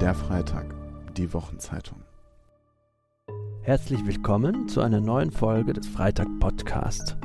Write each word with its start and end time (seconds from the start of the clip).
Der 0.00 0.12
Freitag, 0.12 0.74
die 1.16 1.32
Wochenzeitung. 1.32 1.98
Herzlich 3.62 4.04
willkommen 4.04 4.68
zu 4.68 4.80
einer 4.80 5.00
neuen 5.00 5.30
Folge 5.30 5.72
des 5.72 5.86
Freitag 5.86 6.26
Podcast. 6.40 7.16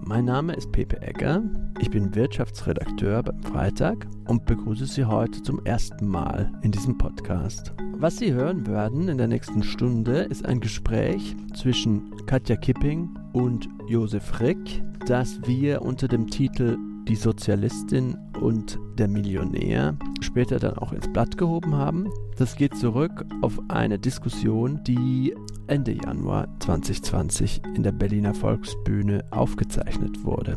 Mein 0.00 0.24
Name 0.24 0.54
ist 0.54 0.70
Pepe 0.70 1.02
Egger, 1.02 1.42
ich 1.80 1.90
bin 1.90 2.14
Wirtschaftsredakteur 2.14 3.24
beim 3.24 3.42
Freitag 3.42 4.06
und 4.28 4.46
begrüße 4.46 4.86
Sie 4.86 5.04
heute 5.04 5.42
zum 5.42 5.66
ersten 5.66 6.06
Mal 6.06 6.52
in 6.62 6.70
diesem 6.70 6.96
Podcast. 6.96 7.74
Was 7.98 8.18
Sie 8.18 8.32
hören 8.32 8.66
werden 8.68 9.08
in 9.08 9.18
der 9.18 9.28
nächsten 9.28 9.64
Stunde 9.64 10.20
ist 10.20 10.46
ein 10.46 10.60
Gespräch 10.60 11.36
zwischen 11.54 12.14
Katja 12.26 12.56
Kipping 12.56 13.10
und 13.32 13.68
Josef 13.88 14.40
Rick, 14.40 14.82
das 15.06 15.40
wir 15.44 15.82
unter 15.82 16.06
dem 16.06 16.28
Titel 16.28 16.78
Die 17.08 17.16
Sozialistin 17.16 18.16
und 18.42 18.78
der 18.98 19.08
Millionär 19.08 19.94
später 20.20 20.58
dann 20.58 20.76
auch 20.78 20.92
ins 20.92 21.10
Blatt 21.12 21.38
gehoben 21.38 21.74
haben. 21.74 22.10
Das 22.36 22.56
geht 22.56 22.76
zurück 22.76 23.24
auf 23.40 23.58
eine 23.68 23.98
Diskussion, 23.98 24.80
die 24.84 25.34
Ende 25.68 25.92
Januar 25.92 26.48
2020 26.60 27.62
in 27.74 27.82
der 27.82 27.92
Berliner 27.92 28.34
Volksbühne 28.34 29.24
aufgezeichnet 29.30 30.24
wurde. 30.24 30.56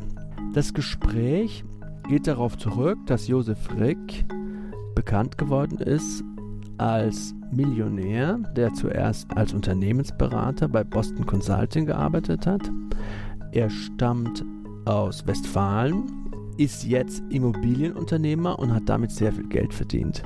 Das 0.54 0.74
Gespräch 0.74 1.64
geht 2.10 2.28
darauf 2.28 2.58
zurück, 2.58 2.98
dass 3.06 3.28
Josef 3.28 3.58
Rick 3.80 4.26
bekannt 4.96 5.38
geworden 5.38 5.78
ist 5.78 6.24
als 6.78 7.34
Millionär, 7.52 8.40
der 8.56 8.74
zuerst 8.74 9.30
als 9.38 9.54
Unternehmensberater 9.54 10.68
bei 10.68 10.84
Boston 10.84 11.26
Consulting 11.26 11.86
gearbeitet 11.86 12.48
hat. 12.48 12.70
Er 13.52 13.70
stammt 13.70 14.44
aus 14.86 15.26
Westfalen, 15.26 16.25
ist 16.58 16.86
jetzt 16.86 17.24
Immobilienunternehmer 17.30 18.58
und 18.60 18.74
hat 18.74 18.84
damit 18.88 19.12
sehr 19.12 19.32
viel 19.32 19.48
Geld 19.48 19.74
verdient. 19.74 20.24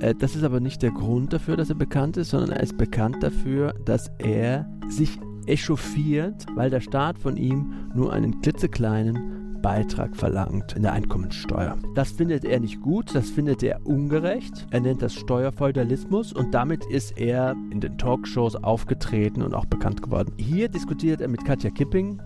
Äh, 0.00 0.14
das 0.14 0.36
ist 0.36 0.44
aber 0.44 0.60
nicht 0.60 0.82
der 0.82 0.90
Grund 0.90 1.32
dafür, 1.32 1.56
dass 1.56 1.68
er 1.68 1.76
bekannt 1.76 2.16
ist, 2.16 2.30
sondern 2.30 2.50
er 2.50 2.62
ist 2.62 2.76
bekannt 2.76 3.22
dafür, 3.22 3.74
dass 3.84 4.10
er 4.18 4.68
sich 4.88 5.18
echauffiert, 5.46 6.46
weil 6.54 6.70
der 6.70 6.80
Staat 6.80 7.18
von 7.18 7.36
ihm 7.36 7.72
nur 7.94 8.12
einen 8.12 8.40
klitzekleinen 8.40 9.60
Beitrag 9.62 10.16
verlangt 10.16 10.74
in 10.74 10.82
der 10.82 10.92
Einkommensteuer. 10.92 11.78
Das 11.94 12.10
findet 12.10 12.44
er 12.44 12.58
nicht 12.58 12.80
gut, 12.80 13.14
das 13.14 13.30
findet 13.30 13.62
er 13.62 13.86
ungerecht. 13.86 14.66
Er 14.70 14.80
nennt 14.80 15.02
das 15.02 15.14
Steuerfeudalismus 15.14 16.32
und 16.32 16.52
damit 16.52 16.84
ist 16.86 17.16
er 17.16 17.52
in 17.70 17.80
den 17.80 17.96
Talkshows 17.96 18.56
aufgetreten 18.56 19.40
und 19.40 19.54
auch 19.54 19.66
bekannt 19.66 20.02
geworden. 20.02 20.32
Hier 20.36 20.68
diskutiert 20.68 21.20
er 21.20 21.28
mit 21.28 21.44
Katja 21.44 21.70
Kipping, 21.70 22.20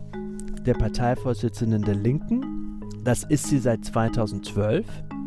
der 0.64 0.74
Parteivorsitzenden 0.74 1.82
der 1.82 1.94
Linken. 1.94 2.65
Das 3.04 3.24
ist 3.24 3.46
sie 3.46 3.58
seit 3.58 3.84
2012 3.84 4.86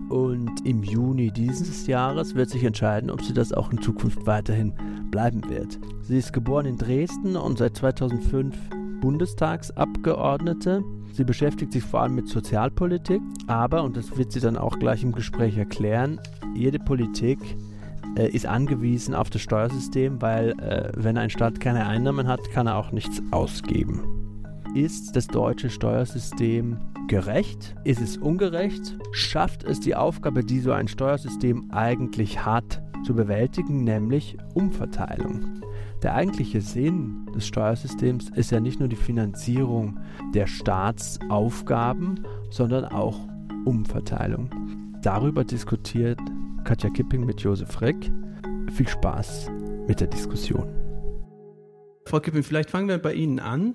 und 0.09 0.65
im 0.65 0.83
Juni 0.83 1.31
dieses 1.31 1.87
Jahres 1.87 2.35
wird 2.35 2.49
sich 2.49 2.63
entscheiden, 2.63 3.09
ob 3.09 3.21
sie 3.21 3.33
das 3.33 3.53
auch 3.53 3.71
in 3.71 3.81
Zukunft 3.81 4.25
weiterhin 4.25 4.73
bleiben 5.11 5.47
wird. 5.49 5.79
Sie 6.01 6.17
ist 6.17 6.33
geboren 6.33 6.65
in 6.65 6.77
Dresden 6.77 7.35
und 7.35 7.57
seit 7.57 7.77
2005 7.77 8.55
Bundestagsabgeordnete. 9.01 10.83
Sie 11.13 11.23
beschäftigt 11.23 11.71
sich 11.71 11.83
vor 11.83 12.01
allem 12.01 12.15
mit 12.15 12.27
Sozialpolitik, 12.27 13.21
aber, 13.47 13.83
und 13.83 13.95
das 13.95 14.17
wird 14.17 14.31
sie 14.31 14.39
dann 14.39 14.57
auch 14.57 14.79
gleich 14.79 15.03
im 15.03 15.11
Gespräch 15.11 15.57
erklären, 15.57 16.19
jede 16.55 16.79
Politik 16.79 17.39
äh, 18.17 18.29
ist 18.29 18.45
angewiesen 18.45 19.13
auf 19.13 19.29
das 19.29 19.41
Steuersystem, 19.41 20.21
weil 20.21 20.51
äh, 20.59 20.91
wenn 20.95 21.17
ein 21.17 21.29
Staat 21.29 21.59
keine 21.59 21.85
Einnahmen 21.85 22.27
hat, 22.27 22.49
kann 22.51 22.67
er 22.67 22.77
auch 22.77 22.91
nichts 22.91 23.21
ausgeben. 23.31 24.18
Ist 24.75 25.15
das 25.15 25.25
deutsche 25.25 25.71
Steuersystem 25.71 26.77
gerecht? 27.07 27.75
Ist 27.85 28.01
es 28.01 28.17
ungerecht? 28.17 28.99
Schafft 29.11 29.63
es 29.63 29.79
die 29.79 29.95
Aufgabe, 29.95 30.43
die 30.43 30.59
so 30.59 30.71
ein 30.71 30.87
Steuersystem 30.87 31.71
eigentlich 31.71 32.45
hat, 32.45 32.83
zu 33.03 33.15
bewältigen, 33.15 33.83
nämlich 33.83 34.37
Umverteilung? 34.53 35.61
Der 36.03 36.13
eigentliche 36.13 36.61
Sinn 36.61 37.25
des 37.33 37.47
Steuersystems 37.47 38.29
ist 38.35 38.51
ja 38.51 38.59
nicht 38.59 38.79
nur 38.79 38.87
die 38.87 38.95
Finanzierung 38.95 39.97
der 40.35 40.45
Staatsaufgaben, 40.45 42.25
sondern 42.51 42.85
auch 42.85 43.27
Umverteilung. 43.65 44.51
Darüber 45.01 45.43
diskutiert 45.43 46.19
Katja 46.63 46.91
Kipping 46.91 47.25
mit 47.25 47.41
Josef 47.41 47.81
Reck. 47.81 48.11
Viel 48.71 48.87
Spaß 48.87 49.49
mit 49.87 49.99
der 49.99 50.07
Diskussion. 50.07 50.67
Frau 52.05 52.19
Kipping, 52.19 52.43
vielleicht 52.43 52.69
fangen 52.69 52.87
wir 52.87 52.99
bei 52.99 53.13
Ihnen 53.13 53.39
an. 53.39 53.73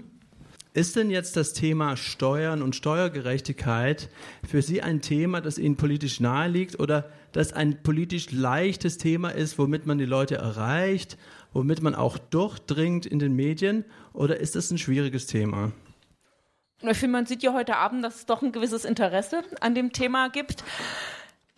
Ist 0.77 0.97
denn 0.97 1.09
jetzt 1.09 1.37
das 1.37 1.53
Thema 1.53 1.97
Steuern 1.97 2.61
und 2.61 2.75
Steuergerechtigkeit 2.75 4.09
für 4.45 4.61
Sie 4.61 4.83
ein 4.83 5.01
Thema, 5.01 5.41
das 5.41 5.57
Ihnen 5.57 5.77
politisch 5.77 6.19
nahe 6.19 6.49
liegt 6.49 6.81
oder 6.81 7.12
das 7.31 7.53
ein 7.53 7.85
politisch 7.85 8.33
leichtes 8.33 8.99
Thema 8.99 9.29
ist, 9.29 9.57
womit 9.57 9.87
man 9.87 9.99
die 9.99 10.05
Leute 10.05 10.35
erreicht, 10.35 11.17
womit 11.53 11.81
man 11.81 11.95
auch 11.95 12.19
durchdringt 12.19 13.07
in 13.07 13.21
den 13.21 13.37
Medien 13.37 13.85
oder 14.12 14.41
ist 14.41 14.57
das 14.57 14.73
ein 14.73 14.79
schwieriges 14.79 15.27
Thema? 15.27 15.71
Ich 16.83 16.99
finde, 16.99 17.19
man 17.19 17.27
sieht 17.27 17.45
ja 17.45 17.53
heute 17.53 17.77
Abend, 17.77 18.05
dass 18.05 18.17
es 18.17 18.27
doch 18.27 18.43
ein 18.43 18.51
gewisses 18.51 18.85
Interesse 18.85 19.45
an 19.61 19.77
dem 19.77 19.93
Thema 19.93 20.29
gibt. 20.29 20.65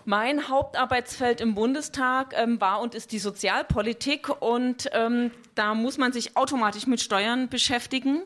Mein 0.08 0.48
Hauptarbeitsfeld 0.48 1.40
im 1.40 1.56
Bundestag 1.56 2.32
ähm, 2.36 2.60
war 2.60 2.80
und 2.80 2.94
ist 2.94 3.10
die 3.10 3.18
Sozialpolitik 3.18 4.40
und 4.40 4.88
ähm, 4.92 5.32
da 5.56 5.74
muss 5.74 5.98
man 5.98 6.12
sich 6.12 6.36
automatisch 6.36 6.86
mit 6.86 7.00
Steuern 7.00 7.48
beschäftigen, 7.48 8.22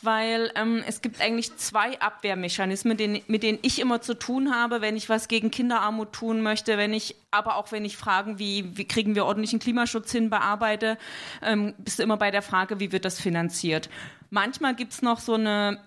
weil 0.00 0.50
ähm, 0.54 0.82
es 0.86 1.02
gibt 1.02 1.20
eigentlich 1.20 1.54
zwei 1.58 2.00
Abwehrmechanismen, 2.00 2.96
den, 2.96 3.20
mit 3.26 3.42
denen 3.42 3.58
ich 3.60 3.78
immer 3.78 4.00
zu 4.00 4.14
tun 4.14 4.54
habe, 4.54 4.80
wenn 4.80 4.96
ich 4.96 5.10
was 5.10 5.28
gegen 5.28 5.50
Kinderarmut 5.50 6.14
tun 6.14 6.40
möchte, 6.40 6.78
wenn 6.78 6.94
ich, 6.94 7.14
aber 7.30 7.56
auch 7.56 7.72
wenn 7.72 7.84
ich 7.84 7.98
Fragen 7.98 8.38
wie, 8.38 8.78
wie 8.78 8.88
kriegen 8.88 9.14
wir 9.14 9.26
ordentlichen 9.26 9.58
Klimaschutz 9.58 10.10
hin, 10.10 10.30
bearbeite, 10.30 10.96
ähm, 11.42 11.74
bist 11.76 11.98
du 11.98 12.04
immer 12.04 12.16
bei 12.16 12.30
der 12.30 12.40
Frage, 12.40 12.80
wie 12.80 12.90
wird 12.90 13.04
das 13.04 13.20
finanziert. 13.20 13.90
Manchmal 14.30 14.74
gibt's 14.74 15.02
noch 15.02 15.20
so 15.20 15.34
eine 15.34 15.78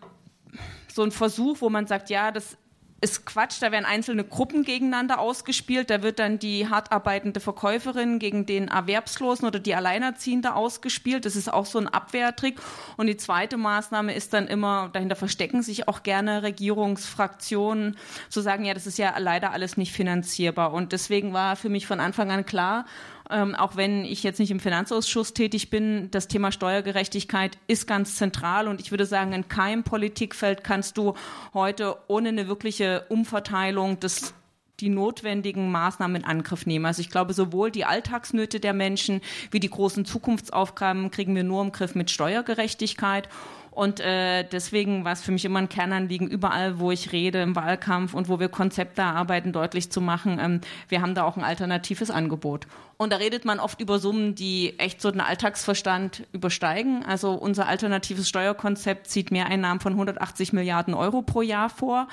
so 0.93 1.03
ein 1.03 1.11
Versuch, 1.11 1.61
wo 1.61 1.69
man 1.69 1.87
sagt, 1.87 2.09
ja, 2.09 2.31
das 2.31 2.57
ist 3.01 3.25
Quatsch, 3.25 3.61
da 3.61 3.71
werden 3.71 3.85
einzelne 3.85 4.23
Gruppen 4.23 4.63
gegeneinander 4.63 5.19
ausgespielt, 5.19 5.89
da 5.89 6.03
wird 6.03 6.19
dann 6.19 6.37
die 6.37 6.69
hart 6.69 6.91
arbeitende 6.91 7.39
Verkäuferin 7.39 8.19
gegen 8.19 8.45
den 8.45 8.67
Erwerbslosen 8.67 9.47
oder 9.47 9.59
die 9.59 9.73
Alleinerziehende 9.73 10.53
ausgespielt. 10.53 11.25
Das 11.25 11.35
ist 11.35 11.51
auch 11.51 11.65
so 11.65 11.79
ein 11.79 11.87
Abwehrtrick. 11.87 12.59
Und 12.97 13.07
die 13.07 13.17
zweite 13.17 13.57
Maßnahme 13.57 14.13
ist 14.13 14.33
dann 14.33 14.47
immer, 14.47 14.89
dahinter 14.93 15.15
verstecken 15.15 15.63
sich 15.63 15.87
auch 15.87 16.03
gerne 16.03 16.43
Regierungsfraktionen, 16.43 17.97
zu 18.29 18.41
sagen, 18.41 18.65
ja, 18.65 18.75
das 18.75 18.85
ist 18.85 18.99
ja 18.99 19.17
leider 19.17 19.51
alles 19.51 19.77
nicht 19.77 19.93
finanzierbar. 19.93 20.71
Und 20.71 20.91
deswegen 20.91 21.33
war 21.33 21.55
für 21.55 21.69
mich 21.69 21.87
von 21.87 21.99
Anfang 21.99 22.29
an 22.29 22.45
klar, 22.45 22.85
ähm, 23.31 23.55
auch 23.55 23.75
wenn 23.75 24.05
ich 24.05 24.23
jetzt 24.23 24.39
nicht 24.39 24.51
im 24.51 24.59
Finanzausschuss 24.59 25.33
tätig 25.33 25.69
bin, 25.69 26.09
das 26.11 26.27
Thema 26.27 26.51
Steuergerechtigkeit 26.51 27.57
ist 27.67 27.87
ganz 27.87 28.15
zentral 28.15 28.67
und 28.67 28.81
ich 28.81 28.91
würde 28.91 29.05
sagen, 29.05 29.33
in 29.33 29.47
keinem 29.47 29.83
Politikfeld 29.83 30.63
kannst 30.63 30.97
du 30.97 31.13
heute 31.53 31.97
ohne 32.07 32.29
eine 32.29 32.47
wirkliche 32.47 33.05
Umverteilung 33.09 33.99
des 33.99 34.33
die 34.81 34.89
notwendigen 34.89 35.71
Maßnahmen 35.71 36.17
in 36.17 36.25
Angriff 36.25 36.65
nehmen. 36.65 36.85
Also 36.85 37.01
ich 37.01 37.09
glaube, 37.09 37.33
sowohl 37.33 37.71
die 37.71 37.85
Alltagsnöte 37.85 38.59
der 38.59 38.73
Menschen 38.73 39.21
wie 39.51 39.59
die 39.59 39.69
großen 39.69 40.05
Zukunftsaufgaben 40.05 41.11
kriegen 41.11 41.35
wir 41.35 41.43
nur 41.43 41.61
im 41.61 41.71
Griff 41.71 41.95
mit 41.95 42.09
Steuergerechtigkeit. 42.09 43.29
Und 43.71 44.01
äh, 44.01 44.43
deswegen 44.43 45.05
war 45.05 45.13
es 45.13 45.21
für 45.21 45.31
mich 45.31 45.45
immer 45.45 45.59
ein 45.59 45.69
Kernanliegen, 45.69 46.27
überall, 46.27 46.79
wo 46.79 46.91
ich 46.91 47.13
rede, 47.13 47.41
im 47.41 47.55
Wahlkampf 47.55 48.13
und 48.13 48.27
wo 48.27 48.37
wir 48.37 48.49
Konzepte 48.49 49.01
erarbeiten, 49.01 49.53
deutlich 49.53 49.89
zu 49.89 50.01
machen, 50.01 50.39
ähm, 50.41 50.61
wir 50.89 51.01
haben 51.01 51.15
da 51.15 51.23
auch 51.23 51.37
ein 51.37 51.43
alternatives 51.45 52.11
Angebot. 52.11 52.67
Und 52.97 53.13
da 53.13 53.17
redet 53.17 53.45
man 53.45 53.59
oft 53.59 53.79
über 53.79 53.97
Summen, 53.97 54.35
die 54.35 54.77
echt 54.77 55.01
so 55.01 55.09
den 55.09 55.21
Alltagsverstand 55.21 56.27
übersteigen. 56.33 57.05
Also 57.05 57.31
unser 57.31 57.67
alternatives 57.67 58.27
Steuerkonzept 58.27 59.07
zieht 59.07 59.31
Mehreinnahmen 59.31 59.79
von 59.79 59.93
180 59.93 60.51
Milliarden 60.51 60.93
Euro 60.93 61.21
pro 61.21 61.41
Jahr 61.41 61.69
vor. 61.69 62.09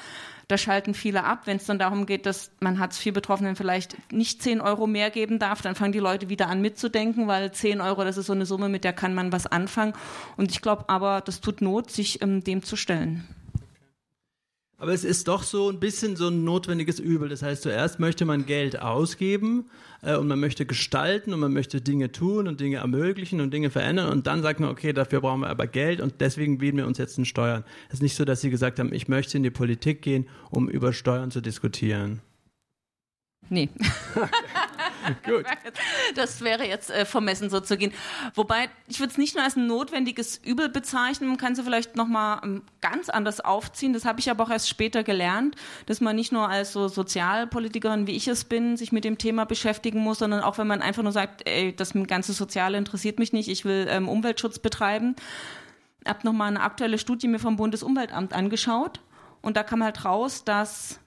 Da 0.48 0.56
schalten 0.56 0.94
viele 0.94 1.25
ab. 1.25 1.42
Wenn 1.44 1.59
es 1.59 1.66
dann 1.66 1.78
darum 1.78 2.06
geht, 2.06 2.25
dass 2.25 2.50
man 2.60 2.78
Hartz-IV-Betroffenen 2.78 3.55
vielleicht 3.55 3.96
nicht 4.11 4.43
10 4.43 4.61
Euro 4.62 4.87
mehr 4.87 5.11
geben 5.11 5.38
darf, 5.38 5.61
dann 5.61 5.75
fangen 5.75 5.93
die 5.93 5.99
Leute 5.99 6.31
wieder 6.31 6.49
an 6.49 6.62
mitzudenken, 6.62 7.28
weil 7.28 7.52
10 7.52 7.82
Euro, 7.82 8.02
das 8.02 8.17
ist 8.17 8.26
so 8.26 8.32
eine 8.32 8.46
Summe, 8.46 8.70
mit 8.70 8.82
der 8.82 8.94
kann 8.94 9.14
man 9.14 9.31
was 9.31 9.46
anfangen. 9.46 9.93
Und 10.37 10.50
ich 10.50 10.62
glaube 10.62 10.88
aber, 10.88 11.20
das 11.20 11.40
tut 11.40 11.61
Not, 11.61 11.90
sich 11.90 12.22
ähm, 12.22 12.43
dem 12.43 12.62
zu 12.62 12.76
stellen. 12.76 13.28
Aber 14.80 14.92
es 14.92 15.02
ist 15.02 15.26
doch 15.26 15.42
so 15.42 15.69
ein 15.70 15.80
bisschen 15.80 16.14
so 16.14 16.28
ein 16.28 16.44
notwendiges 16.44 17.00
Übel. 17.00 17.28
Das 17.28 17.42
heißt, 17.42 17.62
zuerst 17.62 17.98
möchte 17.98 18.25
man 18.25 18.46
Geld 18.46 18.80
ausgeben 18.80 19.69
äh, 20.02 20.14
und 20.14 20.28
man 20.28 20.38
möchte 20.38 20.66
gestalten 20.66 21.34
und 21.34 21.40
man 21.40 21.52
möchte 21.52 21.80
Dinge 21.80 22.12
tun 22.12 22.46
und 22.46 22.60
Dinge 22.60 22.76
ermöglichen 22.76 23.40
und 23.40 23.52
Dinge 23.52 23.70
verändern 23.70 24.08
und 24.10 24.28
dann 24.28 24.40
sagt 24.40 24.60
man, 24.60 24.70
okay, 24.70 24.92
dafür 24.92 25.20
brauchen 25.20 25.40
wir 25.40 25.50
aber 25.50 25.66
Geld 25.66 26.00
und 26.00 26.20
deswegen 26.20 26.60
wählen 26.60 26.76
wir 26.76 26.86
uns 26.86 26.98
jetzt 26.98 27.19
in 27.19 27.25
Steuern. 27.25 27.64
Es 27.88 27.94
ist 27.94 28.02
nicht 28.02 28.14
so, 28.14 28.25
dass 28.25 28.40
Sie 28.40 28.50
gesagt 28.50 28.78
haben, 28.78 28.92
ich 28.92 29.08
möchte 29.08 29.36
in 29.36 29.42
die 29.42 29.50
Politik 29.50 30.00
gehen, 30.00 30.28
um 30.50 30.69
über 30.69 30.92
Steuern 30.92 31.32
zu 31.32 31.40
diskutieren. 31.40 32.20
Nee. 33.50 33.70
Gut. 35.24 35.46
Das 36.14 36.42
wäre 36.42 36.66
jetzt 36.66 36.90
äh, 36.90 37.06
vermessen, 37.06 37.48
so 37.48 37.60
zu 37.60 37.76
gehen. 37.76 37.92
Wobei, 38.34 38.68
ich 38.88 39.00
würde 39.00 39.10
es 39.12 39.18
nicht 39.18 39.34
nur 39.34 39.44
als 39.44 39.56
ein 39.56 39.66
notwendiges 39.66 40.36
Übel 40.44 40.68
bezeichnen, 40.68 41.28
man 41.28 41.38
kann 41.38 41.54
sie 41.54 41.62
vielleicht 41.62 41.96
nochmal 41.96 42.40
ähm, 42.44 42.62
ganz 42.80 43.08
anders 43.08 43.40
aufziehen. 43.40 43.92
Das 43.92 44.04
habe 44.04 44.20
ich 44.20 44.30
aber 44.30 44.44
auch 44.44 44.50
erst 44.50 44.68
später 44.68 45.02
gelernt, 45.02 45.56
dass 45.86 46.00
man 46.00 46.16
nicht 46.16 46.32
nur 46.32 46.48
als 46.48 46.72
so 46.72 46.88
Sozialpolitikerin, 46.88 48.06
wie 48.06 48.16
ich 48.16 48.28
es 48.28 48.44
bin, 48.44 48.76
sich 48.76 48.92
mit 48.92 49.04
dem 49.04 49.16
Thema 49.18 49.46
beschäftigen 49.46 50.00
muss, 50.00 50.18
sondern 50.18 50.42
auch 50.42 50.58
wenn 50.58 50.66
man 50.66 50.82
einfach 50.82 51.02
nur 51.02 51.12
sagt, 51.12 51.48
ey, 51.48 51.74
das 51.74 51.94
ganze 52.06 52.32
Soziale 52.32 52.76
interessiert 52.76 53.18
mich 53.18 53.32
nicht, 53.32 53.48
ich 53.48 53.64
will 53.64 53.86
ähm, 53.88 54.08
Umweltschutz 54.08 54.58
betreiben. 54.58 55.16
Ich 56.02 56.08
habe 56.08 56.20
nochmal 56.24 56.48
eine 56.48 56.60
aktuelle 56.60 56.98
Studie 56.98 57.28
mir 57.28 57.38
vom 57.38 57.56
Bundesumweltamt 57.56 58.32
angeschaut 58.34 59.00
und 59.40 59.56
da 59.56 59.62
kam 59.62 59.82
halt 59.82 60.04
raus, 60.04 60.44
dass 60.44 61.00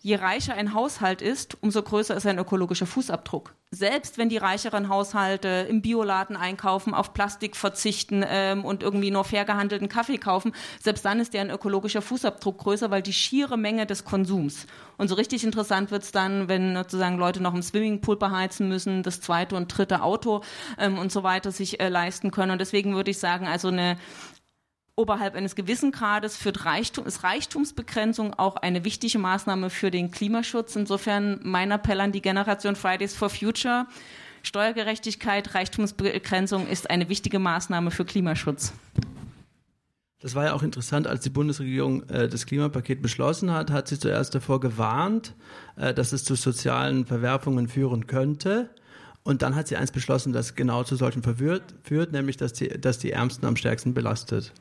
Je 0.00 0.14
reicher 0.14 0.54
ein 0.54 0.74
Haushalt 0.74 1.22
ist, 1.22 1.58
umso 1.60 1.82
größer 1.82 2.16
ist 2.16 2.24
ein 2.24 2.38
ökologischer 2.38 2.86
Fußabdruck. 2.86 3.54
Selbst 3.72 4.16
wenn 4.16 4.28
die 4.28 4.36
reicheren 4.36 4.88
Haushalte 4.88 5.66
im 5.68 5.82
Bioladen 5.82 6.36
einkaufen, 6.36 6.94
auf 6.94 7.12
Plastik 7.12 7.56
verzichten 7.56 8.24
ähm, 8.26 8.64
und 8.64 8.84
irgendwie 8.84 9.10
nur 9.10 9.24
fair 9.24 9.44
gehandelten 9.44 9.88
Kaffee 9.88 10.18
kaufen, 10.18 10.54
selbst 10.80 11.04
dann 11.04 11.18
ist 11.18 11.34
deren 11.34 11.50
ökologischer 11.50 12.00
Fußabdruck 12.00 12.58
größer, 12.58 12.92
weil 12.92 13.02
die 13.02 13.12
schiere 13.12 13.58
Menge 13.58 13.86
des 13.86 14.04
Konsums. 14.04 14.68
Und 14.98 15.08
so 15.08 15.16
richtig 15.16 15.42
interessant 15.42 15.90
wird's 15.90 16.12
dann, 16.12 16.48
wenn 16.48 16.76
sozusagen 16.76 17.18
Leute 17.18 17.42
noch 17.42 17.54
im 17.54 17.62
Swimmingpool 17.62 18.16
beheizen 18.16 18.68
müssen, 18.68 19.02
das 19.02 19.20
zweite 19.20 19.56
und 19.56 19.66
dritte 19.66 20.02
Auto 20.02 20.42
ähm, 20.78 20.96
und 20.96 21.10
so 21.10 21.24
weiter 21.24 21.50
sich 21.50 21.80
äh, 21.80 21.88
leisten 21.88 22.30
können. 22.30 22.52
Und 22.52 22.60
deswegen 22.60 22.94
würde 22.94 23.10
ich 23.10 23.18
sagen, 23.18 23.48
also 23.48 23.68
eine 23.68 23.98
oberhalb 24.98 25.34
eines 25.34 25.54
gewissen 25.54 25.92
Grades 25.92 26.36
führt 26.36 26.64
Reichtum, 26.64 27.06
ist 27.06 27.22
Reichtumsbegrenzung 27.22 28.34
auch 28.34 28.56
eine 28.56 28.84
wichtige 28.84 29.18
Maßnahme 29.18 29.70
für 29.70 29.90
den 29.90 30.10
Klimaschutz. 30.10 30.76
Insofern 30.76 31.40
mein 31.42 31.70
Appell 31.70 32.00
an 32.00 32.12
die 32.12 32.20
Generation 32.20 32.76
Fridays 32.76 33.14
for 33.14 33.30
Future. 33.30 33.86
Steuergerechtigkeit, 34.42 35.54
Reichtumsbegrenzung 35.54 36.66
ist 36.66 36.90
eine 36.90 37.08
wichtige 37.08 37.38
Maßnahme 37.38 37.90
für 37.90 38.04
Klimaschutz. 38.04 38.72
Das 40.20 40.34
war 40.34 40.46
ja 40.46 40.52
auch 40.52 40.64
interessant, 40.64 41.06
als 41.06 41.20
die 41.20 41.30
Bundesregierung 41.30 42.02
äh, 42.08 42.28
das 42.28 42.44
Klimapaket 42.44 43.00
beschlossen 43.00 43.52
hat, 43.52 43.70
hat 43.70 43.86
sie 43.86 44.00
zuerst 44.00 44.34
davor 44.34 44.58
gewarnt, 44.58 45.34
äh, 45.76 45.94
dass 45.94 46.12
es 46.12 46.24
zu 46.24 46.34
sozialen 46.34 47.06
Verwerfungen 47.06 47.68
führen 47.68 48.08
könnte. 48.08 48.68
Und 49.22 49.42
dann 49.42 49.54
hat 49.54 49.68
sie 49.68 49.76
eins 49.76 49.92
beschlossen, 49.92 50.32
das 50.32 50.56
genau 50.56 50.82
zu 50.82 50.96
solchen 50.96 51.22
verwirrt, 51.22 51.74
führt, 51.84 52.12
nämlich 52.12 52.36
dass 52.36 52.52
die, 52.52 52.68
dass 52.68 52.98
die 52.98 53.12
Ärmsten 53.12 53.46
am 53.46 53.54
stärksten 53.54 53.94
belastet. 53.94 54.52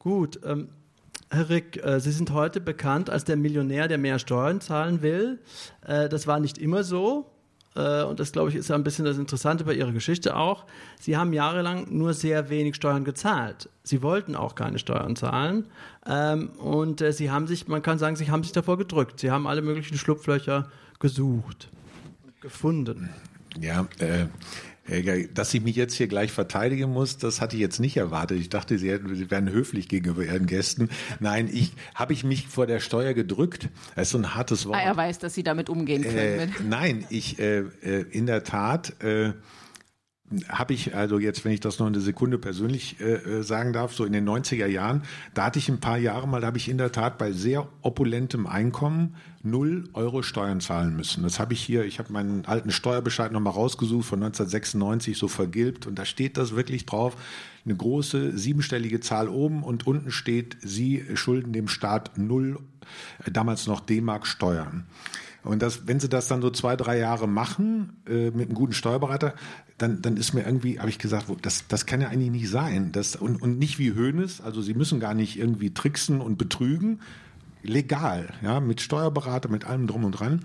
Gut, 0.00 0.40
ähm, 0.46 0.68
Herr 1.28 1.50
Rick, 1.50 1.84
äh, 1.84 2.00
Sie 2.00 2.10
sind 2.10 2.30
heute 2.32 2.58
bekannt 2.58 3.10
als 3.10 3.24
der 3.24 3.36
Millionär, 3.36 3.86
der 3.86 3.98
mehr 3.98 4.18
Steuern 4.18 4.62
zahlen 4.62 5.02
will. 5.02 5.38
Äh, 5.86 6.08
das 6.08 6.26
war 6.26 6.40
nicht 6.40 6.56
immer 6.56 6.84
so. 6.84 7.30
Äh, 7.76 8.04
und 8.04 8.18
das, 8.18 8.32
glaube 8.32 8.48
ich, 8.48 8.56
ist 8.56 8.70
ja 8.70 8.76
ein 8.76 8.82
bisschen 8.82 9.04
das 9.04 9.18
Interessante 9.18 9.62
bei 9.64 9.74
Ihrer 9.74 9.92
Geschichte 9.92 10.36
auch. 10.36 10.64
Sie 10.98 11.18
haben 11.18 11.34
jahrelang 11.34 11.86
nur 11.90 12.14
sehr 12.14 12.48
wenig 12.48 12.76
Steuern 12.76 13.04
gezahlt. 13.04 13.68
Sie 13.82 14.00
wollten 14.00 14.36
auch 14.36 14.54
keine 14.54 14.78
Steuern 14.78 15.16
zahlen. 15.16 15.66
Ähm, 16.06 16.48
und 16.58 17.02
äh, 17.02 17.12
Sie 17.12 17.30
haben 17.30 17.46
sich, 17.46 17.68
man 17.68 17.82
kann 17.82 17.98
sagen, 17.98 18.16
Sie 18.16 18.30
haben 18.30 18.42
sich 18.42 18.52
davor 18.52 18.78
gedrückt. 18.78 19.20
Sie 19.20 19.30
haben 19.30 19.46
alle 19.46 19.60
möglichen 19.60 19.98
Schlupflöcher 19.98 20.70
gesucht 20.98 21.68
und 22.24 22.40
gefunden. 22.40 23.10
Ja, 23.60 23.86
äh, 23.98 24.28
dass 25.34 25.54
ich 25.54 25.62
mich 25.62 25.76
jetzt 25.76 25.94
hier 25.94 26.08
gleich 26.08 26.32
verteidigen 26.32 26.92
muss, 26.92 27.18
das 27.18 27.40
hatte 27.40 27.56
ich 27.56 27.62
jetzt 27.62 27.80
nicht 27.80 27.96
erwartet. 27.96 28.38
Ich 28.38 28.48
dachte, 28.48 28.78
Sie, 28.78 28.90
hätten, 28.90 29.14
Sie 29.14 29.30
wären 29.30 29.48
höflich 29.48 29.88
gegenüber 29.88 30.24
Ihren 30.24 30.46
Gästen. 30.46 30.90
Nein, 31.20 31.48
ich 31.52 31.72
habe 31.94 32.12
ich 32.12 32.24
mich 32.24 32.48
vor 32.48 32.66
der 32.66 32.80
Steuer 32.80 33.14
gedrückt. 33.14 33.68
Das 33.94 34.08
ist 34.08 34.12
so 34.12 34.18
ein 34.18 34.34
hartes 34.34 34.66
Wort. 34.66 34.76
Ah, 34.76 34.82
er 34.82 34.96
weiß, 34.96 35.18
dass 35.18 35.34
Sie 35.34 35.42
damit 35.42 35.68
umgehen 35.68 36.02
können. 36.02 36.16
Äh, 36.16 36.48
nein, 36.68 37.04
ich 37.10 37.38
äh, 37.38 37.60
äh 37.82 38.04
in 38.10 38.26
der 38.26 38.44
Tat 38.44 39.02
äh, 39.02 39.32
habe 40.48 40.74
ich 40.74 40.94
also 40.94 41.18
jetzt, 41.18 41.44
wenn 41.44 41.52
ich 41.52 41.60
das 41.60 41.78
noch 41.78 41.86
eine 41.86 42.00
Sekunde 42.00 42.38
persönlich 42.38 43.00
äh, 43.00 43.14
äh 43.14 43.42
sagen 43.42 43.72
darf, 43.72 43.94
so 43.94 44.04
in 44.04 44.12
den 44.12 44.28
90er 44.28 44.66
Jahren, 44.66 45.02
da 45.34 45.46
hatte 45.46 45.58
ich 45.58 45.68
ein 45.68 45.80
paar 45.80 45.98
Jahre 45.98 46.28
mal, 46.28 46.40
da 46.40 46.48
habe 46.48 46.58
ich 46.58 46.68
in 46.68 46.78
der 46.78 46.92
Tat 46.92 47.18
bei 47.18 47.32
sehr 47.32 47.68
opulentem 47.82 48.46
Einkommen 48.46 49.16
null 49.42 49.88
Euro 49.94 50.22
Steuern 50.22 50.60
zahlen 50.60 50.94
müssen. 50.96 51.22
Das 51.22 51.40
habe 51.40 51.54
ich 51.54 51.62
hier, 51.62 51.84
ich 51.84 51.98
habe 51.98 52.12
meinen 52.12 52.44
alten 52.44 52.70
Steuerbescheid 52.70 53.32
nochmal 53.32 53.54
rausgesucht 53.54 54.06
von 54.06 54.22
1996, 54.22 55.18
so 55.18 55.28
vergilbt 55.28 55.86
und 55.86 55.98
da 55.98 56.04
steht 56.04 56.36
das 56.36 56.54
wirklich 56.54 56.86
drauf, 56.86 57.16
eine 57.64 57.74
große 57.74 58.36
siebenstellige 58.38 59.00
Zahl 59.00 59.28
oben 59.28 59.62
und 59.62 59.86
unten 59.86 60.10
steht, 60.10 60.56
Sie 60.62 61.04
schulden 61.14 61.52
dem 61.52 61.68
Staat 61.68 62.16
null, 62.16 62.58
äh, 63.24 63.30
damals 63.30 63.66
noch 63.66 63.80
D-Mark 63.80 64.26
Steuern. 64.26 64.86
Und 65.42 65.62
das, 65.62 65.86
wenn 65.86 66.00
sie 66.00 66.08
das 66.08 66.28
dann 66.28 66.42
so 66.42 66.50
zwei, 66.50 66.76
drei 66.76 66.98
Jahre 66.98 67.26
machen 67.26 68.02
äh, 68.06 68.30
mit 68.30 68.48
einem 68.48 68.54
guten 68.54 68.74
Steuerberater, 68.74 69.34
dann, 69.80 70.02
dann 70.02 70.16
ist 70.16 70.34
mir 70.34 70.44
irgendwie, 70.44 70.78
habe 70.78 70.90
ich 70.90 70.98
gesagt, 70.98 71.26
das, 71.42 71.66
das 71.66 71.86
kann 71.86 72.02
ja 72.02 72.08
eigentlich 72.08 72.30
nicht 72.30 72.50
sein. 72.50 72.92
Das, 72.92 73.16
und, 73.16 73.40
und 73.40 73.58
nicht 73.58 73.78
wie 73.78 73.94
Hönes, 73.94 74.40
also 74.40 74.60
sie 74.60 74.74
müssen 74.74 75.00
gar 75.00 75.14
nicht 75.14 75.38
irgendwie 75.38 75.72
tricksen 75.72 76.20
und 76.20 76.36
betrügen. 76.36 77.00
Legal, 77.62 78.34
ja, 78.42 78.60
mit 78.60 78.80
Steuerberater, 78.80 79.48
mit 79.48 79.64
allem 79.64 79.86
drum 79.86 80.04
und 80.04 80.12
dran. 80.12 80.44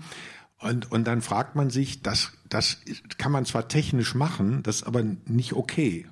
Und, 0.58 0.90
und 0.90 1.06
dann 1.06 1.20
fragt 1.20 1.54
man 1.54 1.68
sich, 1.68 2.02
das, 2.02 2.32
das 2.48 2.78
kann 3.18 3.30
man 3.30 3.44
zwar 3.44 3.68
technisch 3.68 4.14
machen, 4.14 4.62
das 4.62 4.76
ist 4.76 4.82
aber 4.84 5.02
nicht 5.26 5.52
okay. 5.52 6.06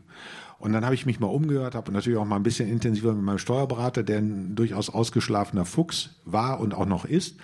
Und 0.59 0.73
dann 0.73 0.85
habe 0.85 0.95
ich 0.95 1.07
mich 1.07 1.19
mal 1.19 1.27
umgehört, 1.27 1.75
habe 1.75 1.93
natürlich 1.93 2.19
auch 2.19 2.25
mal 2.27 2.37
ein 2.37 2.43
bisschen 2.43 2.69
intensiver 2.69 3.15
mit 3.15 3.25
meinem 3.25 3.39
Steuerberater, 3.39 4.03
der 4.03 4.19
ein 4.19 4.55
durchaus 4.55 4.91
ausgeschlafener 4.91 5.65
Fuchs 5.65 6.11
war 6.25 6.61
und 6.61 6.75
auch 6.75 6.87
noch 6.87 7.05
ist. 7.05 7.37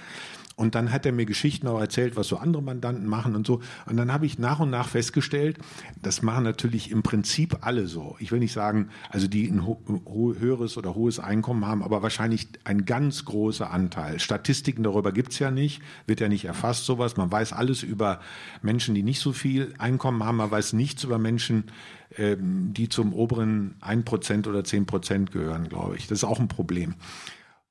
Und 0.57 0.75
dann 0.75 0.93
hat 0.93 1.07
er 1.07 1.13
mir 1.13 1.25
Geschichten 1.25 1.67
auch 1.69 1.81
erzählt, 1.81 2.17
was 2.17 2.29
so 2.29 2.37
andere 2.37 2.63
Mandanten 2.63 3.07
machen 3.07 3.35
und 3.35 3.47
so. 3.47 3.61
Und 3.87 3.97
dann 3.97 4.13
habe 4.13 4.27
ich 4.27 4.39
nach 4.39 4.61
und 4.61 4.69
nach 4.69 4.89
festgestellt, 4.89 5.59
das 6.03 6.21
machen 6.21 6.45
natürlich 6.45 6.91
im 6.91 7.03
Prinzip 7.03 7.59
alle 7.63 7.87
so. 7.87 8.17
Ich 8.19 8.31
will 8.31 8.41
nicht 8.41 8.53
sagen, 8.53 8.91
also 9.09 9.27
die 9.27 9.49
ein 9.49 9.65
höheres 9.65 10.77
oder 10.77 10.95
hohes 10.95 11.19
Einkommen 11.19 11.65
haben, 11.65 11.83
aber 11.83 12.03
wahrscheinlich 12.03 12.49
ein 12.65 12.85
ganz 12.85 13.25
großer 13.25 13.71
Anteil. 13.71 14.21
Statistiken 14.21 14.83
darüber 14.83 15.13
gibt's 15.13 15.39
ja 15.39 15.51
nicht, 15.51 15.81
wird 16.07 16.21
ja 16.21 16.29
nicht 16.29 16.45
erfasst 16.45 16.85
sowas. 16.85 17.17
Man 17.17 17.33
weiß 17.33 17.55
alles 17.55 17.83
über 17.83 18.21
Menschen, 18.61 18.95
die 18.95 19.03
nicht 19.03 19.21
so 19.21 19.33
viel 19.33 19.73
Einkommen 19.79 20.23
haben, 20.25 20.37
man 20.37 20.51
weiß 20.51 20.75
nichts 20.75 21.05
über 21.05 21.19
Menschen, 21.19 21.71
ähm, 22.17 22.75
die 22.75 22.89
zum 22.89 23.15
oberen 23.15 23.77
ein 23.81 24.05
Prozent 24.05 24.47
oder 24.47 24.65
zehn 24.65 24.85
Prozent 24.85 25.33
gehören, 25.33 25.69
glaube 25.69 25.97
ich. 25.97 26.07
Das 26.07 26.19
ist 26.19 26.25
auch 26.25 26.41
ein 26.41 26.49
Problem. 26.49 26.97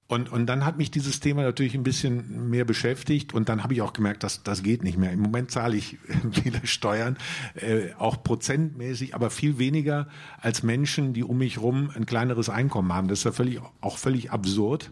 Und, 0.10 0.32
und 0.32 0.48
dann 0.48 0.66
hat 0.66 0.80
mich 0.80 0.90
dieses 0.90 1.20
Thema 1.20 1.44
natürlich 1.44 1.76
ein 1.76 1.84
bisschen 1.84 2.50
mehr 2.50 2.66
beschäftigt 2.66 3.32
und 3.36 3.48
dann 3.48 3.62
habe 3.62 3.76
ich 3.76 3.84
auch 3.84 3.94
gemerkt, 3.94 4.24
dass 4.24 4.42
das 4.42 4.64
geht 4.64 4.84
nicht 4.84 4.98
mehr. 4.98 5.12
Im 5.12 5.20
Moment 5.20 5.52
zahle 5.52 5.78
ich 5.78 6.00
viele 6.32 6.66
Steuern, 6.66 7.16
äh, 7.54 7.94
auch 7.94 8.24
prozentmäßig, 8.24 9.14
aber 9.14 9.30
viel 9.30 9.60
weniger 9.60 10.08
als 10.42 10.64
Menschen, 10.64 11.14
die 11.14 11.24
um 11.24 11.38
mich 11.38 11.62
rum 11.62 11.92
ein 11.96 12.08
kleineres 12.08 12.50
Einkommen 12.50 12.92
haben. 12.92 13.08
Das 13.08 13.20
ist 13.20 13.26
ja 13.26 13.32
völlig, 13.32 13.62
auch 13.82 14.00
völlig 14.00 14.32
absurd. 14.32 14.90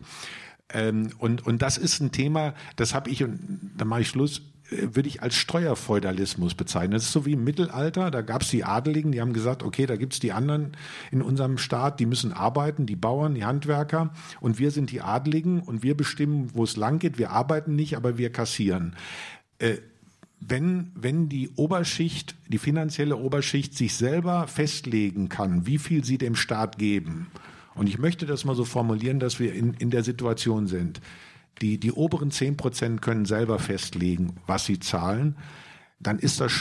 Ähm, 0.72 1.10
und, 1.18 1.48
und 1.48 1.64
das 1.64 1.80
ist 1.80 2.00
ein 2.00 2.12
Thema, 2.12 2.54
das 2.76 2.94
habe 2.94 3.10
ich, 3.10 3.24
und 3.24 3.72
dann 3.76 3.88
mache 3.88 4.02
ich 4.02 4.10
Schluss, 4.10 4.44
würde 4.70 5.08
ich 5.08 5.22
als 5.22 5.36
Steuerfeudalismus 5.36 6.54
bezeichnen. 6.54 6.92
Das 6.92 7.04
ist 7.04 7.12
so 7.12 7.26
wie 7.26 7.34
im 7.34 7.44
Mittelalter, 7.44 8.12
da 8.12 8.22
gab 8.22 8.42
es 8.42 8.50
die 8.50 8.64
Adeligen, 8.64 9.12
die 9.12 9.22
haben 9.22 9.34
gesagt, 9.34 9.64
okay, 9.64 9.86
da 9.86 9.96
gibt's 9.96 10.20
die 10.20 10.32
anderen 10.32 10.76
in 11.12 11.22
unserem 11.22 11.58
Staat, 11.58 12.00
die 12.00 12.06
müssen 12.06 12.34
arbeiten, 12.34 12.86
die 12.86 12.96
Bauern, 12.96 13.36
die 13.36 13.46
Handwerker 13.46 14.14
und 14.42 14.60
wir 14.60 14.72
sind 14.72 14.92
die 14.92 15.02
Adeligen 15.02 15.62
und 15.62 15.84
wir 15.84 15.96
bestimmen, 15.96 16.52
wo 16.54 16.64
es 16.64 16.76
lang 16.76 17.00
geht. 17.00 17.18
Wir 17.18 17.32
arbeiten 17.32 17.76
nicht, 17.76 17.96
aber 17.96 18.18
wir 18.18 18.32
kassieren. 18.32 18.96
Äh, 19.60 19.78
wenn, 20.40 20.92
wenn 20.96 21.30
die 21.30 21.50
Oberschicht, 21.56 22.36
die 22.48 22.60
finanzielle 22.60 23.18
Oberschicht 23.18 23.76
sich 23.76 23.96
selber 23.96 24.48
festlegen 24.48 25.30
kann, 25.30 25.66
wie 25.66 25.78
viel 25.78 26.04
sie 26.04 26.18
dem 26.18 26.36
Staat 26.36 26.78
geben, 26.78 27.28
und 27.74 27.88
ich 27.88 28.00
möchte 28.00 28.26
das 28.26 28.44
mal 28.44 28.56
so 28.56 28.66
formulieren, 28.66 29.20
dass 29.20 29.40
wir 29.40 29.54
in, 29.54 29.76
in 29.76 29.92
der 29.92 30.04
Situation 30.04 30.66
sind, 30.66 31.00
die, 31.62 31.80
die 31.80 31.92
oberen 31.92 32.32
zehn 32.32 32.58
Prozent 32.58 33.02
können 33.02 33.26
selber 33.26 33.60
festlegen, 33.60 34.36
was 34.46 34.66
sie 34.66 34.80
zahlen, 34.80 35.36
dann 36.00 36.20
ist 36.20 36.40
das 36.42 36.52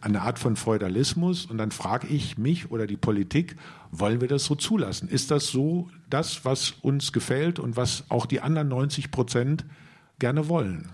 eine 0.00 0.22
Art 0.22 0.38
von 0.38 0.56
Feudalismus 0.56 1.44
und 1.44 1.58
dann 1.58 1.70
frage 1.70 2.06
ich 2.06 2.38
mich 2.38 2.70
oder 2.70 2.86
die 2.86 2.96
Politik, 2.96 3.56
wollen 3.90 4.20
wir 4.20 4.28
das 4.28 4.44
so 4.44 4.54
zulassen? 4.54 5.08
Ist 5.08 5.30
das 5.30 5.48
so 5.48 5.90
das, 6.08 6.44
was 6.44 6.70
uns 6.80 7.12
gefällt 7.12 7.58
und 7.58 7.76
was 7.76 8.04
auch 8.08 8.24
die 8.24 8.40
anderen 8.40 8.68
90 8.68 9.10
Prozent 9.10 9.66
gerne 10.18 10.48
wollen? 10.48 10.88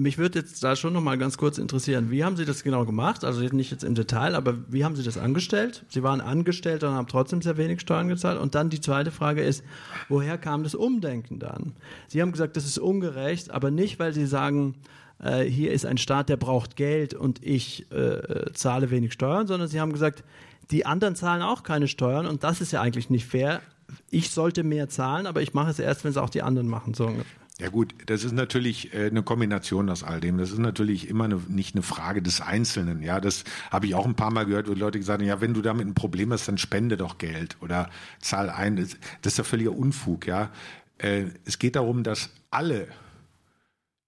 Mich 0.00 0.16
würde 0.16 0.38
jetzt 0.38 0.64
da 0.64 0.76
schon 0.76 0.94
noch 0.94 1.02
mal 1.02 1.18
ganz 1.18 1.36
kurz 1.36 1.58
interessieren, 1.58 2.10
wie 2.10 2.24
haben 2.24 2.34
Sie 2.34 2.46
das 2.46 2.62
genau 2.62 2.86
gemacht? 2.86 3.22
Also 3.22 3.42
nicht 3.42 3.70
jetzt 3.70 3.84
im 3.84 3.94
Detail, 3.94 4.34
aber 4.34 4.56
wie 4.66 4.82
haben 4.82 4.96
Sie 4.96 5.02
das 5.02 5.18
angestellt? 5.18 5.84
Sie 5.90 6.02
waren 6.02 6.22
Angestellter 6.22 6.88
und 6.88 6.94
haben 6.94 7.06
trotzdem 7.06 7.42
sehr 7.42 7.58
wenig 7.58 7.82
Steuern 7.82 8.08
gezahlt. 8.08 8.40
Und 8.40 8.54
dann 8.54 8.70
die 8.70 8.80
zweite 8.80 9.10
Frage 9.10 9.42
ist, 9.42 9.62
woher 10.08 10.38
kam 10.38 10.62
das 10.62 10.74
Umdenken 10.74 11.38
dann? 11.38 11.74
Sie 12.08 12.22
haben 12.22 12.32
gesagt, 12.32 12.56
das 12.56 12.64
ist 12.64 12.78
ungerecht, 12.78 13.50
aber 13.50 13.70
nicht, 13.70 13.98
weil 13.98 14.14
Sie 14.14 14.24
sagen, 14.24 14.76
äh, 15.22 15.44
hier 15.44 15.70
ist 15.70 15.84
ein 15.84 15.98
Staat, 15.98 16.30
der 16.30 16.38
braucht 16.38 16.76
Geld 16.76 17.12
und 17.12 17.44
ich 17.44 17.92
äh, 17.92 18.50
zahle 18.54 18.90
wenig 18.90 19.12
Steuern, 19.12 19.46
sondern 19.46 19.68
Sie 19.68 19.80
haben 19.80 19.92
gesagt, 19.92 20.24
die 20.70 20.86
anderen 20.86 21.14
zahlen 21.14 21.42
auch 21.42 21.62
keine 21.62 21.88
Steuern 21.88 22.24
und 22.24 22.42
das 22.42 22.62
ist 22.62 22.72
ja 22.72 22.80
eigentlich 22.80 23.10
nicht 23.10 23.26
fair. 23.26 23.60
Ich 24.08 24.30
sollte 24.30 24.62
mehr 24.62 24.88
zahlen, 24.88 25.26
aber 25.26 25.42
ich 25.42 25.52
mache 25.52 25.72
es 25.72 25.78
erst, 25.78 26.04
wenn 26.04 26.10
es 26.10 26.16
auch 26.16 26.30
die 26.30 26.40
anderen 26.40 26.68
machen. 26.68 26.94
So 26.94 27.12
Ja 27.60 27.68
gut, 27.68 27.94
das 28.06 28.24
ist 28.24 28.32
natürlich 28.32 28.94
äh, 28.94 29.08
eine 29.08 29.22
Kombination 29.22 29.90
aus 29.90 30.02
all 30.02 30.18
dem. 30.18 30.38
Das 30.38 30.50
ist 30.50 30.58
natürlich 30.58 31.08
immer 31.10 31.24
eine, 31.24 31.42
nicht 31.48 31.74
eine 31.74 31.82
Frage 31.82 32.22
des 32.22 32.40
Einzelnen. 32.40 33.02
Ja, 33.02 33.20
das 33.20 33.44
habe 33.70 33.84
ich 33.84 33.94
auch 33.94 34.06
ein 34.06 34.14
paar 34.14 34.32
Mal 34.32 34.46
gehört, 34.46 34.66
wo 34.66 34.72
Leute 34.72 34.98
gesagt 34.98 35.20
haben, 35.20 35.28
ja, 35.28 35.42
wenn 35.42 35.52
du 35.52 35.60
damit 35.60 35.86
ein 35.86 35.94
Problem 35.94 36.32
hast, 36.32 36.48
dann 36.48 36.56
spende 36.56 36.96
doch 36.96 37.18
Geld 37.18 37.58
oder 37.60 37.90
zahl 38.18 38.48
ein. 38.48 38.76
Das, 38.76 38.96
ist 39.22 39.36
ja 39.36 39.44
völliger 39.44 39.72
Unfug. 39.72 40.26
Ja, 40.26 40.50
äh, 40.96 41.24
es 41.44 41.58
geht 41.58 41.76
darum, 41.76 42.02
dass 42.02 42.30
alle, 42.50 42.88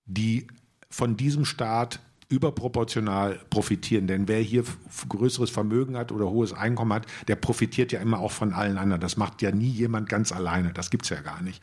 die 0.07 0.47
von 0.89 1.19
diesem 1.19 1.45
Staat 1.45 2.01
überproportional 2.31 3.39
profitieren. 3.51 4.07
Denn 4.07 4.29
wer 4.29 4.41
hier 4.41 4.65
größeres 5.11 5.51
Vermögen 5.51 5.99
hat 5.99 6.11
oder 6.11 6.31
hohes 6.31 6.55
Einkommen 6.55 6.95
hat, 6.95 7.07
der 7.29 7.37
profitiert 7.37 7.93
ja 7.93 8.01
immer 8.01 8.19
auch 8.19 8.33
von 8.33 8.55
allen 8.55 8.79
anderen. 8.79 9.03
Das 9.03 9.19
macht 9.19 9.43
ja 9.43 9.53
nie 9.53 9.69
jemand 9.69 10.09
ganz 10.09 10.33
alleine. 10.33 10.73
Das 10.73 10.89
gibt's 10.89 11.11
ja 11.11 11.21
gar 11.21 11.43
nicht. 11.43 11.63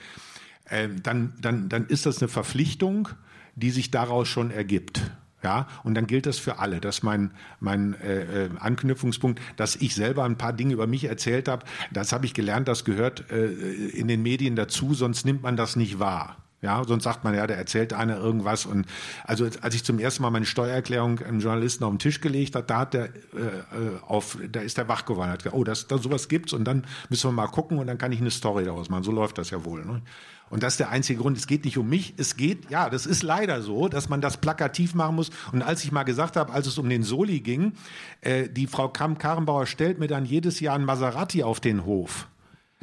Ähm, 0.72 1.02
dann, 1.04 1.34
dann, 1.42 1.70
dann 1.70 1.88
ist 1.88 2.06
das 2.06 2.20
eine 2.20 2.28
Verpflichtung, 2.28 3.10
die 3.56 3.72
sich 3.72 3.92
daraus 3.92 4.28
schon 4.28 4.52
ergibt. 4.52 5.02
Ja, 5.42 5.68
und 5.84 5.96
dann 5.96 6.06
gilt 6.06 6.26
das 6.26 6.38
für 6.38 6.60
alle. 6.60 6.82
Das 6.82 6.98
ist 6.98 7.04
mein, 7.04 7.32
mein 7.62 7.94
äh, 8.02 8.46
äh, 8.46 8.50
Anknüpfungspunkt, 8.60 9.40
dass 9.56 9.78
ich 9.78 9.96
selber 9.96 10.26
ein 10.26 10.38
paar 10.38 10.52
Dinge 10.52 10.74
über 10.74 10.86
mich 10.86 11.06
erzählt 11.06 11.48
habe. 11.48 11.66
Das 11.92 12.12
habe 12.12 12.26
ich 12.26 12.34
gelernt, 12.34 12.68
das 12.68 12.84
gehört 12.84 13.32
äh, 13.32 13.46
in 13.46 14.10
den 14.10 14.22
Medien 14.22 14.58
dazu, 14.58 14.94
sonst 14.94 15.26
nimmt 15.26 15.42
man 15.44 15.56
das 15.56 15.78
nicht 15.78 15.98
wahr. 15.98 16.36
Ja, 16.62 16.84
sonst 16.86 17.06
sagt 17.06 17.24
man 17.24 17.34
ja, 17.34 17.48
der 17.48 17.58
erzählt 17.58 17.94
einer 17.94 18.18
irgendwas. 18.18 18.66
Und 18.66 18.86
also 19.24 19.48
als 19.62 19.76
ich 19.76 19.86
zum 19.86 19.98
ersten 19.98 20.24
Mal 20.24 20.30
meine 20.30 20.46
Steuererklärung 20.46 21.20
einem 21.20 21.40
Journalisten 21.40 21.86
auf 21.86 21.92
den 21.92 22.00
Tisch 22.00 22.20
gelegt 22.20 22.54
hat, 22.54 22.70
da 22.70 22.80
hat 22.80 22.94
der 22.94 23.06
äh, 23.06 23.08
äh 23.08 24.00
auf, 24.06 24.38
da 24.52 24.60
ist 24.60 24.78
der 24.78 24.90
wach 24.90 25.06
geworden, 25.06 25.30
hat 25.30 25.40
gesagt, 25.40 25.56
oh, 25.56 25.64
das, 25.64 25.88
das 25.88 26.04
sowas 26.04 26.28
gibt's 26.28 26.52
und 26.52 26.66
dann 26.66 26.86
müssen 27.08 27.30
wir 27.30 27.32
mal 27.32 27.48
gucken 27.48 27.78
und 27.78 27.88
dann 27.88 27.98
kann 27.98 28.12
ich 28.12 28.20
eine 28.20 28.32
Story 28.32 28.66
daraus 28.66 28.90
machen. 28.90 29.04
So 29.04 29.14
läuft 29.14 29.38
das 29.38 29.52
ja 29.52 29.64
wohl. 29.64 29.86
Ne? 29.86 30.02
Und 30.50 30.64
das 30.64 30.74
ist 30.74 30.80
der 30.80 30.90
einzige 30.90 31.22
Grund. 31.22 31.38
Es 31.38 31.48
geht 31.48 31.66
nicht 31.66 31.78
um 31.78 31.88
mich. 31.88 32.14
Es 32.18 32.36
geht, 32.36 32.70
ja, 32.70 32.90
das 32.90 33.06
ist 33.06 33.24
leider 33.24 33.62
so, 33.62 33.88
dass 33.88 34.10
man 34.10 34.22
das 34.22 34.38
plakativ 34.38 34.96
machen 34.96 35.16
muss. 35.16 35.30
Und 35.52 35.62
als 35.62 35.84
ich 35.84 35.92
mal 35.92 36.04
gesagt 36.04 36.36
habe, 36.36 36.54
als 36.54 36.68
es 36.68 36.78
um 36.78 36.90
den 36.90 37.04
Soli 37.04 37.40
ging, 37.40 37.74
äh, 38.22 38.50
die 38.50 38.68
Frau 38.68 38.90
Kram-Karrenbauer 38.90 39.66
stellt 39.66 40.00
mir 40.00 40.08
dann 40.08 40.26
jedes 40.26 40.60
Jahr 40.60 40.76
ein 40.76 40.86
Maserati 40.86 41.44
auf 41.44 41.60
den 41.60 41.86
Hof. 41.86 42.28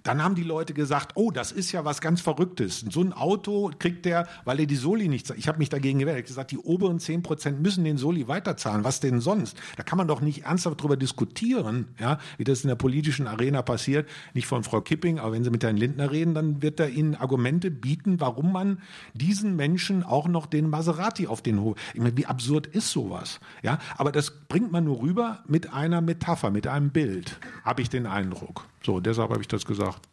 Dann 0.06 0.22
haben 0.22 0.36
die 0.36 0.44
Leute 0.44 0.72
gesagt, 0.72 1.12
oh, 1.16 1.32
das 1.32 1.50
ist 1.50 1.72
ja 1.72 1.84
was 1.84 2.00
ganz 2.00 2.20
Verrücktes. 2.20 2.84
So 2.88 3.00
ein 3.00 3.12
Auto 3.12 3.72
kriegt 3.76 4.04
der, 4.04 4.28
weil 4.44 4.60
er 4.60 4.66
die 4.66 4.76
Soli 4.76 5.08
nicht 5.08 5.26
zahlt. 5.26 5.40
Ich 5.40 5.48
habe 5.48 5.58
mich 5.58 5.68
dagegen 5.68 5.98
gewehrt. 5.98 6.16
Ich 6.16 6.22
habe 6.22 6.28
gesagt, 6.28 6.52
die 6.52 6.58
oberen 6.58 7.00
10 7.00 7.24
Prozent 7.24 7.60
müssen 7.60 7.82
den 7.82 7.96
Soli 7.96 8.28
weiterzahlen. 8.28 8.84
Was 8.84 9.00
denn 9.00 9.20
sonst? 9.20 9.58
Da 9.76 9.82
kann 9.82 9.98
man 9.98 10.06
doch 10.06 10.20
nicht 10.20 10.44
ernsthaft 10.44 10.80
drüber 10.80 10.96
diskutieren, 10.96 11.88
ja, 11.98 12.18
wie 12.38 12.44
das 12.44 12.62
in 12.62 12.68
der 12.68 12.76
politischen 12.76 13.26
Arena 13.26 13.62
passiert. 13.62 14.08
Nicht 14.32 14.46
von 14.46 14.62
Frau 14.62 14.80
Kipping, 14.80 15.18
aber 15.18 15.32
wenn 15.32 15.42
Sie 15.42 15.50
mit 15.50 15.64
Herrn 15.64 15.76
Lindner 15.76 16.12
reden, 16.12 16.34
dann 16.34 16.62
wird 16.62 16.78
er 16.78 16.88
Ihnen 16.88 17.16
Argumente 17.16 17.72
bieten, 17.72 18.20
warum 18.20 18.52
man 18.52 18.78
diesen 19.12 19.56
Menschen 19.56 20.04
auch 20.04 20.28
noch 20.28 20.46
den 20.46 20.70
Maserati 20.70 21.26
auf 21.26 21.42
den 21.42 21.60
Hof. 21.60 21.76
Ich 21.94 22.00
meine, 22.00 22.16
wie 22.16 22.26
absurd 22.26 22.68
ist 22.68 22.92
sowas? 22.92 23.40
Ja, 23.64 23.80
aber 23.96 24.12
das 24.12 24.30
bringt 24.46 24.70
man 24.70 24.84
nur 24.84 25.02
rüber 25.02 25.42
mit 25.48 25.72
einer 25.72 26.00
Metapher, 26.00 26.52
mit 26.52 26.68
einem 26.68 26.90
Bild, 26.90 27.40
habe 27.64 27.82
ich 27.82 27.90
den 27.90 28.06
Eindruck. 28.06 28.66
So, 28.86 29.00
deshalb 29.00 29.30
habe 29.30 29.40
ich 29.42 29.48
das 29.48 29.66
gesagt. 29.66 30.08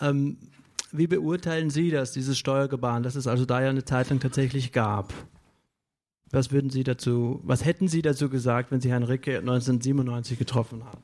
Ähm, 0.00 0.38
wie 0.92 1.06
beurteilen 1.06 1.68
Sie 1.68 1.90
das, 1.90 2.12
dieses 2.12 2.38
Steuergebaren, 2.38 3.02
dass 3.02 3.16
es 3.16 3.26
also 3.26 3.44
da 3.44 3.60
ja 3.60 3.68
eine 3.68 3.84
Zeit 3.84 4.08
lang 4.08 4.18
tatsächlich 4.18 4.72
gab? 4.72 5.12
Was 6.30 6.52
würden 6.52 6.70
Sie 6.70 6.84
dazu, 6.84 7.40
was 7.44 7.66
hätten 7.66 7.86
Sie 7.86 8.00
dazu 8.00 8.30
gesagt, 8.30 8.70
wenn 8.70 8.80
Sie 8.80 8.90
Herrn 8.90 9.02
Ricke 9.02 9.40
1997 9.40 10.38
getroffen 10.38 10.86
haben? 10.86 11.02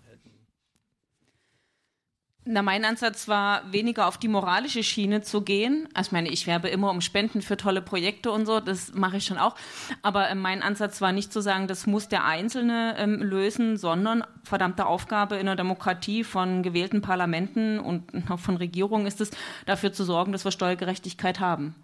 Na, 2.50 2.62
mein 2.62 2.86
Ansatz 2.86 3.28
war, 3.28 3.70
weniger 3.70 4.08
auf 4.08 4.16
die 4.16 4.26
moralische 4.26 4.82
Schiene 4.82 5.20
zu 5.20 5.42
gehen. 5.42 5.86
Also 5.92 6.08
ich 6.08 6.12
meine, 6.12 6.30
ich 6.30 6.46
werbe 6.46 6.68
immer 6.68 6.90
um 6.90 7.02
Spenden 7.02 7.42
für 7.42 7.58
tolle 7.58 7.82
Projekte 7.82 8.30
und 8.30 8.46
so, 8.46 8.58
das 8.58 8.94
mache 8.94 9.18
ich 9.18 9.26
schon 9.26 9.36
auch. 9.36 9.54
Aber 10.00 10.30
äh, 10.30 10.34
mein 10.34 10.62
Ansatz 10.62 11.02
war 11.02 11.12
nicht 11.12 11.30
zu 11.30 11.42
sagen, 11.42 11.66
das 11.66 11.86
muss 11.86 12.08
der 12.08 12.24
Einzelne 12.24 12.94
ähm, 12.96 13.22
lösen, 13.22 13.76
sondern 13.76 14.24
verdammte 14.44 14.86
Aufgabe 14.86 15.34
in 15.34 15.42
einer 15.42 15.56
Demokratie 15.56 16.24
von 16.24 16.62
gewählten 16.62 17.02
Parlamenten 17.02 17.78
und 17.78 18.10
auch 18.30 18.38
von 18.38 18.56
Regierungen 18.56 19.06
ist 19.06 19.20
es, 19.20 19.30
dafür 19.66 19.92
zu 19.92 20.04
sorgen, 20.04 20.32
dass 20.32 20.46
wir 20.46 20.50
Steuergerechtigkeit 20.50 21.40
haben. 21.40 21.74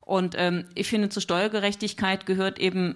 Und 0.00 0.36
ähm, 0.38 0.64
ich 0.74 0.88
finde, 0.88 1.10
zur 1.10 1.20
Steuergerechtigkeit 1.20 2.24
gehört 2.24 2.58
eben, 2.58 2.94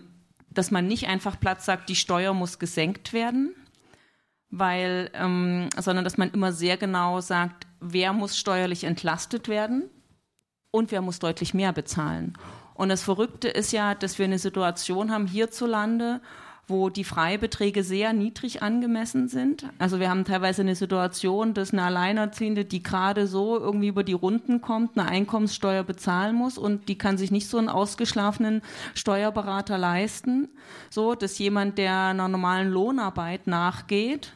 dass 0.48 0.70
man 0.70 0.86
nicht 0.86 1.08
einfach 1.08 1.38
platt 1.38 1.60
sagt, 1.60 1.90
die 1.90 1.94
Steuer 1.94 2.32
muss 2.32 2.58
gesenkt 2.58 3.12
werden, 3.12 3.54
weil, 4.50 5.10
ähm, 5.14 5.68
sondern 5.78 6.04
dass 6.04 6.18
man 6.18 6.30
immer 6.30 6.52
sehr 6.52 6.76
genau 6.76 7.20
sagt, 7.20 7.66
wer 7.80 8.12
muss 8.12 8.38
steuerlich 8.38 8.84
entlastet 8.84 9.48
werden 9.48 9.90
und 10.70 10.90
wer 10.90 11.02
muss 11.02 11.18
deutlich 11.18 11.54
mehr 11.54 11.72
bezahlen. 11.72 12.34
Und 12.74 12.88
das 12.90 13.02
Verrückte 13.02 13.48
ist 13.48 13.72
ja, 13.72 13.94
dass 13.94 14.18
wir 14.18 14.24
eine 14.24 14.38
Situation 14.38 15.10
haben 15.10 15.26
hierzulande, 15.26 16.20
wo 16.68 16.90
die 16.90 17.04
Freibeträge 17.04 17.82
sehr 17.82 18.12
niedrig 18.12 18.62
angemessen 18.62 19.28
sind. 19.28 19.64
Also 19.78 20.00
wir 20.00 20.10
haben 20.10 20.26
teilweise 20.26 20.60
eine 20.60 20.76
Situation, 20.76 21.54
dass 21.54 21.72
eine 21.72 21.82
Alleinerziehende, 21.82 22.66
die 22.66 22.82
gerade 22.82 23.26
so 23.26 23.58
irgendwie 23.58 23.88
über 23.88 24.04
die 24.04 24.12
Runden 24.12 24.60
kommt, 24.60 24.98
eine 24.98 25.08
Einkommenssteuer 25.08 25.82
bezahlen 25.82 26.36
muss 26.36 26.58
und 26.58 26.88
die 26.90 26.98
kann 26.98 27.16
sich 27.16 27.30
nicht 27.30 27.48
so 27.48 27.56
einen 27.56 27.70
ausgeschlafenen 27.70 28.60
Steuerberater 28.94 29.78
leisten. 29.78 30.50
So, 30.90 31.14
dass 31.14 31.38
jemand, 31.38 31.78
der 31.78 31.94
einer 32.08 32.28
normalen 32.28 32.70
Lohnarbeit 32.70 33.46
nachgeht, 33.46 34.34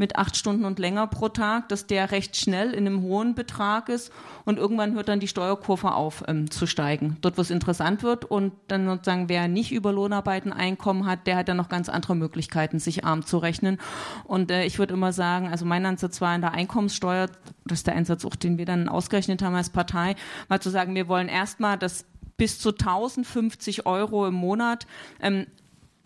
mit 0.00 0.16
acht 0.16 0.34
Stunden 0.34 0.64
und 0.64 0.78
länger 0.78 1.06
pro 1.06 1.28
Tag, 1.28 1.68
dass 1.68 1.86
der 1.86 2.10
recht 2.10 2.34
schnell 2.34 2.72
in 2.72 2.86
einem 2.86 3.02
hohen 3.02 3.34
Betrag 3.34 3.90
ist 3.90 4.10
und 4.46 4.58
irgendwann 4.58 4.94
hört 4.94 5.08
dann 5.08 5.20
die 5.20 5.28
Steuerkurve 5.28 5.92
auf 5.92 6.24
ähm, 6.26 6.50
zu 6.50 6.66
steigen. 6.66 7.18
Dort, 7.20 7.36
wo 7.36 7.42
es 7.42 7.50
interessant 7.50 8.02
wird 8.02 8.24
und 8.24 8.54
dann 8.68 8.86
sozusagen, 8.86 9.28
wer 9.28 9.46
nicht 9.46 9.72
über 9.72 9.92
Lohnarbeiten 9.92 10.54
Einkommen 10.54 11.04
hat, 11.04 11.26
der 11.26 11.36
hat 11.36 11.48
dann 11.48 11.58
noch 11.58 11.68
ganz 11.68 11.90
andere 11.90 12.16
Möglichkeiten, 12.16 12.78
sich 12.78 13.04
arm 13.04 13.26
zu 13.26 13.36
rechnen. 13.36 13.78
Und 14.24 14.50
äh, 14.50 14.64
ich 14.64 14.78
würde 14.78 14.94
immer 14.94 15.12
sagen, 15.12 15.48
also 15.48 15.66
mein 15.66 15.84
Ansatz 15.84 16.22
war 16.22 16.34
in 16.34 16.40
der 16.40 16.52
Einkommenssteuer, 16.52 17.26
das 17.66 17.80
ist 17.80 17.86
der 17.86 17.94
Einsatz 17.94 18.24
auch, 18.24 18.36
den 18.36 18.56
wir 18.56 18.64
dann 18.64 18.88
ausgerechnet 18.88 19.42
haben 19.42 19.54
als 19.54 19.68
Partei, 19.68 20.16
mal 20.48 20.60
zu 20.60 20.70
sagen, 20.70 20.94
wir 20.94 21.08
wollen 21.08 21.28
erstmal, 21.28 21.76
dass 21.76 22.06
bis 22.38 22.58
zu 22.58 22.70
1050 22.70 23.84
Euro 23.84 24.26
im 24.26 24.32
Monat 24.32 24.86
ähm, 25.20 25.46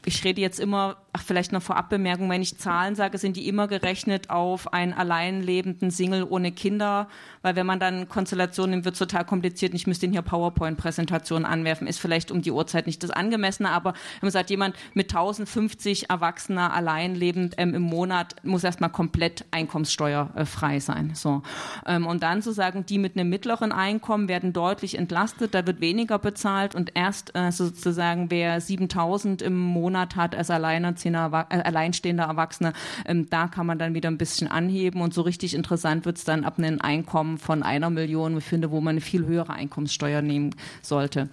ich 0.07 0.25
rede 0.25 0.41
jetzt 0.41 0.61
immer, 0.61 0.97
ach 1.13 1.23
vielleicht 1.23 1.53
noch 1.53 1.63
Vorabbemerkung, 1.63 2.29
wenn 2.31 2.43
ich 2.43 2.59
Zahlen 2.59 2.95
sage, 2.95 3.19
sind 3.19 3.37
die 3.37 3.49
immer 3.49 3.69
gerechnet 3.69 4.31
auf 4.31 4.73
einen 4.73 4.93
alleinlebenden 4.93 5.91
Single 5.91 6.25
ohne 6.29 6.53
Kinder, 6.53 7.09
weil 7.43 7.57
wenn 7.57 7.67
man 7.67 7.81
dann 7.81 8.09
Konstellationen 8.09 8.73
nimmt, 8.73 8.85
wird 8.85 8.95
es 8.95 8.99
total 8.99 9.25
kompliziert 9.25 9.75
ich 9.75 9.87
müsste 9.87 10.07
hier 10.09 10.23
PowerPoint-Präsentationen 10.23 11.45
anwerfen, 11.45 11.87
ist 11.87 12.01
vielleicht 12.01 12.31
um 12.31 12.43
die 12.43 12.53
Uhrzeit 12.53 12.87
nicht 12.87 13.03
das 13.03 13.11
angemessene, 13.11 13.71
aber 13.71 13.93
wenn 13.93 14.27
man 14.27 14.31
sagt, 14.31 14.51
jemand 14.51 14.77
mit 14.95 15.11
1050 15.11 16.11
Erwachsener 16.11 16.73
alleinlebend 16.73 17.55
ähm, 17.59 17.75
im 17.75 17.83
Monat 17.83 18.37
muss 18.45 18.65
erstmal 18.65 18.91
komplett 18.91 19.45
einkommenssteuerfrei 19.51 20.81
sein. 20.81 21.13
So. 21.15 21.43
Ähm, 21.87 22.07
und 22.07 22.23
dann 22.23 22.43
zu 22.43 22.53
sagen, 22.53 22.87
die 22.87 22.99
mit 22.99 23.17
einem 23.17 23.29
mittleren 23.29 23.73
Einkommen 23.73 24.29
werden 24.29 24.53
deutlich 24.53 24.97
entlastet, 24.97 25.55
da 25.55 25.67
wird 25.67 25.81
weniger 25.81 26.19
bezahlt 26.19 26.75
und 26.75 26.93
erst 26.95 27.35
äh, 27.35 27.51
sozusagen 27.51 28.31
wer 28.31 28.61
7000 28.61 29.43
im 29.43 29.59
Monat 29.59 29.94
Monat 29.95 30.17
hat 30.17 30.35
als 30.35 30.51
alleinerziehender, 30.51 31.47
äh, 31.51 31.63
alleinstehender 31.63 32.25
Erwachsener, 32.25 32.73
ähm, 33.07 33.31
da 33.31 33.47
kann 33.47 33.67
man 33.67 33.79
dann 33.79 33.95
wieder 33.95 34.11
ein 34.11 34.19
bisschen 34.19 34.49
anheben 34.49 35.01
und 35.01 35.15
so 35.15 35.23
richtig 35.23 35.55
interessant 35.55 36.05
wird 36.05 36.19
es 36.19 36.25
dann 36.25 36.45
ab 36.45 36.59
einem 36.59 36.81
Einkommen 36.81 37.39
von 37.39 37.63
einer 37.63 37.91
Million, 37.91 38.37
ich 38.37 38.45
finde, 38.45 38.73
wo 38.73 38.81
man 38.81 38.95
eine 38.95 39.01
viel 39.01 39.25
höhere 39.25 39.53
Einkommenssteuer 39.53 40.21
nehmen 40.21 40.51
sollte. 40.83 41.29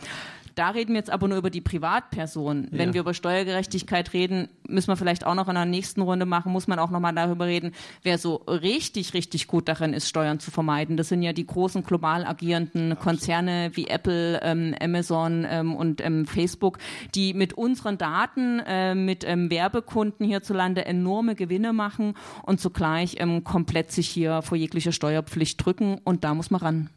Da 0.56 0.70
reden 0.70 0.94
wir 0.94 1.00
jetzt 1.00 1.10
aber 1.10 1.28
nur 1.28 1.38
über 1.38 1.50
die 1.50 1.62
Privatperson. 1.62 2.68
Wenn 2.72 2.90
ja. 2.90 2.94
wir 2.94 3.02
über 3.02 3.14
Steuergerechtigkeit 3.14 4.14
reden, 4.14 4.50
müssen 4.68 4.90
wir 4.90 4.98
vielleicht 4.98 5.26
auch 5.26 5.36
noch 5.36 5.48
in 5.48 5.56
der 5.56 5.66
nächsten 5.66 6.02
Runde 6.02 6.26
machen, 6.26 6.52
muss 6.52 6.68
man 6.68 6.80
auch 6.80 6.90
noch 6.90 7.00
mal 7.00 7.14
darüber 7.14 7.46
reden, 7.46 7.74
wer 8.04 8.18
so 8.18 8.36
richtig, 8.36 9.14
richtig 9.14 9.48
gut 9.48 9.68
darin 9.68 9.94
ist, 9.94 10.10
Steuern 10.10 10.40
zu 10.40 10.52
vermeiden. 10.52 10.98
Das 10.98 11.10
sind 11.10 11.24
ja 11.24 11.34
die 11.34 11.46
großen 11.46 11.84
global 11.84 12.26
agierenden 12.26 12.98
Konzerne 12.98 13.72
wie 13.74 13.88
Apple, 13.88 14.40
ähm, 14.42 14.76
Amazon 14.82 15.46
ähm, 15.50 15.76
und 15.76 16.02
ähm, 16.02 16.26
Facebook, 16.26 16.78
die 17.16 17.34
mit 17.34 17.54
unseren 17.54 17.98
Daten, 17.98 18.60
äh, 18.60 18.96
mit 18.96 19.24
ähm, 19.26 19.50
Werbekunden 19.50 20.26
hierzulande 20.26 20.86
enorme 20.86 21.36
Gewinne 21.36 21.74
machen 21.74 22.16
und 22.44 22.60
zugleich 22.60 23.16
ähm, 23.20 23.44
komplett 23.44 23.92
sich 23.92 24.10
hier 24.10 24.42
vor 24.42 24.58
jeglicher 24.58 24.92
Steuerpflicht 24.92 25.64
drücken. 25.64 26.00
Und 26.04 26.24
da 26.24 26.34
muss 26.34 26.52
man 26.52 26.62
ran. 26.62 26.90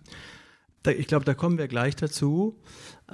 Ich 0.86 1.06
glaube, 1.06 1.24
da 1.24 1.32
kommen 1.32 1.56
wir 1.56 1.66
gleich 1.66 1.96
dazu. 1.96 2.56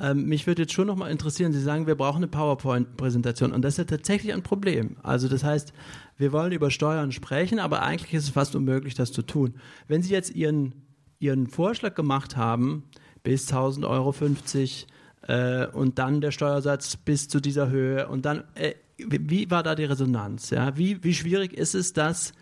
Ähm, 0.01 0.25
mich 0.27 0.47
würde 0.47 0.63
jetzt 0.63 0.73
schon 0.73 0.87
noch 0.87 0.97
mal 0.97 1.11
interessieren, 1.11 1.53
Sie 1.53 1.61
sagen, 1.61 1.87
wir 1.87 1.95
brauchen 1.95 2.19
eine 2.19 2.29
PowerPoint-Präsentation 2.29 3.53
und 3.53 3.63
das 3.63 3.75
ist 3.75 3.79
ja 3.79 3.85
tatsächlich 3.85 4.33
ein 4.33 4.43
Problem. 4.43 4.97
Also 5.03 5.29
das 5.29 5.45
heißt, 5.45 5.73
wir 6.17 6.33
wollen 6.33 6.53
über 6.53 6.71
Steuern 6.71 7.13
sprechen, 7.13 7.59
aber 7.59 7.83
eigentlich 7.83 8.15
ist 8.15 8.25
es 8.25 8.31
fast 8.31 8.57
unmöglich, 8.57 8.95
das 8.95 9.13
zu 9.13 9.23
tun. 9.23 9.55
Wenn 9.89 10.03
Sie 10.03 10.13
jetzt 10.13 10.35
Ihren, 10.35 10.73
Ihren 11.19 11.47
Vorschlag 11.47 11.95
gemacht 11.95 12.37
haben, 12.37 12.85
bis 13.23 13.51
1000 13.53 13.85
Euro 13.85 14.13
50 14.13 14.87
äh, 15.29 15.67
und 15.67 15.99
dann 15.99 16.23
der 16.23 16.31
Steuersatz 16.31 16.97
bis 16.97 17.29
zu 17.29 17.41
dieser 17.41 17.69
Höhe 17.69 18.09
und 18.09 18.25
dann, 18.25 18.45
äh, 18.55 18.75
wie 18.97 19.51
war 19.51 19.63
da 19.63 19.75
die 19.75 19.85
Resonanz? 19.85 20.51
Ja? 20.51 20.77
Wie, 20.79 21.05
wie 21.05 21.15
schwierig 21.15 21.53
ist 21.53 21.75
es, 21.75 21.93
das 21.93 22.33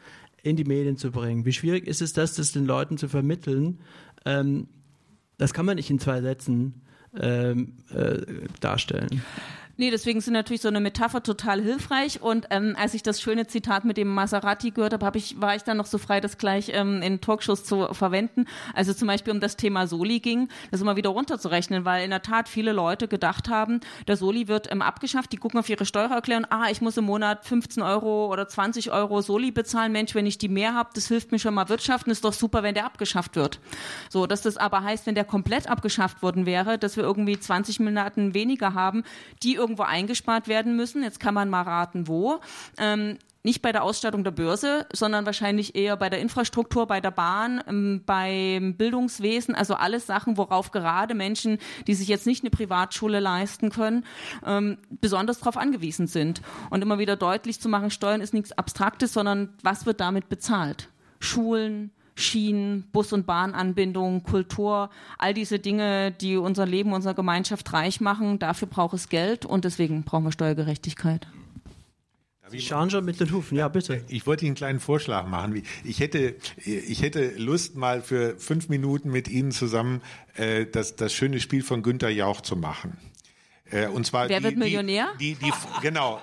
in 0.42 0.54
die 0.54 0.64
Medien 0.64 0.96
zu 0.96 1.10
bringen? 1.10 1.44
Wie 1.44 1.52
schwierig 1.52 1.88
ist 1.88 2.02
es, 2.02 2.12
das, 2.12 2.34
das 2.34 2.52
den 2.52 2.66
Leuten 2.66 2.98
zu 2.98 3.08
vermitteln? 3.08 3.80
Ähm, 4.24 4.68
Das 5.38 5.52
kann 5.52 5.66
man 5.66 5.76
nicht 5.76 5.90
in 5.90 5.98
zwei 5.98 6.20
Sätzen 6.20 6.82
ähm, 7.20 7.72
äh, 7.94 8.18
darstellen. 8.60 9.22
Nee, 9.80 9.92
deswegen 9.92 10.20
sind 10.20 10.32
natürlich 10.32 10.62
so 10.62 10.66
eine 10.66 10.80
Metapher 10.80 11.22
total 11.22 11.62
hilfreich. 11.62 12.20
Und 12.20 12.48
ähm, 12.50 12.74
als 12.76 12.94
ich 12.94 13.04
das 13.04 13.20
schöne 13.20 13.46
Zitat 13.46 13.84
mit 13.84 13.96
dem 13.96 14.08
Maserati 14.08 14.72
gehört 14.72 14.92
habe, 14.92 15.06
hab 15.06 15.14
ich, 15.14 15.40
war 15.40 15.54
ich 15.54 15.62
dann 15.62 15.76
noch 15.76 15.86
so 15.86 15.98
frei, 15.98 16.20
das 16.20 16.36
gleich 16.36 16.72
ähm, 16.74 17.00
in 17.00 17.20
Talkshows 17.20 17.62
zu 17.62 17.86
verwenden. 17.94 18.46
Also 18.74 18.92
zum 18.92 19.06
Beispiel 19.06 19.32
um 19.32 19.38
das 19.38 19.56
Thema 19.56 19.86
Soli 19.86 20.18
ging, 20.18 20.48
das 20.72 20.80
immer 20.80 20.96
wieder 20.96 21.10
runterzurechnen, 21.10 21.84
weil 21.84 22.02
in 22.02 22.10
der 22.10 22.22
Tat 22.22 22.48
viele 22.48 22.72
Leute 22.72 23.06
gedacht 23.06 23.48
haben, 23.48 23.78
der 24.08 24.16
Soli 24.16 24.48
wird 24.48 24.68
ähm, 24.72 24.82
abgeschafft, 24.82 25.30
die 25.30 25.36
gucken 25.36 25.60
auf 25.60 25.68
ihre 25.68 25.86
Steuererklärung, 25.86 26.46
ah, 26.50 26.66
ich 26.72 26.80
muss 26.80 26.96
im 26.96 27.04
Monat 27.04 27.44
15 27.44 27.80
Euro 27.80 28.32
oder 28.32 28.48
20 28.48 28.90
Euro 28.90 29.20
Soli 29.20 29.52
bezahlen. 29.52 29.92
Mensch, 29.92 30.12
wenn 30.16 30.26
ich 30.26 30.38
die 30.38 30.48
mehr 30.48 30.74
habe, 30.74 30.90
das 30.94 31.06
hilft 31.06 31.30
mir 31.30 31.38
schon 31.38 31.54
mal 31.54 31.68
wirtschaften, 31.68 32.10
ist 32.10 32.24
doch 32.24 32.32
super, 32.32 32.64
wenn 32.64 32.74
der 32.74 32.84
abgeschafft 32.84 33.36
wird. 33.36 33.60
So, 34.10 34.26
dass 34.26 34.42
das 34.42 34.56
aber 34.56 34.82
heißt, 34.82 35.06
wenn 35.06 35.14
der 35.14 35.24
komplett 35.24 35.70
abgeschafft 35.70 36.20
worden 36.20 36.46
wäre, 36.46 36.78
dass 36.78 36.96
wir 36.96 37.04
irgendwie 37.04 37.38
20 37.38 37.78
Milliarden 37.78 38.34
weniger 38.34 38.74
haben, 38.74 39.04
die 39.44 39.67
irgendwo 39.68 39.82
eingespart 39.82 40.48
werden 40.48 40.76
müssen. 40.76 41.02
Jetzt 41.02 41.20
kann 41.20 41.34
man 41.34 41.50
mal 41.50 41.62
raten, 41.62 42.08
wo. 42.08 42.40
Ähm, 42.78 43.18
nicht 43.44 43.62
bei 43.62 43.70
der 43.70 43.84
Ausstattung 43.84 44.24
der 44.24 44.32
Börse, 44.32 44.86
sondern 44.92 45.24
wahrscheinlich 45.24 45.76
eher 45.76 45.96
bei 45.96 46.10
der 46.10 46.18
Infrastruktur, 46.20 46.86
bei 46.86 47.00
der 47.00 47.12
Bahn, 47.12 47.62
ähm, 47.68 48.02
beim 48.04 48.74
Bildungswesen, 48.74 49.54
also 49.54 49.74
alles 49.74 50.06
Sachen, 50.06 50.36
worauf 50.36 50.72
gerade 50.72 51.14
Menschen, 51.14 51.58
die 51.86 51.94
sich 51.94 52.08
jetzt 52.08 52.26
nicht 52.26 52.42
eine 52.42 52.50
Privatschule 52.50 53.20
leisten 53.20 53.70
können, 53.70 54.04
ähm, 54.44 54.78
besonders 55.00 55.38
darauf 55.38 55.56
angewiesen 55.56 56.06
sind. 56.08 56.42
Und 56.70 56.82
immer 56.82 56.98
wieder 56.98 57.16
deutlich 57.16 57.60
zu 57.60 57.68
machen, 57.68 57.90
Steuern 57.90 58.20
ist 58.20 58.34
nichts 58.34 58.52
Abstraktes, 58.52 59.12
sondern 59.12 59.54
was 59.62 59.86
wird 59.86 60.00
damit 60.00 60.28
bezahlt? 60.28 60.88
Schulen, 61.20 61.90
Schienen, 62.18 62.88
Bus- 62.92 63.12
und 63.12 63.26
Bahnanbindung, 63.26 64.22
Kultur, 64.22 64.90
all 65.18 65.34
diese 65.34 65.58
Dinge, 65.58 66.12
die 66.12 66.36
unser 66.36 66.66
Leben, 66.66 66.92
unsere 66.92 67.14
Gemeinschaft 67.14 67.72
reich 67.72 68.00
machen, 68.00 68.38
dafür 68.38 68.68
braucht 68.68 68.94
es 68.94 69.08
Geld 69.08 69.44
und 69.44 69.64
deswegen 69.64 70.02
brauchen 70.02 70.24
wir 70.24 70.32
Steuergerechtigkeit. 70.32 71.26
Sie 72.50 72.60
schauen 72.60 72.88
schon 72.88 73.04
mit 73.04 73.20
den 73.20 73.30
Hufen, 73.30 73.58
ja 73.58 73.68
bitte. 73.68 74.02
Ich 74.08 74.26
wollte 74.26 74.46
Ihnen 74.46 74.52
einen 74.52 74.56
kleinen 74.56 74.80
Vorschlag 74.80 75.26
machen. 75.26 75.62
Ich 75.84 76.00
hätte, 76.00 76.36
ich 76.64 77.02
hätte 77.02 77.34
Lust, 77.36 77.76
mal 77.76 78.00
für 78.00 78.38
fünf 78.38 78.70
Minuten 78.70 79.10
mit 79.10 79.28
Ihnen 79.28 79.52
zusammen 79.52 80.00
äh, 80.34 80.64
das, 80.64 80.96
das 80.96 81.12
schöne 81.12 81.40
Spiel 81.40 81.62
von 81.62 81.82
Günter 81.82 82.08
Jauch 82.08 82.40
zu 82.40 82.56
machen. 82.56 82.96
Äh, 83.70 83.88
und 83.88 84.06
zwar 84.06 84.28
Wer 84.28 84.38
die, 84.38 84.44
wird 84.44 84.56
Millionär? 84.56 85.08
Die, 85.20 85.34
die, 85.34 85.44
die, 85.44 85.52
genau. 85.82 86.20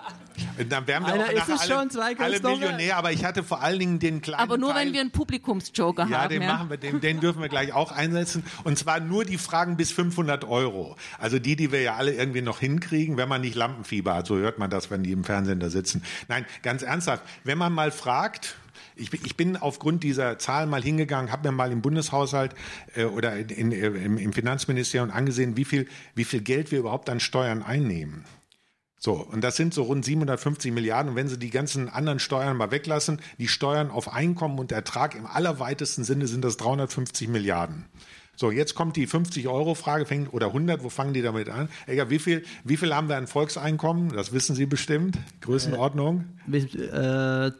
Dann 0.70 0.88
wären 0.88 1.04
wir 1.04 1.14
Einer 1.14 1.26
auch 1.26 1.30
ist 1.30 1.50
es 1.50 1.62
alle, 1.62 1.74
schon, 1.74 1.90
zwei 1.90 2.18
alle 2.18 2.40
Millionär, 2.40 2.98
aber 2.98 3.12
ich 3.12 3.24
hatte 3.24 3.44
vor 3.44 3.62
allen 3.62 3.80
Dingen 3.80 4.00
den 4.00 4.22
kleinen 4.22 4.42
Aber 4.42 4.58
nur 4.58 4.74
Teil, 4.74 4.88
wenn 4.88 4.94
wir 4.94 5.02
einen 5.02 5.12
Publikumsjoker 5.12 6.08
ja, 6.08 6.24
haben. 6.24 6.30
den 6.30 6.46
machen 6.46 6.70
wir, 6.70 6.78
den, 6.78 7.02
den 7.02 7.20
dürfen 7.20 7.42
wir 7.42 7.50
gleich 7.50 7.74
auch 7.74 7.92
einsetzen. 7.92 8.44
Und 8.64 8.78
zwar 8.78 9.00
nur 9.00 9.26
die 9.26 9.38
Fragen 9.38 9.78
bis 9.78 9.92
500 9.92 10.46
Euro. 10.46 10.96
Also 11.20 11.40
die, 11.40 11.56
die 11.56 11.72
wir 11.72 11.82
ja 11.82 11.96
alle 11.96 12.14
irgendwie 12.14 12.42
noch 12.42 12.60
hinkriegen, 12.60 13.18
wenn 13.18 13.30
man 13.30 13.42
nicht 13.42 13.56
Lampenfieber 13.56 14.16
hat. 14.16 14.28
So 14.28 14.38
hört 14.38 14.60
man 14.60 14.70
das, 14.70 14.92
wenn 14.92 15.04
die 15.04 15.12
im 15.12 15.24
Fernsehen 15.24 15.60
da 15.60 15.70
sitzen. 15.70 16.04
Nein, 16.28 16.46
ganz 16.64 16.82
ernsthaft. 16.82 17.24
Wenn 17.44 17.58
man 17.58 17.74
mal 17.74 17.92
fragt, 17.92 18.56
ich, 18.96 19.14
ich 19.14 19.36
bin 19.36 19.58
aufgrund 19.58 20.04
dieser 20.04 20.40
Zahlen 20.40 20.70
mal 20.70 20.82
hingegangen, 20.82 21.32
habe 21.32 21.50
mir 21.50 21.56
mal 21.56 21.72
im 21.72 21.82
Bundeshaushalt 21.82 22.56
äh, 22.96 23.06
oder 23.06 23.36
in, 23.36 23.50
in, 23.50 23.72
im, 23.72 24.18
im 24.18 24.34
Finanzministerium 24.34 25.12
angesehen, 25.12 25.58
wie 25.58 25.66
viel, 25.66 25.88
wie 26.16 26.24
viel 26.24 26.42
Geld 26.42 26.72
wir 26.72 26.80
überhaupt 26.80 27.10
an 27.10 27.20
Steuern 27.20 27.64
einnehmen. 27.64 28.26
So, 28.98 29.14
und 29.14 29.44
das 29.44 29.56
sind 29.56 29.74
so 29.74 29.84
rund 29.84 30.06
750 30.06 30.72
Milliarden. 30.72 31.12
Und 31.12 31.16
wenn 31.16 31.28
Sie 31.28 31.38
die 31.38 31.50
ganzen 31.50 31.90
anderen 31.90 32.20
Steuern 32.20 32.58
mal 32.58 32.72
weglassen, 32.72 33.22
die 33.38 33.48
Steuern 33.48 33.92
auf 33.92 34.12
Einkommen 34.12 34.58
und 34.58 34.72
Ertrag 34.72 35.16
im 35.16 35.26
allerweitesten 35.26 36.04
Sinne 36.04 36.28
sind 36.28 36.44
das 36.44 36.58
350 36.58 37.28
Milliarden. 37.28 37.86
So, 38.38 38.52
jetzt 38.52 38.76
kommt 38.76 38.98
die 38.98 39.08
50-Euro-Frage, 39.08 40.06
fängt, 40.06 40.34
oder 40.34 40.48
100, 40.48 40.84
wo 40.84 40.90
fangen 40.90 41.14
die 41.14 41.22
damit 41.22 41.50
an? 41.50 41.70
Egal, 41.88 42.10
wie 42.10 42.20
viel, 42.20 42.44
wie 42.64 42.76
viel 42.76 42.94
haben 42.94 43.08
wir 43.08 43.16
an 43.16 43.28
Volkseinkommen? 43.28 44.10
Das 44.10 44.34
wissen 44.34 44.56
Sie 44.56 44.66
bestimmt. 44.66 45.18
Größenordnung? 45.42 46.26
Äh, 46.52 47.52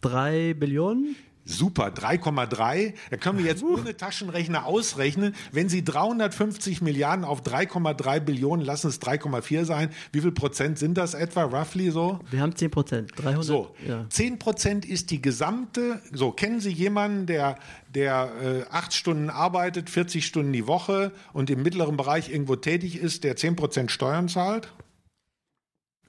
drei 0.00 0.54
Billionen? 0.54 1.16
Super, 1.48 1.86
3,3. 1.88 2.92
Da 3.10 3.16
können 3.16 3.38
wir 3.38 3.46
jetzt 3.46 3.62
ohne 3.62 3.96
Taschenrechner 3.96 4.66
ausrechnen. 4.66 5.34
Wenn 5.50 5.70
Sie 5.70 5.82
350 5.82 6.82
Milliarden 6.82 7.24
auf 7.24 7.40
3,3 7.42 8.20
Billionen, 8.20 8.64
lassen 8.64 8.88
es 8.88 9.00
3,4 9.00 9.64
sein. 9.64 9.88
Wie 10.12 10.20
viel 10.20 10.32
Prozent 10.32 10.78
sind 10.78 10.98
das 10.98 11.14
etwa, 11.14 11.44
roughly 11.44 11.90
so? 11.90 12.20
Wir 12.30 12.42
haben 12.42 12.54
10 12.54 12.70
Prozent. 12.70 13.12
300. 13.16 13.44
So, 13.44 13.74
ja. 13.86 14.04
10 14.10 14.38
Prozent 14.38 14.84
ist 14.84 15.10
die 15.10 15.22
gesamte, 15.22 16.02
so, 16.12 16.32
kennen 16.32 16.60
Sie 16.60 16.70
jemanden, 16.70 17.24
der, 17.24 17.58
der 17.94 18.30
äh, 18.42 18.62
acht 18.70 18.92
Stunden 18.92 19.30
arbeitet, 19.30 19.88
40 19.88 20.26
Stunden 20.26 20.52
die 20.52 20.66
Woche 20.66 21.12
und 21.32 21.48
im 21.48 21.62
mittleren 21.62 21.96
Bereich 21.96 22.30
irgendwo 22.30 22.56
tätig 22.56 22.98
ist, 22.98 23.24
der 23.24 23.36
10 23.36 23.56
Prozent 23.56 23.90
Steuern 23.90 24.28
zahlt? 24.28 24.68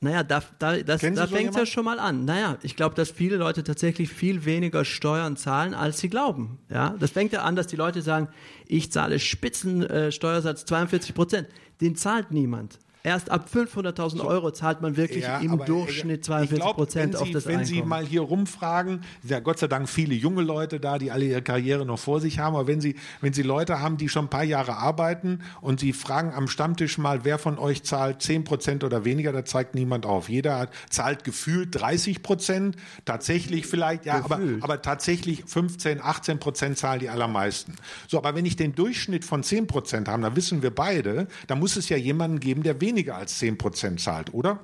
Naja, 0.02 0.24
da, 0.24 0.42
da, 0.60 0.78
das, 0.78 1.02
da 1.02 1.08
fängt 1.08 1.18
ja 1.18 1.26
jemanden? 1.26 1.66
schon 1.66 1.84
mal 1.84 2.00
an. 2.00 2.24
Naja, 2.24 2.58
ich 2.62 2.78
glaube, 2.78 2.96
dass 2.96 3.12
viele 3.12 3.36
Leute 3.36 3.66
tatsächlich 3.66 4.10
viel 4.10 4.46
weniger 4.46 4.86
Steuern 4.86 5.36
zahlen, 5.36 5.74
als 5.74 6.00
sie 6.00 6.10
glauben. 6.10 6.58
Ja, 6.70 6.96
das 7.00 7.12
fängt 7.12 7.34
ja 7.34 7.42
an, 7.42 7.58
dass 7.58 7.68
die 7.68 7.76
Leute 7.76 8.02
sagen, 8.02 8.30
ich 8.66 8.92
zahle 8.94 9.20
Spitzensteuersatz 9.20 10.08
äh, 10.08 10.12
Steuersatz 10.12 10.66
42 10.66 11.14
Prozent. 11.14 11.48
Den 11.82 11.98
zahlt 11.98 12.32
niemand. 12.32 12.80
Erst 13.10 13.32
ab 13.32 13.50
500.000 13.52 14.24
Euro 14.24 14.52
zahlt 14.52 14.82
man 14.84 14.96
wirklich 14.96 15.24
Ja, 15.24 15.40
im 15.40 15.54
aber, 15.54 15.66
Durchschnitt 15.66 16.20
äh, 16.20 16.22
42 16.22 16.52
ich 16.52 16.62
glaub, 16.62 16.76
Prozent 16.76 17.14
wenn 17.14 17.20
auf 17.20 17.26
Sie, 17.26 17.34
das 17.34 17.48
Wenn 17.48 17.66
Sie 17.66 17.78
Einkommen. 17.78 17.90
mal 17.90 18.06
hier 18.06 18.22
rumfragen, 18.22 19.02
ja 19.28 19.40
Gott 19.40 19.58
sei 19.58 19.66
Dank 19.66 19.90
viele 19.90 20.14
junge 20.14 20.44
Leute 20.44 20.80
da, 20.80 21.00
die 21.00 21.10
alle 21.10 21.26
ihre 21.26 21.42
Karriere 21.42 21.88
noch 21.88 21.98
vor 21.98 22.22
sich 22.22 22.38
haben, 22.38 22.56
aber 22.56 22.68
wenn 22.68 22.82
Sie, 22.82 22.96
wenn 23.22 23.34
Sie 23.34 23.42
Leute 23.42 23.80
haben, 23.80 23.98
die 23.98 24.10
schon 24.10 24.26
ein 24.26 24.30
paar 24.30 24.44
Jahre 24.44 24.78
arbeiten 24.78 25.40
und 25.60 25.80
Sie 25.80 25.92
fragen 25.92 26.36
am 26.36 26.48
Stammtisch 26.48 27.00
mal, 27.00 27.26
wer 27.26 27.40
von 27.40 27.58
euch 27.58 27.82
zahlt 27.82 28.22
10 28.22 28.44
Prozent 28.44 28.84
oder 28.84 29.06
weniger, 29.06 29.32
da 29.32 29.44
zeigt 29.44 29.74
niemand 29.74 30.06
auf. 30.06 30.30
Jeder 30.30 30.60
hat, 30.60 30.70
zahlt 30.92 31.24
gefühlt 31.24 31.70
30 31.82 32.22
Prozent, 32.22 32.76
tatsächlich 33.06 33.66
vielleicht, 33.66 34.06
ja, 34.06 34.24
aber, 34.24 34.40
aber 34.62 34.84
tatsächlich 34.84 35.46
15, 35.48 36.00
18 36.00 36.40
Prozent 36.40 36.78
zahlen 36.78 37.00
die 37.00 37.10
allermeisten. 37.10 37.74
So, 38.08 38.20
aber 38.20 38.36
wenn 38.36 38.46
ich 38.46 38.56
den 38.56 38.76
Durchschnitt 38.76 39.26
von 39.26 39.42
10 39.42 39.66
Prozent 39.66 40.08
habe, 40.08 40.22
dann 40.22 40.36
wissen 40.36 40.62
wir 40.62 40.70
beide, 40.70 41.28
da 41.48 41.56
muss 41.56 41.76
es 41.76 41.90
ja 41.90 41.98
jemanden 41.98 42.40
geben, 42.40 42.62
der 42.62 42.80
weniger 42.80 42.99
als 43.08 43.40
10 43.40 43.58
Prozent 43.58 44.02
zahlt, 44.02 44.34
oder? 44.34 44.60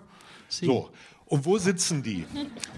So. 0.50 0.92
Und 1.28 1.44
wo 1.46 1.58
sitzen 1.58 2.04
die? 2.04 2.24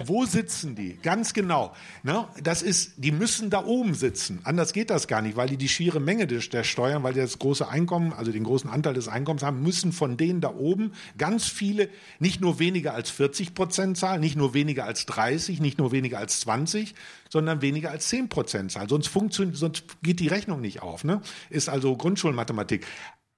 Wo 0.05 0.25
sitzen 0.25 0.73
die? 0.73 0.97
Ganz 1.03 1.33
genau. 1.33 1.73
Ne? 2.03 2.25
Das 2.41 2.61
ist, 2.61 2.93
die 2.95 3.11
müssen 3.11 3.49
da 3.49 3.65
oben 3.65 3.93
sitzen. 3.93 4.39
Anders 4.45 4.71
geht 4.71 4.89
das 4.89 5.09
gar 5.09 5.21
nicht, 5.21 5.35
weil 5.35 5.49
die 5.49 5.57
die 5.57 5.67
schiere 5.67 5.99
Menge 5.99 6.27
des, 6.27 6.49
der 6.49 6.63
Steuern, 6.63 7.03
weil 7.03 7.11
die 7.11 7.19
das 7.19 7.39
große 7.39 7.67
Einkommen, 7.67 8.13
also 8.13 8.31
den 8.31 8.45
großen 8.45 8.69
Anteil 8.69 8.93
des 8.93 9.09
Einkommens 9.09 9.43
haben, 9.43 9.61
müssen 9.63 9.91
von 9.91 10.15
denen 10.15 10.39
da 10.39 10.55
oben 10.55 10.93
ganz 11.17 11.45
viele 11.45 11.89
nicht 12.19 12.39
nur 12.39 12.57
weniger 12.57 12.93
als 12.93 13.09
40 13.09 13.53
Prozent 13.53 13.97
zahlen, 13.97 14.21
nicht 14.21 14.37
nur 14.37 14.53
weniger 14.53 14.85
als 14.85 15.05
30, 15.07 15.59
nicht 15.59 15.77
nur 15.77 15.91
weniger 15.91 16.19
als 16.19 16.39
20, 16.39 16.95
sondern 17.29 17.61
weniger 17.61 17.91
als 17.91 18.07
10 18.07 18.29
Prozent 18.29 18.71
zahlen. 18.71 18.87
Sonst 18.87 19.07
funktioniert, 19.07 19.57
sonst 19.57 19.83
geht 20.01 20.21
die 20.21 20.27
Rechnung 20.27 20.61
nicht 20.61 20.81
auf. 20.81 21.03
Ne? 21.03 21.21
Ist 21.49 21.67
also 21.67 21.97
Grundschulmathematik. 21.97 22.87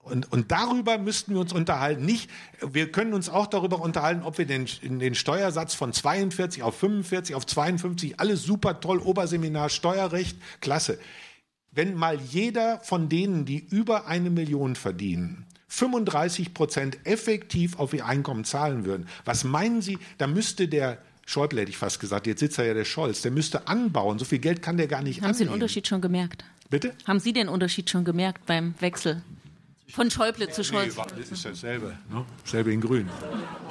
Und, 0.01 0.31
und 0.31 0.51
darüber 0.51 0.97
müssten 0.97 1.33
wir 1.33 1.41
uns 1.41 1.53
unterhalten. 1.53 2.05
Nicht, 2.05 2.29
wir 2.61 2.91
können 2.91 3.13
uns 3.13 3.29
auch 3.29 3.47
darüber 3.47 3.81
unterhalten, 3.81 4.23
ob 4.23 4.37
wir 4.37 4.45
den, 4.45 4.65
den 4.81 5.13
Steuersatz 5.13 5.75
von 5.75 5.93
42 5.93 6.63
auf 6.63 6.77
45, 6.77 7.35
auf 7.35 7.45
52, 7.45 8.19
alles 8.19 8.43
super 8.43 8.79
toll, 8.79 8.99
Oberseminar, 8.99 9.69
Steuerrecht, 9.69 10.37
klasse. 10.61 10.99
Wenn 11.71 11.95
mal 11.95 12.19
jeder 12.19 12.79
von 12.79 13.09
denen, 13.09 13.45
die 13.45 13.59
über 13.59 14.07
eine 14.07 14.29
Million 14.29 14.75
verdienen, 14.75 15.45
35 15.67 16.53
Prozent 16.53 16.97
effektiv 17.03 17.77
auf 17.77 17.93
ihr 17.93 18.05
Einkommen 18.05 18.45
zahlen 18.45 18.85
würden, 18.85 19.07
was 19.25 19.43
meinen 19.43 19.81
Sie, 19.81 19.99
da 20.17 20.25
müsste 20.25 20.67
der 20.67 20.97
Schäuble 21.27 21.61
hätte 21.61 21.69
ich 21.69 21.77
fast 21.77 21.99
gesagt, 21.99 22.25
jetzt 22.25 22.39
sitzt 22.39 22.57
da 22.57 22.63
ja 22.63 22.73
der 22.73 22.85
Scholz, 22.85 23.21
der 23.21 23.29
müsste 23.29 23.67
anbauen, 23.67 24.17
so 24.17 24.25
viel 24.25 24.39
Geld 24.39 24.63
kann 24.63 24.77
der 24.77 24.87
gar 24.87 25.03
nicht 25.03 25.21
Haben 25.21 25.33
Sie 25.33 25.43
den 25.43 25.49
annehmen. 25.49 25.61
Unterschied 25.61 25.87
schon 25.87 26.01
gemerkt? 26.01 26.43
Bitte? 26.71 26.95
Haben 27.05 27.19
Sie 27.19 27.33
den 27.33 27.49
Unterschied 27.49 27.87
schon 27.89 28.03
gemerkt 28.03 28.47
beim 28.47 28.73
Wechsel? 28.79 29.21
Von 29.91 30.11
Schäuble 30.11 30.49
zu 30.49 30.63
Scholz. 30.63 30.95
das 31.17 31.31
ist 31.31 31.45
dasselbe. 31.45 31.97
Ne? 32.11 32.25
Dasselbe 32.43 32.71
in 32.71 32.81
grün. 32.81 33.09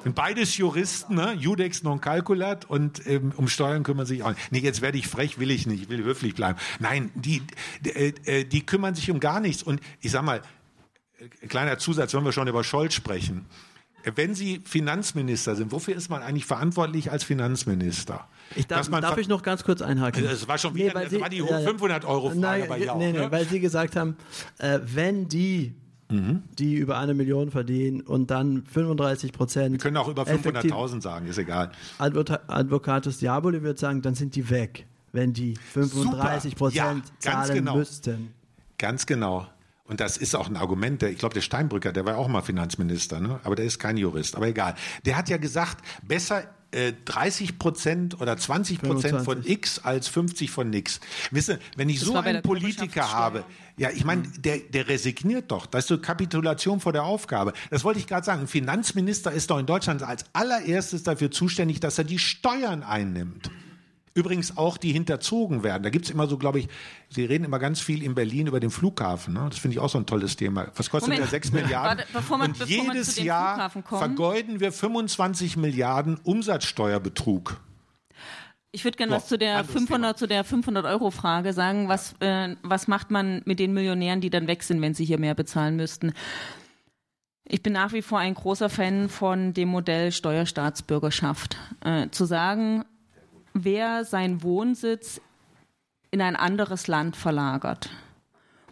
Und 0.05 0.15
beides 0.15 0.57
Juristen, 0.57 1.15
ne? 1.15 1.33
Judex 1.33 1.83
non 1.83 2.01
calculat 2.01 2.65
und 2.65 3.07
ähm, 3.07 3.33
um 3.37 3.49
Steuern 3.49 3.83
kümmern 3.83 4.07
sich 4.07 4.23
auch 4.23 4.31
nicht. 4.31 4.53
Nee, 4.53 4.59
jetzt 4.61 4.81
werde 4.81 4.99
ich 4.99 5.07
frech, 5.09 5.39
will 5.39 5.51
ich 5.51 5.67
nicht, 5.67 5.83
ich 5.85 5.89
will 5.89 6.03
höflich 6.03 6.35
bleiben. 6.35 6.59
Nein, 6.81 7.11
die, 7.15 7.43
die, 7.85 7.91
äh, 7.91 8.45
die 8.45 8.65
kümmern 8.67 8.95
sich 8.95 9.11
um 9.11 9.21
gar 9.21 9.41
nichts. 9.41 9.63
Und 9.63 9.81
ich 10.01 10.11
sag 10.11 10.23
mal, 10.25 10.43
äh, 11.19 11.47
kleiner 11.47 11.79
Zusatz, 11.79 12.15
wenn 12.15 12.25
wir 12.25 12.33
schon 12.33 12.49
über 12.49 12.65
Scholz 12.65 12.95
sprechen. 12.95 13.47
Äh, 14.05 14.13
Wenn 14.15 14.35
Sie 14.35 14.61
Finanzminister 14.65 15.57
sind, 15.57 15.73
wofür 15.73 15.95
ist 15.97 16.09
man 16.09 16.23
eigentlich 16.23 16.47
verantwortlich 16.47 17.11
als 17.11 17.25
Finanzminister? 17.25 18.29
Ich 18.55 18.67
darf, 18.67 18.89
darf 18.89 19.19
ich 19.19 19.29
noch 19.29 19.43
ganz 19.43 19.63
kurz 19.65 19.83
einhaken? 19.83 20.23
Das 20.25 20.47
war 20.49 20.57
schon 20.59 20.75
wieder- 20.75 20.95
weil 20.95 21.05
das 21.05 21.13
Sie- 21.13 21.21
war 21.21 21.29
die 21.29 21.39
ja, 21.39 21.61
ja. 21.61 21.69
500-Euro-Frage 21.71 22.39
Nein, 22.41 22.69
bei 22.69 22.79
Jauch, 22.79 22.97
nee, 22.97 23.13
nee, 23.13 23.19
ne? 23.19 23.31
weil 23.31 23.47
Sie 23.47 23.61
gesagt 23.61 23.97
haben, 23.97 24.17
äh, 24.59 24.79
wenn 24.85 25.29
die, 25.29 25.75
Mhm. 26.11 26.43
die 26.59 26.77
über 26.77 26.99
eine 26.99 27.13
Million 27.13 27.51
verdienen 27.51 28.01
und 28.01 28.31
dann 28.31 28.65
35 28.65 29.33
Prozent. 29.33 29.73
Wir 29.73 29.79
können 29.79 29.99
auch 29.99 30.09
über 30.09 30.23
500.000 30.23 31.03
sagen, 31.03 31.27
ist 31.27 31.39
egal. 31.39 31.71
Advocatus 31.99 33.19
Diaboli 33.19 33.63
wird 33.63 33.79
sagen, 33.79 34.01
dann 34.01 34.15
sind 34.15 34.35
die 34.35 34.49
weg, 34.49 34.87
wenn 35.13 35.35
die 35.35 35.55
35 35.57 36.53
Super. 36.53 36.71
Ja, 36.71 36.85
Prozent 36.85 37.05
ganz 37.23 37.47
zahlen 37.49 37.55
genau. 37.55 37.77
müssten. 37.77 38.35
Ganz 38.79 39.05
genau. 39.07 39.47
Und 39.89 40.01
das 40.01 40.19
ist 40.19 40.35
auch 40.35 40.49
ein 40.49 40.57
Argument, 40.57 41.01
der, 41.01 41.11
ich 41.11 41.19
glaube, 41.19 41.35
der 41.35 41.41
Steinbrücker, 41.41 41.93
der 41.93 42.05
war 42.05 42.19
auch 42.19 42.29
mal 42.29 42.43
Finanzminister, 42.43 43.21
ne? 43.21 43.41
aber 43.43 43.57
der 43.57 43.65
ist 43.65 43.79
kein 43.79 43.97
Jurist, 43.97 44.37
aber 44.37 44.47
egal. 44.47 44.75
Der 45.07 45.17
hat 45.17 45.31
ja 45.31 45.39
gesagt, 45.39 45.83
besser 46.07 46.45
äh, 46.71 46.93
30 47.05 47.59
Prozent 47.59 48.21
oder 48.21 48.37
20 48.37 48.83
Prozent 48.83 49.23
von 49.23 49.45
X 49.45 49.81
als 49.81 50.09
50 50.09 50.51
von 50.51 50.69
nix. 50.71 51.01
Wisse, 51.31 51.59
wenn 51.77 51.89
ich 51.89 52.01
Das 52.01 52.09
so 52.09 52.17
einen 52.17 52.43
Politiker 52.43 53.11
habe, 53.11 53.45
ja, 53.79 53.91
ich 53.91 54.05
meine, 54.05 54.23
der, 54.39 54.59
der 54.59 54.89
resigniert 54.89 55.51
doch. 55.51 55.67
Das 55.67 55.85
ist 55.85 55.89
so 55.89 55.99
Kapitulation 55.99 56.81
vor 56.81 56.93
der 56.93 57.05
Aufgabe. 57.05 57.53
Das 57.71 57.85
wollte 57.85 58.01
ich 58.01 58.07
gerade 58.07 58.27
sagen. 58.27 58.43
Ein 58.43 58.49
Finanzminister 58.49 59.33
ist 59.33 59.51
doch 59.51 59.59
in 59.59 59.67
Deutschland 59.67 60.03
als 60.03 60.25
allererstes 60.33 61.05
dafür 61.05 61.31
zuständig, 61.31 61.81
dass 61.81 61.97
er 61.97 62.05
die 62.05 62.19
Steuern 62.19 62.83
einnimmt. 62.83 63.51
Übrigens 64.19 64.57
auch, 64.57 64.79
die 64.79 64.91
hinterzogen 64.93 65.63
werden. 65.63 65.85
Da 65.85 65.91
gibt's 65.91 66.11
immer 66.11 66.27
so, 66.27 66.39
glaube 66.39 66.59
ich, 66.59 66.69
Sie 67.09 67.25
reden 67.25 67.45
immer 67.45 67.61
ganz 67.61 67.79
viel 67.79 68.03
in 68.03 68.17
Berlin 68.17 68.49
über 68.49 68.59
den 68.59 68.71
Flughafen. 68.71 69.35
Ne? 69.35 69.47
Das 69.49 69.59
finde 69.61 69.75
ich 69.77 69.79
auch 69.79 69.89
so 69.89 69.97
ein 69.99 70.07
tolles 70.07 70.35
Thema. 70.35 70.67
Was 70.75 70.91
kostet 70.91 71.11
Moment. 71.11 71.21
der 71.21 71.29
6 71.31 71.53
Milliarden? 71.53 71.99
Warte, 71.99 72.13
bevor 72.13 72.39
man- 72.39 72.51
Und 72.51 72.67
jedes 72.67 73.17
Jahr 73.23 73.71
vergeuden 73.71 74.59
wir 74.59 74.73
25 74.73 75.57
Milliarden 75.57 76.19
Umsatzsteuerbetrug. 76.25 77.61
Ich 78.73 78.85
würde 78.85 78.97
gerne 78.97 79.13
was 79.13 79.29
zu 79.29 79.39
der 79.39 79.59
anderes 79.59 79.73
500 79.73 80.19
zu 80.19 80.27
der 80.27 80.43
500 80.43 80.85
Euro 80.85 81.13
Frage 81.13 81.53
sagen. 81.53 81.89
Was 81.89 82.15
äh, 82.19 82.57
was 82.63 82.89
macht 82.89 83.13
man 83.13 83.41
mit 83.45 83.61
den 83.61 83.73
Millionären, 83.73 84.21
die 84.21 84.31
dann 84.31 84.49
weg 84.49 84.65
sind, 84.65 84.83
wenn 84.83 84.95
sie 84.95 85.05
hier 85.05 85.19
mehr 85.19 85.35
bezahlen 85.37 85.77
müssten? 85.77 86.13
Ich 87.45 87.63
bin 87.63 87.73
nach 87.73 87.93
wie 87.93 88.03
vor 88.03 88.19
ein 88.19 88.35
großer 88.35 88.69
Fan 88.69 89.09
von 89.09 89.55
dem 89.55 89.69
Modell 89.69 90.13
Steuerstaatsbürgerschaft. 90.13 91.57
Äh, 91.85 92.09
zu 92.11 92.25
sagen, 92.27 92.85
wer 93.55 94.05
seinen 94.05 94.43
Wohnsitz 94.43 95.21
in 96.11 96.21
ein 96.23 96.37
anderes 96.37 96.87
Land 96.87 97.17
verlagert, 97.17 97.91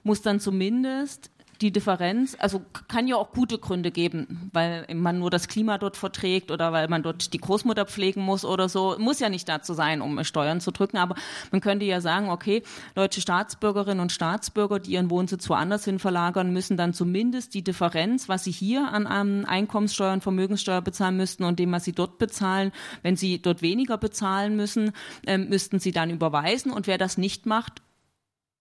muss 0.02 0.22
dann 0.22 0.40
zumindest 0.40 1.30
die 1.60 1.72
Differenz, 1.72 2.36
also 2.38 2.62
kann 2.88 3.08
ja 3.08 3.16
auch 3.16 3.32
gute 3.32 3.58
Gründe 3.58 3.90
geben, 3.90 4.50
weil 4.52 4.86
man 4.94 5.18
nur 5.18 5.30
das 5.30 5.48
Klima 5.48 5.78
dort 5.78 5.96
verträgt 5.96 6.50
oder 6.50 6.72
weil 6.72 6.88
man 6.88 7.02
dort 7.02 7.32
die 7.32 7.38
Großmutter 7.38 7.86
pflegen 7.86 8.22
muss 8.22 8.44
oder 8.44 8.68
so. 8.68 8.96
Muss 8.98 9.20
ja 9.20 9.28
nicht 9.28 9.48
dazu 9.48 9.74
sein, 9.74 10.00
um 10.00 10.22
Steuern 10.24 10.60
zu 10.60 10.70
drücken, 10.70 10.98
aber 10.98 11.14
man 11.50 11.60
könnte 11.60 11.84
ja 11.84 12.00
sagen, 12.00 12.30
okay, 12.30 12.62
deutsche 12.94 13.20
Staatsbürgerinnen 13.20 14.00
und 14.00 14.12
Staatsbürger, 14.12 14.80
die 14.80 14.92
ihren 14.92 15.10
Wohnsitz 15.10 15.48
woanders 15.48 15.84
hin 15.84 15.98
verlagern, 15.98 16.52
müssen 16.52 16.76
dann 16.76 16.92
zumindest 16.92 17.54
die 17.54 17.62
Differenz, 17.62 18.28
was 18.28 18.44
sie 18.44 18.52
hier 18.52 18.92
an 18.92 19.44
Einkommenssteuer 19.46 20.12
und 20.12 20.22
Vermögenssteuer 20.22 20.82
bezahlen 20.82 21.16
müssten 21.16 21.44
und 21.44 21.58
dem, 21.58 21.72
was 21.72 21.84
sie 21.84 21.92
dort 21.92 22.18
bezahlen, 22.18 22.72
wenn 23.02 23.16
sie 23.16 23.40
dort 23.40 23.62
weniger 23.62 23.98
bezahlen 23.98 24.56
müssen, 24.56 24.92
ähm, 25.26 25.48
müssten 25.48 25.78
sie 25.78 25.92
dann 25.92 26.10
überweisen 26.10 26.72
und 26.72 26.86
wer 26.86 26.98
das 26.98 27.18
nicht 27.18 27.46
macht, 27.46 27.82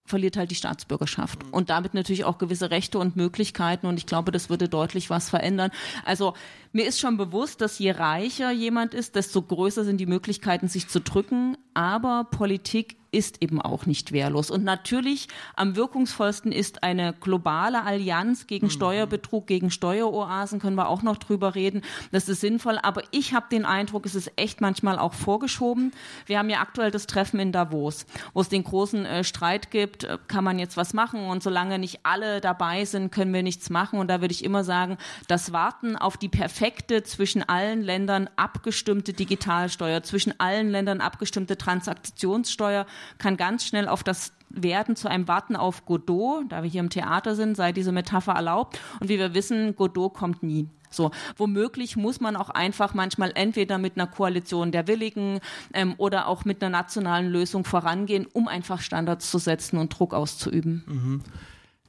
verliert 0.06 0.38
halt 0.38 0.52
die 0.52 0.56
Staatsbürgerschaft. 0.56 1.40
Und 1.52 1.70
damit 1.70 1.94
natürlich 1.94 2.26
auch 2.26 2.38
gewisse 2.38 2.70
Rechte 2.70 3.00
und 3.00 3.16
Möglichkeiten. 3.16 3.88
Und 3.88 3.98
ich 3.98 4.06
glaube, 4.06 4.32
das 4.32 4.50
würde 4.50 4.70
deutlich 4.70 5.10
was 5.10 5.30
verändern. 5.30 5.72
Also 6.06 6.36
mir 6.76 6.86
ist 6.86 7.00
schon 7.00 7.16
bewusst, 7.16 7.62
dass 7.62 7.80
je 7.80 7.92
reicher 7.92 8.52
jemand 8.52 8.94
ist, 8.94 9.16
desto 9.16 9.42
größer 9.42 9.86
sind 9.86 9.98
die 9.98 10.06
Möglichkeiten, 10.06 10.68
sich 10.68 10.90
zu 10.90 11.00
drücken, 11.00 11.56
aber 11.74 12.28
Politik 12.30 12.98
ist 13.16 13.42
eben 13.42 13.62
auch 13.62 13.86
nicht 13.86 14.12
wehrlos. 14.12 14.52
Und 14.52 14.66
natürlich 14.66 15.30
am 15.56 15.78
wirkungsvollsten 15.78 16.52
ist 16.52 16.84
eine 16.84 17.14
globale 17.14 17.84
Allianz 17.84 18.46
gegen 18.46 18.70
Steuerbetrug, 18.70 19.48
gegen 19.48 19.72
Steueroasen, 19.72 20.60
können 20.60 20.76
wir 20.76 20.90
auch 20.90 21.02
noch 21.02 21.16
drüber 21.16 21.56
reden. 21.56 21.82
Das 22.12 22.28
ist 22.28 22.42
sinnvoll, 22.42 22.78
aber 22.82 23.04
ich 23.12 23.34
habe 23.34 23.46
den 23.50 23.64
Eindruck, 23.64 24.06
es 24.06 24.16
ist 24.16 24.34
echt 24.36 24.60
manchmal 24.60 25.00
auch 25.00 25.14
vorgeschoben. 25.14 25.94
Wir 26.26 26.40
haben 26.40 26.50
ja 26.50 26.60
aktuell 26.60 26.92
das 26.92 27.08
Treffen 27.08 27.40
in 27.40 27.54
Davos, 27.54 28.06
wo 28.34 28.42
es 28.42 28.50
den 28.50 28.66
großen 28.66 29.06
äh, 29.06 29.24
Streit 29.24 29.72
gibt, 29.72 30.04
äh, 30.04 30.18
kann 30.28 30.44
man 30.44 30.60
jetzt 30.60 30.76
was 30.76 30.94
machen 30.94 31.26
und 31.28 31.42
solange 31.42 31.80
nicht 31.80 32.02
alle 32.04 32.42
dabei 32.42 32.84
sind, 32.84 33.14
können 33.14 33.34
wir 33.34 33.44
nichts 33.44 33.70
machen. 33.70 33.98
Und 33.98 34.10
da 34.10 34.20
würde 34.20 34.34
ich 34.34 34.44
immer 34.44 34.66
sagen, 34.66 34.98
das 35.30 35.54
Warten 35.54 35.96
auf 35.96 36.18
die 36.18 36.30
perfekte, 36.30 36.65
zwischen 37.04 37.44
allen 37.44 37.82
Ländern 37.82 38.30
abgestimmte 38.36 39.14
Digitalsteuer, 39.14 40.04
zwischen 40.04 40.40
allen 40.40 40.70
Ländern 40.70 41.02
abgestimmte 41.02 41.58
Transaktionssteuer 41.58 42.86
kann 43.18 43.38
ganz 43.38 43.66
schnell 43.66 43.88
auf 43.88 44.04
das 44.04 44.34
werden 44.50 44.96
zu 44.96 45.10
einem 45.10 45.28
Warten 45.28 45.56
auf 45.56 45.86
Godot, 45.86 46.46
da 46.50 46.64
wir 46.64 46.70
hier 46.70 46.80
im 46.80 46.90
Theater 46.90 47.36
sind, 47.36 47.58
sei 47.58 47.72
diese 47.72 47.92
Metapher 47.92 48.34
erlaubt. 48.34 48.80
Und 49.00 49.10
wie 49.10 49.20
wir 49.20 49.34
wissen, 49.34 49.76
Godot 49.76 50.14
kommt 50.14 50.44
nie. 50.44 50.70
So, 50.90 51.12
womöglich 51.36 51.98
muss 51.98 52.22
man 52.22 52.36
auch 52.36 52.50
einfach 52.50 52.94
manchmal 52.94 53.32
entweder 53.36 53.78
mit 53.78 53.98
einer 53.98 54.08
Koalition 54.08 54.72
der 54.72 54.88
Willigen 54.88 55.40
ähm, 55.74 55.96
oder 55.98 56.28
auch 56.28 56.46
mit 56.46 56.64
einer 56.64 56.70
nationalen 56.70 57.30
Lösung 57.30 57.66
vorangehen, 57.66 58.26
um 58.32 58.48
einfach 58.48 58.82
Standards 58.82 59.30
zu 59.30 59.38
setzen 59.38 59.78
und 59.78 59.90
Druck 59.90 60.14
auszuüben. 60.14 61.22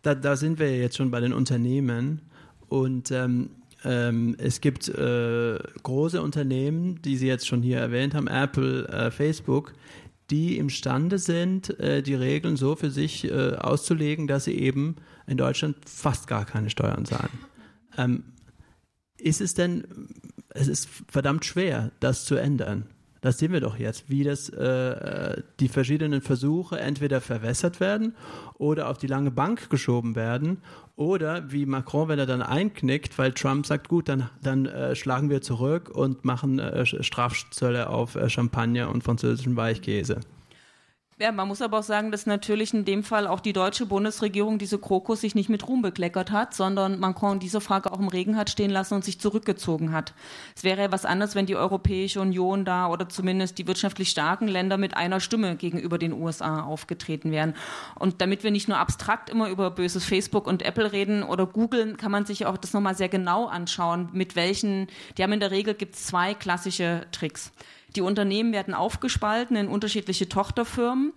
Da, 0.03 0.15
da 0.15 0.37
sind 0.37 0.59
wir 0.59 0.77
jetzt 0.77 0.97
schon 0.97 1.11
bei 1.11 1.21
den 1.21 1.33
Unternehmen 1.33 2.23
und 2.69 3.13
ähm, 3.13 3.51
ähm, 3.87 4.35
es 4.39 4.61
gibt 4.61 4.89
äh, 4.89 5.59
große 5.83 6.21
Unternehmen, 6.21 7.01
die 7.03 7.17
Sie 7.17 7.29
jetzt 7.29 7.47
schon 7.47 7.63
hier 7.63 7.79
erwähnt 7.79 8.15
haben, 8.15 8.27
Apple, 8.27 8.89
äh, 8.89 9.11
Facebook, 9.13 9.75
die 10.31 10.59
imstande 10.59 11.19
sind, 11.19 11.79
äh, 11.79 12.03
die 12.03 12.15
Regeln 12.15 12.57
so 12.57 12.75
für 12.75 12.91
sich 12.91 13.25
äh, 13.25 13.55
auszulegen, 13.55 14.27
dass 14.27 14.45
sie 14.45 14.59
eben 14.59 14.97
in 15.29 15.37
Deutschland 15.37 15.77
fast 15.87 16.27
gar 16.27 16.45
keine 16.45 16.69
Steuern 16.69 17.05
zahlen. 17.05 17.31
Ähm, 17.97 18.25
ist 19.19 19.41
es 19.41 19.55
denn, 19.55 19.85
es 20.51 20.67
ist 20.67 20.89
verdammt 21.09 21.45
schwer, 21.45 21.93
das 22.01 22.25
zu 22.25 22.35
ändern. 22.35 22.87
Das 23.21 23.39
sehen 23.39 23.53
wir 23.53 23.61
doch 23.61 23.79
jetzt, 23.79 24.11
wie 24.11 24.25
das 24.25 24.49
äh, 24.51 25.43
die 25.61 25.69
verschiedenen 25.69 26.23
Versuche 26.23 26.79
entweder 26.79 27.21
verwässert 27.21 27.81
werden 27.81 28.15
oder 28.59 28.89
auf 28.89 28.99
die 28.99 29.07
lange 29.07 29.31
Bank 29.31 29.71
geschoben 29.71 30.17
werden 30.17 30.59
oder 30.97 31.53
wie 31.53 31.67
Macron, 31.67 32.09
wenn 32.09 32.19
er 32.19 32.27
dann 32.27 32.43
einknickt, 32.43 33.19
weil 33.19 33.33
Trump 33.33 33.67
sagt, 33.67 33.89
gut, 33.89 34.09
dann, 34.09 34.31
dann 34.43 34.67
äh, 34.67 34.97
schlagen 34.97 35.29
wir 35.29 35.43
zurück 35.43 35.91
und 35.91 36.25
machen 36.25 36.59
äh, 36.59 36.87
Strafzölle 36.87 37.91
auf 37.91 38.15
äh, 38.15 38.29
Champagner 38.31 38.91
und 38.91 39.05
französischen 39.05 39.57
Weichkäse. 39.57 40.21
Ja, 41.19 41.33
man 41.33 41.49
muss 41.49 41.63
aber 41.63 41.79
auch 41.79 41.83
sagen, 41.83 42.11
dass 42.13 42.27
natürlich 42.27 42.75
in 42.75 42.85
dem 42.85 43.03
Fall 43.03 43.27
auch 43.27 43.41
die 43.41 43.55
deutsche 43.55 43.87
Bundesregierung 43.87 44.59
diese 44.59 44.79
Krokus 44.79 45.23
sich 45.23 45.35
nicht 45.35 45.49
mit 45.49 45.67
Ruhm 45.67 45.81
bekleckert 45.81 46.31
hat, 46.31 46.53
sondern 46.53 47.01
Macron 47.01 47.39
diese 47.39 47.63
Frage 47.63 47.91
auch 47.91 47.99
im 47.99 48.09
Regen 48.09 48.37
hat 48.37 48.51
stehen 48.51 48.69
lassen 48.69 48.93
und 48.93 49.03
sich 49.03 49.19
zurückgezogen 49.19 49.93
hat. 49.93 50.13
Es 50.55 50.63
wäre 50.63 50.83
ja 50.83 50.93
was 50.93 51.07
anderes, 51.07 51.35
wenn 51.35 51.47
die 51.47 51.57
Europäische 51.57 52.21
Union 52.21 52.67
da 52.67 52.89
oder 52.89 53.09
zumindest 53.09 53.57
die 53.57 53.67
wirtschaftlich 53.67 54.11
starken 54.11 54.47
Länder 54.47 54.77
mit 54.77 54.95
einer 54.95 55.21
Stimme 55.21 55.57
gegenüber 55.57 55.97
den 55.97 56.13
USA 56.13 56.65
aufgetreten 56.65 57.31
wären. 57.31 57.55
Und 57.95 58.21
damit 58.21 58.45
wir 58.45 58.51
nicht 58.51 58.69
nur 58.69 58.77
abstrakt 58.77 59.31
immer 59.31 59.49
über 59.49 59.71
böses 59.71 60.05
Facebook 60.05 60.47
und 60.47 60.61
Apple 60.61 60.93
reden 60.93 61.23
oder 61.23 61.47
googeln, 61.47 61.97
kann 61.97 62.13
man 62.13 62.27
sich 62.27 62.45
auch 62.45 62.59
das 62.59 62.75
nochmal 62.75 62.95
sehr 62.95 63.09
genau 63.09 63.47
anschauen, 63.47 64.11
mit 64.13 64.37
welchen, 64.37 64.89
die 65.17 65.23
haben 65.23 65.33
in 65.33 65.41
der 65.41 65.51
Regel 65.51 65.73
gibt 65.73 65.95
es 65.95 66.05
zwei 66.05 66.35
klassische 66.35 67.07
Tricks. 67.11 67.53
Die 67.97 68.03
Unternehmen 68.03 68.53
werden 68.53 68.75
aufgespalten 68.75 69.57
in 69.57 69.69
unterschiedliche 69.69 70.29
Tochterfirmen, 70.29 71.13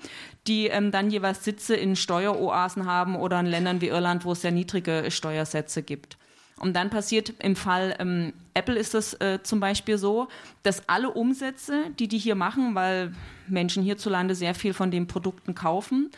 die 0.48 0.68
ähm, 0.68 0.92
dann 0.92 1.12
jeweils 1.12 1.44
Sitze 1.44 1.76
in 1.76 1.96
Steueroasen 1.96 2.86
haben 2.86 3.18
oder 3.18 3.40
in 3.40 3.46
Ländern 3.46 3.82
wie 3.82 3.90
Irland, 3.90 4.26
wo 4.26 4.32
es 4.32 4.42
sehr 4.42 4.52
niedrige 4.52 5.12
Steuersätze 5.12 5.84
gibt. 5.84 6.18
Und 6.58 6.76
dann 6.76 6.90
passiert 6.90 7.34
im 7.40 7.56
Fall 7.56 7.96
ähm, 8.00 8.34
Apple 8.54 8.78
ist 8.78 8.94
das 8.94 9.14
äh, 9.22 9.40
zum 9.44 9.60
Beispiel 9.60 9.98
so, 9.98 10.28
dass 10.64 10.88
alle 10.88 11.10
Umsätze, 11.10 11.86
die 11.98 12.08
die 12.08 12.18
hier 12.18 12.36
machen, 12.36 12.76
weil 12.76 13.14
Menschen 13.48 13.84
hierzulande 13.84 14.36
sehr 14.36 14.56
viel 14.56 14.74
von 14.74 14.92
den 14.92 15.08
Produkten 15.08 15.56
kaufen, 15.56 16.12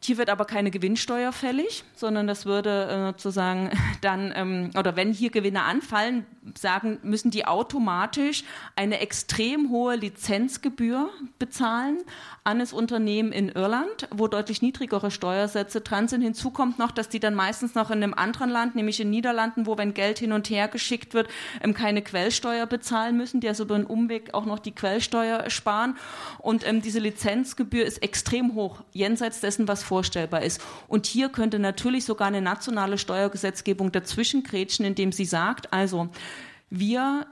hier 0.00 0.16
wird 0.16 0.30
aber 0.30 0.44
keine 0.44 0.70
Gewinnsteuer 0.70 1.32
fällig, 1.32 1.84
sondern 1.96 2.26
das 2.28 2.46
würde 2.46 2.86
äh, 2.86 3.06
sozusagen 3.08 3.70
dann, 4.00 4.32
ähm, 4.34 4.70
oder 4.78 4.94
wenn 4.96 5.12
hier 5.12 5.30
Gewinne 5.30 5.62
anfallen, 5.62 6.24
sagen, 6.56 6.98
müssen 7.02 7.30
die 7.30 7.44
automatisch 7.44 8.44
eine 8.76 9.00
extrem 9.00 9.70
hohe 9.70 9.96
Lizenzgebühr 9.96 11.10
bezahlen 11.38 11.98
an 12.44 12.60
das 12.60 12.72
Unternehmen 12.72 13.32
in 13.32 13.50
Irland, 13.50 14.08
wo 14.10 14.28
deutlich 14.28 14.62
niedrigere 14.62 15.10
Steuersätze 15.10 15.80
dran 15.80 16.08
sind. 16.08 16.22
Hinzu 16.22 16.50
kommt 16.50 16.78
noch, 16.78 16.92
dass 16.92 17.08
die 17.08 17.20
dann 17.20 17.34
meistens 17.34 17.74
noch 17.74 17.90
in 17.90 18.02
einem 18.02 18.14
anderen 18.14 18.50
Land, 18.50 18.76
nämlich 18.76 19.00
in 19.00 19.10
Niederlanden, 19.10 19.66
wo 19.66 19.76
wenn 19.76 19.92
Geld 19.92 20.18
hin 20.18 20.32
und 20.32 20.48
her 20.48 20.68
geschickt 20.68 21.12
wird, 21.12 21.28
ähm, 21.60 21.74
keine 21.74 22.02
Quellsteuer 22.02 22.66
bezahlen 22.66 23.16
müssen, 23.16 23.40
die 23.40 23.48
also 23.48 23.64
über 23.64 23.74
einen 23.74 23.84
Umweg 23.84 24.32
auch 24.32 24.46
noch 24.46 24.60
die 24.60 24.72
Quellsteuer 24.72 25.50
sparen. 25.50 25.96
Und 26.38 26.66
ähm, 26.66 26.80
diese 26.80 27.00
Lizenzgebühr 27.00 27.84
ist 27.84 27.98
extrem 27.98 28.54
hoch, 28.54 28.82
jenseits 28.92 29.40
dessen, 29.40 29.68
was 29.68 29.82
vorstellbar 29.88 30.42
ist. 30.42 30.60
Und 30.86 31.06
hier 31.06 31.28
könnte 31.30 31.58
natürlich 31.58 32.04
sogar 32.04 32.28
eine 32.28 32.42
nationale 32.42 32.98
Steuergesetzgebung 32.98 33.90
dazwischen 33.90 34.42
grätschen, 34.44 34.84
indem 34.84 35.10
sie 35.10 35.24
sagt, 35.24 35.72
also 35.72 36.08
wir 36.70 37.26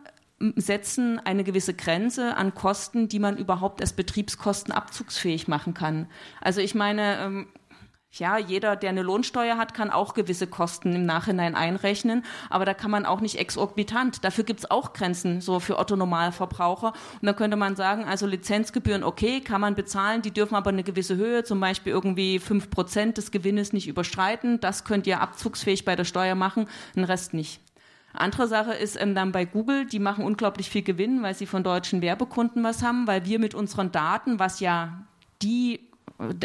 setzen 0.57 1.19
eine 1.19 1.45
gewisse 1.45 1.75
Grenze 1.75 2.37
an 2.37 2.55
Kosten, 2.55 3.09
die 3.09 3.19
man 3.19 3.38
überhaupt 3.38 3.81
als 3.81 3.92
Betriebskosten 3.95 4.73
abzugsfähig 4.73 5.49
machen 5.49 5.73
kann. 5.73 6.09
Also 6.40 6.61
ich 6.61 6.75
meine, 6.75 7.19
ähm, 7.21 7.47
Ja, 8.18 8.38
jeder, 8.38 8.76
der 8.76 8.90
eine 8.90 9.02
Lohnsteuer 9.02 9.59
hat, 9.59 9.74
kann 9.74 9.90
auch 9.90 10.14
gewisse 10.14 10.46
Kosten 10.46 10.94
im 10.94 11.05
Nachhinein 11.05 11.55
einrechnen, 11.55 12.24
aber 12.48 12.64
da 12.64 12.72
kann 12.72 12.90
man 12.90 13.05
auch 13.05 13.20
nicht 13.20 13.38
exorbitant. 13.38 14.24
Dafür 14.24 14.44
gibt 14.44 14.61
es 14.61 14.70
auch 14.70 14.94
Grenzen, 14.94 15.40
so 15.42 15.61
für 15.61 15.79
Otto-Normalverbraucher. 15.79 16.94
Und 17.20 17.26
da 17.26 17.35
könnte 17.35 17.57
man 17.57 17.76
sagen, 17.76 18.05
also 18.05 18.26
Lizenzgebühren, 18.26 19.05
okay, 19.05 19.40
kann 19.40 19.61
man 19.61 19.74
bezahlen, 19.74 20.22
die 20.22 20.31
dürfen 20.31 20.55
aber 20.55 20.70
eine 20.70 20.83
gewisse 20.83 21.16
Höhe, 21.16 21.44
zum 21.44 21.61
Beispiel 21.61 21.92
irgendwie 21.92 22.38
fünf 22.38 22.70
Prozent 22.70 23.18
des 23.18 23.31
Gewinnes 23.31 23.72
nicht 23.72 23.87
überstreiten. 23.87 24.61
Das 24.61 24.85
könnt 24.85 25.07
ihr 25.07 25.20
abzugsfähig 25.20 25.85
bei 25.85 25.94
der 25.94 26.05
Steuer 26.05 26.35
machen, 26.35 26.68
den 26.94 27.05
Rest 27.05 27.35
nicht. 27.35 27.61
Andere 28.14 28.48
Sache 28.48 28.72
ist 28.72 29.00
ähm, 29.00 29.14
dann 29.14 29.33
bei 29.33 29.44
Google, 29.44 29.85
die 29.85 29.98
machen 29.98 30.24
unglaublich 30.24 30.70
viel 30.70 30.83
Gewinn, 30.83 31.22
weil 31.22 31.35
sie 31.35 31.46
von 31.46 31.62
deutschen 31.62 32.00
Werbekunden 32.00 32.64
was 32.64 32.83
haben, 32.83 33.07
weil 33.07 33.26
wir 33.26 33.38
mit 33.38 33.55
unseren 33.55 33.92
Daten, 33.92 34.38
was 34.38 34.61
ja 34.61 35.05
die 35.42 35.81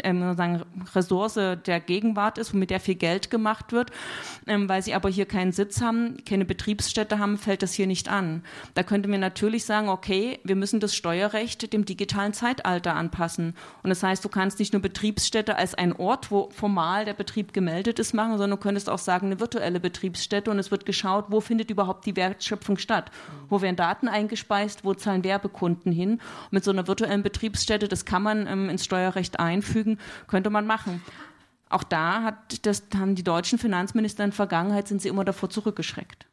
ähm, 0.02 0.36
sagen, 0.36 0.62
Ressource 0.94 1.34
der 1.34 1.80
Gegenwart 1.80 2.38
ist, 2.38 2.52
mit 2.52 2.70
der 2.70 2.80
viel 2.80 2.94
Geld 2.94 3.30
gemacht 3.30 3.72
wird. 3.72 3.90
Ähm, 4.46 4.68
weil 4.68 4.82
sie 4.82 4.94
aber 4.94 5.08
hier 5.08 5.26
keinen 5.26 5.52
Sitz 5.52 5.80
haben, 5.80 6.16
keine 6.24 6.44
Betriebsstätte 6.44 7.18
haben, 7.18 7.38
fällt 7.38 7.62
das 7.62 7.72
hier 7.72 7.86
nicht 7.86 8.08
an. 8.08 8.42
Da 8.74 8.82
könnte 8.82 9.08
man 9.08 9.20
natürlich 9.20 9.64
sagen, 9.64 9.88
okay, 9.88 10.40
wir 10.44 10.56
müssen 10.56 10.80
das 10.80 10.94
Steuerrecht 10.94 11.72
dem 11.72 11.84
digitalen 11.84 12.32
Zeitalter 12.32 12.94
anpassen. 12.94 13.54
Und 13.82 13.90
das 13.90 14.02
heißt, 14.02 14.24
du 14.24 14.28
kannst 14.28 14.58
nicht 14.58 14.72
nur 14.72 14.82
Betriebsstätte 14.82 15.56
als 15.56 15.74
ein 15.74 15.94
Ort, 15.94 16.30
wo 16.30 16.50
formal 16.50 17.04
der 17.04 17.14
Betrieb 17.14 17.52
gemeldet 17.52 17.98
ist, 17.98 18.14
machen, 18.14 18.32
sondern 18.32 18.50
du 18.50 18.56
könntest 18.56 18.90
auch 18.90 18.98
sagen, 18.98 19.26
eine 19.26 19.40
virtuelle 19.40 19.80
Betriebsstätte 19.80 20.50
und 20.50 20.58
es 20.58 20.70
wird 20.70 20.86
geschaut, 20.86 21.26
wo 21.28 21.40
findet 21.40 21.70
überhaupt 21.70 22.06
die 22.06 22.16
Wertschöpfung 22.16 22.78
statt? 22.78 23.10
Wo 23.48 23.60
werden 23.62 23.76
Daten 23.76 24.08
eingespeist, 24.08 24.84
wo 24.84 24.94
zahlen 24.94 25.24
Werbekunden 25.24 25.92
hin? 25.92 26.12
Und 26.12 26.52
mit 26.52 26.64
so 26.64 26.70
einer 26.70 26.86
virtuellen 26.86 27.22
Betriebsstätte, 27.22 27.88
das 27.88 28.04
kann 28.04 28.22
man 28.22 28.46
ähm, 28.46 28.68
ins 28.68 28.84
Steuerrecht 28.84 29.40
ein 29.40 29.61
einfügen, 29.62 29.98
könnte 30.26 30.50
man 30.50 30.66
machen. 30.66 31.02
Auch 31.68 31.84
da 31.84 32.22
hat 32.22 32.66
das, 32.66 32.82
haben 32.94 33.14
die 33.14 33.22
deutschen 33.24 33.58
Finanzminister 33.58 34.24
in 34.24 34.30
der 34.30 34.36
Vergangenheit 34.36 34.88
sind 34.88 35.00
sie 35.00 35.08
immer 35.08 35.24
davor 35.24 35.48
zurückgeschreckt. 35.48 36.26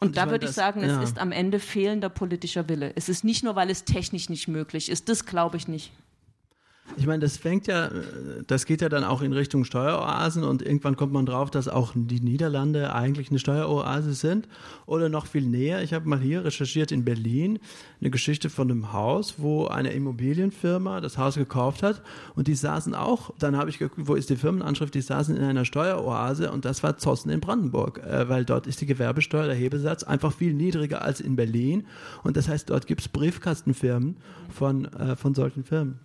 Und, 0.00 0.08
Und 0.08 0.16
da 0.16 0.30
würde 0.30 0.46
ich 0.46 0.52
sagen, 0.52 0.80
ja. 0.80 1.02
es 1.02 1.10
ist 1.10 1.18
am 1.18 1.32
Ende 1.32 1.58
fehlender 1.58 2.08
politischer 2.08 2.68
Wille. 2.68 2.92
Es 2.94 3.08
ist 3.08 3.24
nicht 3.24 3.42
nur, 3.42 3.56
weil 3.56 3.70
es 3.70 3.84
technisch 3.84 4.28
nicht 4.28 4.48
möglich 4.48 4.88
ist. 4.88 5.08
Das 5.08 5.24
glaube 5.24 5.56
ich 5.56 5.66
nicht. 5.66 5.92
Ich 6.96 7.06
meine, 7.06 7.20
das 7.20 7.38
fängt 7.38 7.66
ja, 7.66 7.90
das 8.46 8.66
geht 8.66 8.80
ja 8.80 8.88
dann 8.88 9.04
auch 9.04 9.22
in 9.22 9.32
Richtung 9.32 9.64
Steueroasen 9.64 10.44
und 10.44 10.62
irgendwann 10.62 10.96
kommt 10.96 11.12
man 11.12 11.26
drauf, 11.26 11.50
dass 11.50 11.66
auch 11.66 11.92
die 11.96 12.20
Niederlande 12.20 12.94
eigentlich 12.94 13.30
eine 13.30 13.38
Steueroase 13.38 14.12
sind 14.12 14.48
oder 14.86 15.08
noch 15.08 15.26
viel 15.26 15.46
näher. 15.46 15.82
Ich 15.82 15.92
habe 15.92 16.08
mal 16.08 16.20
hier 16.20 16.44
recherchiert 16.44 16.92
in 16.92 17.04
Berlin 17.04 17.58
eine 18.00 18.10
Geschichte 18.10 18.48
von 18.48 18.70
einem 18.70 18.92
Haus, 18.92 19.36
wo 19.38 19.66
eine 19.66 19.92
Immobilienfirma 19.92 21.00
das 21.00 21.18
Haus 21.18 21.34
gekauft 21.34 21.82
hat 21.82 22.02
und 22.36 22.48
die 22.48 22.54
saßen 22.54 22.94
auch, 22.94 23.32
dann 23.38 23.56
habe 23.56 23.70
ich 23.70 23.78
geguckt, 23.78 24.06
wo 24.06 24.14
ist 24.14 24.30
die 24.30 24.36
Firmenanschrift, 24.36 24.94
die 24.94 25.00
saßen 25.00 25.36
in 25.36 25.42
einer 25.42 25.64
Steueroase 25.64 26.52
und 26.52 26.64
das 26.64 26.82
war 26.82 26.96
Zossen 26.98 27.30
in 27.30 27.40
Brandenburg, 27.40 27.98
äh, 28.04 28.28
weil 28.28 28.44
dort 28.44 28.66
ist 28.66 28.82
die 28.82 28.86
Gewerbesteuer, 28.86 29.46
der 29.46 29.56
Hebesatz 29.56 30.04
einfach 30.04 30.32
viel 30.32 30.54
niedriger 30.54 31.02
als 31.02 31.20
in 31.20 31.34
Berlin 31.34 31.86
und 32.22 32.36
das 32.36 32.46
heißt, 32.46 32.70
dort 32.70 32.86
gibt 32.86 33.00
es 33.00 33.08
Briefkastenfirmen 33.08 34.16
von, 34.50 34.84
äh, 34.84 35.16
von 35.16 35.34
solchen 35.34 35.64
Firmen. 35.64 35.98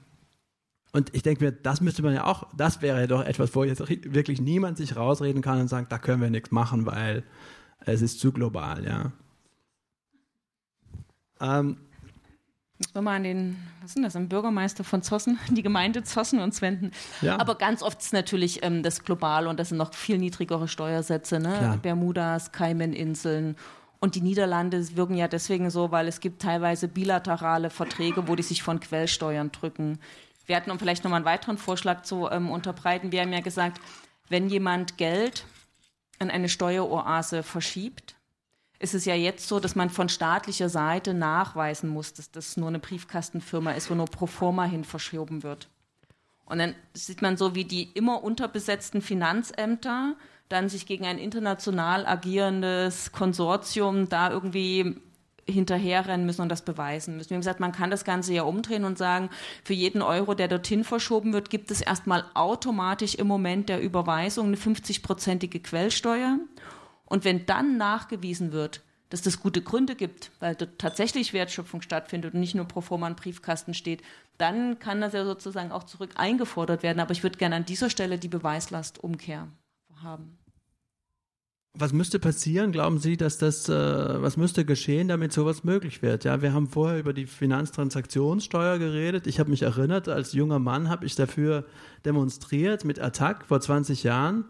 Und 0.91 1.13
ich 1.15 1.21
denke 1.21 1.45
mir, 1.45 1.51
das 1.51 1.81
müsste 1.81 2.01
man 2.01 2.13
ja 2.13 2.25
auch, 2.25 2.47
das 2.55 2.81
wäre 2.81 3.01
ja 3.01 3.07
doch 3.07 3.23
etwas, 3.23 3.53
wo 3.53 3.63
jetzt 3.63 3.87
wirklich 3.87 4.41
niemand 4.41 4.77
sich 4.77 4.95
rausreden 4.95 5.41
kann 5.41 5.61
und 5.61 5.67
sagt, 5.67 5.91
da 5.91 5.99
können 5.99 6.21
wir 6.21 6.31
nichts 6.31 6.51
machen, 6.51 6.85
weil 6.85 7.23
es 7.85 8.01
ist 8.01 8.19
zu 8.19 8.31
global, 8.31 8.85
ja. 8.85 9.11
Ähm, 11.41 11.77
Müssen 12.79 12.93
wir 12.93 13.01
mal 13.01 13.17
an 13.17 13.23
den, 13.23 13.57
was 13.81 13.95
ist 13.95 14.03
das, 14.03 14.15
am 14.15 14.29
Bürgermeister 14.29 14.85
von 14.85 15.03
Zossen, 15.03 15.37
die 15.49 15.63
Gemeinde 15.63 16.03
Zossen 16.03 16.39
uns 16.39 16.61
wenden. 16.61 16.91
Ja. 17.21 17.37
Aber 17.37 17.55
ganz 17.55 17.83
oft 17.83 17.99
ist 18.01 18.13
natürlich 18.13 18.63
ähm, 18.63 18.83
das 18.83 19.03
global 19.03 19.47
und 19.47 19.59
das 19.59 19.69
sind 19.69 19.77
noch 19.77 19.93
viel 19.93 20.17
niedrigere 20.17 20.67
Steuersätze, 20.67 21.39
ne? 21.39 21.55
Klar. 21.57 21.77
Bermudas, 21.77 22.51
Cayman-Inseln 22.53 23.57
und 23.99 24.15
die 24.15 24.21
Niederlande 24.21 24.95
wirken 24.95 25.15
ja 25.15 25.27
deswegen 25.27 25.69
so, 25.69 25.91
weil 25.91 26.07
es 26.07 26.21
gibt 26.21 26.41
teilweise 26.41 26.87
bilaterale 26.87 27.69
Verträge, 27.69 28.29
wo 28.29 28.35
die 28.35 28.43
sich 28.43 28.63
von 28.63 28.79
Quellsteuern 28.79 29.51
drücken. 29.51 29.99
Wir 30.49 30.55
hatten, 30.55 30.71
um 30.71 30.79
vielleicht 30.79 31.03
nochmal 31.03 31.17
einen 31.17 31.25
weiteren 31.25 31.59
Vorschlag 31.59 32.01
zu 32.01 32.27
ähm, 32.27 32.49
unterbreiten, 32.49 33.11
wir 33.11 33.21
haben 33.21 33.31
ja 33.31 33.39
gesagt, 33.39 33.79
wenn 34.29 34.49
jemand 34.49 34.97
Geld 34.97 35.45
an 36.17 36.31
eine 36.31 36.49
Steueroase 36.49 37.43
verschiebt, 37.43 38.15
ist 38.79 38.95
es 38.95 39.05
ja 39.05 39.13
jetzt 39.13 39.47
so, 39.47 39.59
dass 39.59 39.75
man 39.75 39.91
von 39.91 40.09
staatlicher 40.09 40.67
Seite 40.67 41.13
nachweisen 41.13 41.87
muss, 41.87 42.13
dass 42.13 42.31
das 42.31 42.57
nur 42.57 42.69
eine 42.69 42.79
Briefkastenfirma 42.79 43.73
ist, 43.73 43.91
wo 43.91 43.93
nur 43.93 44.07
pro 44.07 44.25
forma 44.25 44.63
hin 44.63 44.85
verschoben 44.85 45.43
wird. 45.43 45.69
Und 46.45 46.57
dann 46.57 46.73
sieht 46.95 47.21
man 47.21 47.37
so, 47.37 47.53
wie 47.53 47.65
die 47.65 47.83
immer 47.83 48.23
unterbesetzten 48.23 49.03
Finanzämter 49.03 50.15
dann 50.47 50.67
sich 50.67 50.87
gegen 50.87 51.05
ein 51.05 51.19
international 51.19 52.07
agierendes 52.07 53.11
Konsortium 53.11 54.09
da 54.09 54.31
irgendwie 54.31 54.99
hinterherrennen 55.49 56.25
müssen 56.25 56.41
und 56.41 56.49
das 56.49 56.63
beweisen 56.63 57.17
müssen. 57.17 57.33
Haben 57.33 57.41
gesagt, 57.41 57.59
man 57.59 57.71
kann 57.71 57.91
das 57.91 58.05
Ganze 58.05 58.33
ja 58.33 58.43
umdrehen 58.43 58.83
und 58.83 58.97
sagen, 58.97 59.29
für 59.63 59.73
jeden 59.73 60.01
Euro, 60.01 60.33
der 60.33 60.47
dorthin 60.47 60.83
verschoben 60.83 61.33
wird, 61.33 61.49
gibt 61.49 61.71
es 61.71 61.81
erstmal 61.81 62.25
automatisch 62.33 63.15
im 63.15 63.27
Moment 63.27 63.69
der 63.69 63.81
Überweisung 63.81 64.47
eine 64.47 64.57
50-prozentige 64.57 65.61
Quellsteuer. 65.61 66.39
Und 67.05 67.25
wenn 67.25 67.45
dann 67.45 67.77
nachgewiesen 67.77 68.51
wird, 68.51 68.81
dass 69.09 69.21
das 69.21 69.39
gute 69.39 69.61
Gründe 69.61 69.95
gibt, 69.95 70.31
weil 70.39 70.55
dort 70.55 70.77
tatsächlich 70.77 71.33
Wertschöpfung 71.33 71.81
stattfindet 71.81 72.33
und 72.33 72.39
nicht 72.39 72.55
nur 72.55 72.65
pro 72.65 72.81
forma 72.81 73.07
ein 73.07 73.15
Briefkasten 73.15 73.73
steht, 73.73 74.03
dann 74.37 74.79
kann 74.79 75.01
das 75.01 75.13
ja 75.13 75.25
sozusagen 75.25 75.71
auch 75.71 75.83
zurück 75.83 76.11
eingefordert 76.15 76.83
werden. 76.83 76.99
Aber 76.99 77.11
ich 77.11 77.23
würde 77.23 77.37
gerne 77.37 77.55
an 77.55 77.65
dieser 77.65 77.89
Stelle 77.89 78.17
die 78.17 78.27
Beweislastumkehr 78.27 79.47
haben. 80.01 80.38
Was 81.75 81.93
müsste 81.93 82.17
passieren, 82.17 82.71
glauben 82.71 82.97
Sie, 82.97 83.15
dass 83.15 83.37
das, 83.37 83.69
äh, 83.69 83.73
was 83.73 84.37
müsste 84.37 84.65
geschehen, 84.65 85.07
damit 85.07 85.31
sowas 85.31 85.63
möglich 85.63 86.01
wird? 86.01 86.23
Ja, 86.23 86.41
wir 86.41 86.51
haben 86.51 86.67
vorher 86.67 86.99
über 86.99 87.13
die 87.13 87.27
Finanztransaktionssteuer 87.27 88.79
geredet. 88.79 89.27
Ich 89.27 89.39
habe 89.39 89.51
mich 89.51 89.61
erinnert, 89.61 90.09
als 90.09 90.33
junger 90.33 90.57
Mann 90.57 90.89
habe 90.89 91.05
ich 91.05 91.15
dafür 91.15 91.65
demonstriert 92.05 92.85
mit 92.85 92.99
Attac 92.99 93.45
vor 93.45 93.61
20 93.61 94.03
Jahren. 94.03 94.45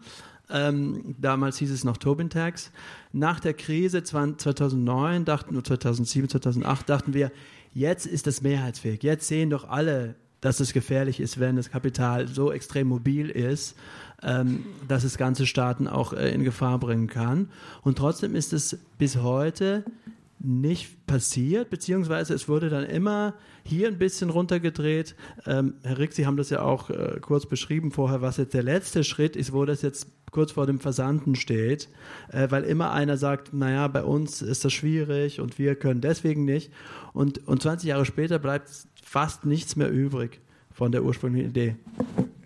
Ähm, 0.48 1.14
damals 1.18 1.58
hieß 1.58 1.70
es 1.70 1.84
noch 1.84 1.98
Tobin 1.98 2.30
Tax. 2.30 2.72
Nach 3.12 3.38
der 3.38 3.52
Krise 3.52 4.02
2009, 4.02 5.26
dachten, 5.26 5.62
2007, 5.62 6.30
2008, 6.30 6.88
dachten 6.88 7.14
wir, 7.14 7.30
jetzt 7.74 8.06
ist 8.06 8.26
das 8.26 8.40
mehrheitsfähig. 8.40 9.02
Jetzt 9.02 9.28
sehen 9.28 9.50
doch 9.50 9.68
alle, 9.68 10.16
dass 10.40 10.60
es 10.60 10.72
gefährlich 10.72 11.20
ist, 11.20 11.38
wenn 11.38 11.56
das 11.56 11.70
Kapital 11.70 12.28
so 12.28 12.50
extrem 12.52 12.88
mobil 12.88 13.28
ist 13.28 13.76
ähm, 14.22 14.64
dass 14.88 15.04
es 15.04 15.16
ganze 15.16 15.46
Staaten 15.46 15.88
auch 15.88 16.12
äh, 16.12 16.30
in 16.30 16.44
Gefahr 16.44 16.78
bringen 16.78 17.06
kann. 17.06 17.48
Und 17.82 17.98
trotzdem 17.98 18.34
ist 18.34 18.52
es 18.52 18.78
bis 18.98 19.16
heute 19.16 19.84
nicht 20.42 21.06
passiert, 21.06 21.68
beziehungsweise 21.68 22.32
es 22.34 22.48
wurde 22.48 22.70
dann 22.70 22.84
immer 22.84 23.34
hier 23.62 23.88
ein 23.88 23.98
bisschen 23.98 24.30
runtergedreht. 24.30 25.14
Ähm, 25.46 25.74
Herr 25.82 25.98
Rick, 25.98 26.14
Sie 26.14 26.26
haben 26.26 26.38
das 26.38 26.48
ja 26.48 26.62
auch 26.62 26.88
äh, 26.88 27.18
kurz 27.20 27.46
beschrieben 27.46 27.90
vorher, 27.92 28.22
was 28.22 28.38
jetzt 28.38 28.54
der 28.54 28.62
letzte 28.62 29.04
Schritt 29.04 29.36
ist, 29.36 29.52
wo 29.52 29.66
das 29.66 29.82
jetzt 29.82 30.08
kurz 30.30 30.52
vor 30.52 30.66
dem 30.66 30.80
Versanden 30.80 31.34
steht, 31.34 31.88
äh, 32.32 32.50
weil 32.50 32.64
immer 32.64 32.92
einer 32.92 33.18
sagt, 33.18 33.52
naja, 33.52 33.86
bei 33.88 34.02
uns 34.02 34.40
ist 34.40 34.64
das 34.64 34.72
schwierig 34.72 35.40
und 35.40 35.58
wir 35.58 35.74
können 35.74 36.00
deswegen 36.00 36.44
nicht. 36.44 36.72
Und, 37.12 37.46
und 37.46 37.62
20 37.62 37.88
Jahre 37.88 38.06
später 38.06 38.38
bleibt 38.38 38.70
fast 39.02 39.44
nichts 39.44 39.76
mehr 39.76 39.90
übrig 39.90 40.40
von 40.72 40.90
der 40.90 41.04
ursprünglichen 41.04 41.50
Idee 41.50 41.76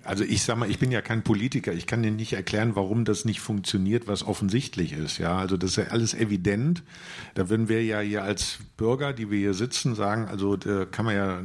also 0.04 0.24
ich 0.24 0.42
sag 0.42 0.56
mal, 0.56 0.70
ich 0.70 0.78
bin 0.78 0.90
ja 0.92 1.00
kein 1.00 1.22
Politiker. 1.22 1.72
Ich 1.72 1.86
kann 1.86 2.02
dir 2.02 2.10
nicht 2.10 2.32
erklären, 2.32 2.76
warum 2.76 3.04
das 3.04 3.24
nicht 3.24 3.40
funktioniert, 3.40 4.06
was 4.06 4.22
offensichtlich 4.22 4.92
ist. 4.92 5.18
Ja, 5.18 5.38
also 5.38 5.56
das 5.56 5.70
ist 5.70 5.76
ja 5.76 5.84
alles 5.84 6.14
evident. 6.14 6.82
Da 7.34 7.48
würden 7.48 7.68
wir 7.68 7.84
ja 7.84 8.00
hier 8.00 8.22
als 8.22 8.58
Bürger, 8.76 9.12
die 9.12 9.30
wir 9.30 9.38
hier 9.38 9.54
sitzen, 9.54 9.94
sagen, 9.94 10.26
also 10.28 10.56
da 10.56 10.84
kann 10.84 11.04
man 11.04 11.14
ja 11.16 11.40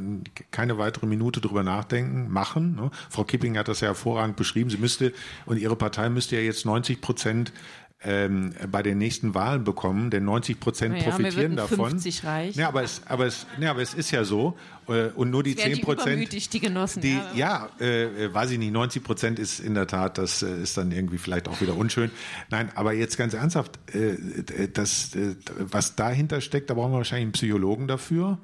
keine 0.50 0.78
weitere 0.78 1.06
Minute 1.06 1.40
drüber 1.40 1.62
nachdenken, 1.62 2.30
machen. 2.30 2.76
Ne? 2.76 2.90
Frau 3.08 3.24
Kipping 3.24 3.56
hat 3.56 3.68
das 3.68 3.80
ja 3.80 3.88
hervorragend 3.88 4.36
beschrieben. 4.36 4.70
Sie 4.70 4.78
müsste 4.78 5.12
und 5.46 5.58
ihre 5.58 5.76
Partei 5.76 6.08
müsste 6.08 6.36
ja 6.36 6.42
jetzt 6.42 6.66
90 6.66 7.00
Prozent 7.00 7.52
ähm, 8.02 8.54
bei 8.70 8.82
den 8.82 8.96
nächsten 8.96 9.34
Wahlen 9.34 9.62
bekommen, 9.62 10.10
denn 10.10 10.24
90 10.24 10.58
Prozent 10.58 10.94
naja, 10.94 11.10
profitieren 11.10 11.56
davon. 11.56 11.90
50 11.90 12.24
reich. 12.24 12.56
Ja, 12.56 12.68
aber 12.68 12.82
es, 12.82 13.02
aber 13.06 13.26
es, 13.26 13.46
ja, 13.60 13.70
aber 13.70 13.82
es 13.82 13.92
ist 13.92 14.10
ja 14.10 14.24
so. 14.24 14.56
Äh, 14.88 15.08
und 15.14 15.30
nur 15.30 15.42
die 15.42 15.54
10 15.54 15.82
Prozent. 15.82 16.32
Die, 16.32 16.38
die 16.38 16.60
Genossen. 16.60 17.02
Die, 17.02 17.20
ja, 17.34 17.68
ja 17.78 17.86
äh, 17.86 18.32
weiß 18.32 18.52
ich 18.52 18.58
nicht. 18.58 18.72
90 18.72 19.04
Prozent 19.04 19.38
ist 19.38 19.60
in 19.60 19.74
der 19.74 19.86
Tat, 19.86 20.16
das 20.16 20.42
äh, 20.42 20.62
ist 20.62 20.78
dann 20.78 20.92
irgendwie 20.92 21.18
vielleicht 21.18 21.46
auch 21.46 21.60
wieder 21.60 21.76
unschön. 21.76 22.10
Nein, 22.48 22.70
aber 22.74 22.94
jetzt 22.94 23.18
ganz 23.18 23.34
ernsthaft, 23.34 23.78
äh, 23.94 24.68
das, 24.72 25.14
äh, 25.14 25.34
was 25.58 25.94
dahinter 25.94 26.40
steckt, 26.40 26.70
da 26.70 26.74
brauchen 26.74 26.92
wir 26.92 26.98
wahrscheinlich 26.98 27.24
einen 27.24 27.32
Psychologen 27.32 27.86
dafür. 27.86 28.38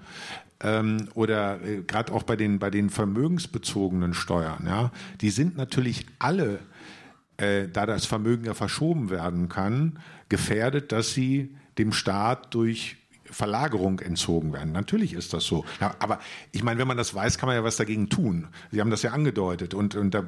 Ähm, 0.60 1.08
oder 1.14 1.62
äh, 1.62 1.82
gerade 1.86 2.12
auch 2.12 2.24
bei 2.24 2.36
den, 2.36 2.58
bei 2.58 2.70
den 2.70 2.90
vermögensbezogenen 2.90 4.14
Steuern, 4.14 4.64
ja, 4.66 4.90
die 5.20 5.28
sind 5.30 5.56
natürlich 5.56 6.06
alle 6.18 6.60
äh, 7.36 7.68
da 7.68 7.86
das 7.86 8.06
Vermögen 8.06 8.44
ja 8.44 8.54
verschoben 8.54 9.10
werden 9.10 9.48
kann, 9.48 9.98
gefährdet, 10.28 10.92
dass 10.92 11.12
sie 11.12 11.54
dem 11.78 11.92
Staat 11.92 12.54
durch 12.54 12.96
Verlagerung 13.30 14.00
entzogen 14.00 14.52
werden. 14.52 14.72
Natürlich 14.72 15.12
ist 15.12 15.32
das 15.32 15.44
so. 15.44 15.64
Ja, 15.80 15.94
aber 15.98 16.20
ich 16.52 16.62
meine, 16.62 16.78
wenn 16.78 16.88
man 16.88 16.96
das 16.96 17.14
weiß, 17.14 17.38
kann 17.38 17.48
man 17.48 17.56
ja 17.56 17.64
was 17.64 17.76
dagegen 17.76 18.08
tun. 18.08 18.48
Sie 18.70 18.80
haben 18.80 18.90
das 18.90 19.02
ja 19.02 19.12
angedeutet 19.12 19.74
und, 19.74 19.94
und 19.94 20.14
da 20.14 20.24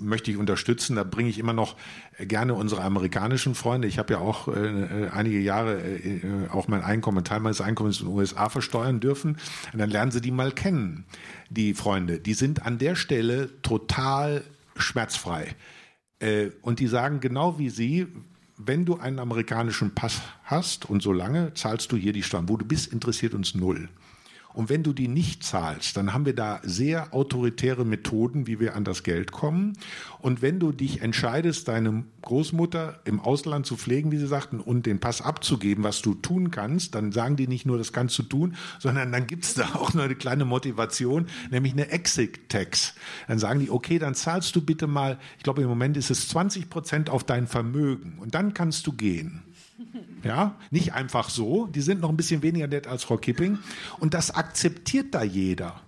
möchte 0.00 0.30
ich 0.30 0.36
unterstützen. 0.36 0.96
Da 0.96 1.04
bringe 1.04 1.28
ich 1.28 1.38
immer 1.38 1.52
noch 1.52 1.76
gerne 2.18 2.54
unsere 2.54 2.82
amerikanischen 2.82 3.54
Freunde. 3.54 3.88
Ich 3.88 3.98
habe 3.98 4.14
ja 4.14 4.18
auch 4.18 4.48
äh, 4.48 5.08
einige 5.12 5.38
Jahre 5.38 5.80
äh, 5.80 6.48
auch 6.50 6.68
mein 6.68 6.82
Einkommen, 6.82 7.24
Teil 7.24 7.40
meines 7.40 7.60
Einkommens 7.60 8.00
in 8.00 8.06
den 8.06 8.14
USA 8.14 8.48
versteuern 8.48 9.00
dürfen. 9.00 9.36
Und 9.72 9.78
dann 9.78 9.90
lernen 9.90 10.10
Sie 10.10 10.20
die 10.20 10.32
mal 10.32 10.52
kennen, 10.52 11.04
die 11.48 11.74
Freunde. 11.74 12.18
Die 12.18 12.34
sind 12.34 12.66
an 12.66 12.78
der 12.78 12.94
Stelle 12.94 13.62
total 13.62 14.42
schmerzfrei. 14.76 15.54
Äh, 16.20 16.50
und 16.62 16.78
die 16.78 16.86
sagen 16.86 17.20
genau 17.20 17.58
wie 17.58 17.70
Sie, 17.70 18.06
wenn 18.56 18.84
du 18.84 18.98
einen 18.98 19.18
amerikanischen 19.18 19.94
Pass 19.94 20.20
hast 20.44 20.88
und 20.88 21.02
so 21.02 21.12
lange 21.12 21.54
zahlst 21.54 21.90
du 21.92 21.96
hier 21.96 22.12
die 22.12 22.22
Steuern. 22.22 22.48
Wo 22.48 22.56
du 22.56 22.64
bist, 22.64 22.92
interessiert 22.92 23.34
uns 23.34 23.54
null. 23.54 23.88
Und 24.52 24.68
wenn 24.68 24.82
du 24.82 24.92
die 24.92 25.08
nicht 25.08 25.44
zahlst, 25.44 25.96
dann 25.96 26.12
haben 26.12 26.26
wir 26.26 26.34
da 26.34 26.60
sehr 26.64 27.14
autoritäre 27.14 27.84
Methoden, 27.84 28.46
wie 28.46 28.58
wir 28.58 28.74
an 28.74 28.84
das 28.84 29.04
Geld 29.04 29.30
kommen. 29.30 29.74
Und 30.18 30.42
wenn 30.42 30.58
du 30.58 30.72
dich 30.72 31.02
entscheidest, 31.02 31.68
deine 31.68 32.04
Großmutter 32.22 33.00
im 33.04 33.20
Ausland 33.20 33.64
zu 33.66 33.76
pflegen, 33.76 34.10
wie 34.10 34.18
sie 34.18 34.26
sagten, 34.26 34.60
und 34.60 34.86
den 34.86 34.98
Pass 34.98 35.22
abzugeben, 35.22 35.84
was 35.84 36.02
du 36.02 36.14
tun 36.14 36.50
kannst, 36.50 36.94
dann 36.94 37.12
sagen 37.12 37.36
die 37.36 37.46
nicht 37.46 37.64
nur, 37.64 37.78
das 37.78 37.92
kannst 37.92 38.18
du 38.18 38.24
tun, 38.24 38.56
sondern 38.78 39.12
dann 39.12 39.26
gibt's 39.26 39.54
da 39.54 39.74
auch 39.74 39.94
noch 39.94 40.04
eine 40.04 40.16
kleine 40.16 40.44
Motivation, 40.44 41.26
nämlich 41.50 41.72
eine 41.72 41.88
Exit-Tax. 41.90 42.94
Dann 43.28 43.38
sagen 43.38 43.60
die, 43.60 43.70
okay, 43.70 43.98
dann 43.98 44.14
zahlst 44.14 44.54
du 44.56 44.60
bitte 44.60 44.86
mal, 44.86 45.18
ich 45.38 45.44
glaube 45.44 45.62
im 45.62 45.68
Moment 45.68 45.96
ist 45.96 46.10
es 46.10 46.28
20 46.28 46.68
Prozent 46.68 47.08
auf 47.08 47.22
dein 47.22 47.46
Vermögen 47.46 48.18
und 48.18 48.34
dann 48.34 48.52
kannst 48.52 48.86
du 48.86 48.92
gehen. 48.92 49.42
Ja, 50.22 50.56
nicht 50.70 50.92
einfach 50.92 51.30
so. 51.30 51.66
Die 51.66 51.80
sind 51.80 52.00
noch 52.00 52.10
ein 52.10 52.16
bisschen 52.16 52.42
weniger 52.42 52.66
nett 52.66 52.86
als 52.86 53.04
Frau 53.04 53.16
Kipping. 53.16 53.58
Und 53.98 54.14
das 54.14 54.30
akzeptiert 54.30 55.14
da 55.14 55.22
jeder. 55.22 55.80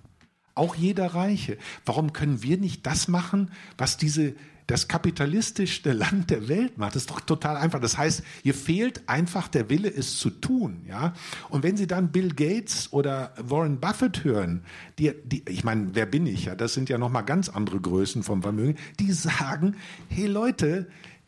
Auch 0.55 0.75
jeder 0.75 1.15
Reiche. 1.15 1.57
Warum 1.85 2.13
können 2.13 2.43
wir 2.43 2.59
nicht 2.59 2.87
das 2.87 3.09
machen, 3.09 3.51
was 3.79 3.97
diese, 3.97 4.35
das 4.67 4.87
kapitalistischste 4.87 5.93
Land 5.93 6.31
der 6.31 6.49
Welt 6.49 6.77
macht? 6.77 6.95
Das 6.95 7.03
ist 7.03 7.11
doch 7.11 7.21
total 7.21 7.57
einfach. 7.57 7.81
Das 7.81 7.97
heißt, 7.97 8.23
hier 8.43 8.55
fehlt 8.55 9.09
einfach 9.09 9.49
der 9.49 9.71
Wille, 9.71 9.89
es 9.89 10.19
zu 10.19 10.29
tun, 10.29 10.83
ja. 10.87 11.15
Und 11.49 11.63
wenn 11.63 11.79
Sie 11.79 11.87
dann 11.87 12.13
Bill 12.13 12.35
Gates 12.35 12.93
oder 12.93 13.33
Warren 13.39 13.81
Buffett 13.81 14.25
hören, 14.25 14.63
die, 14.99 15.13
die, 15.25 15.43
ich 15.49 15.65
meine, 15.65 15.95
wer 15.95 16.07
bin 16.07 16.27
ich? 16.27 16.45
Ja, 16.47 16.55
das 16.55 16.75
sind 16.75 16.91
ja 16.91 16.99
noch 16.99 17.11
mal 17.11 17.23
ganz 17.23 17.49
andere 17.49 17.81
Größen 17.81 18.23
vom 18.23 18.43
Vermögen. 18.43 18.77
Die 19.01 19.13
sagen, 19.13 19.77
hey 20.09 20.27
Leute, 20.27 20.87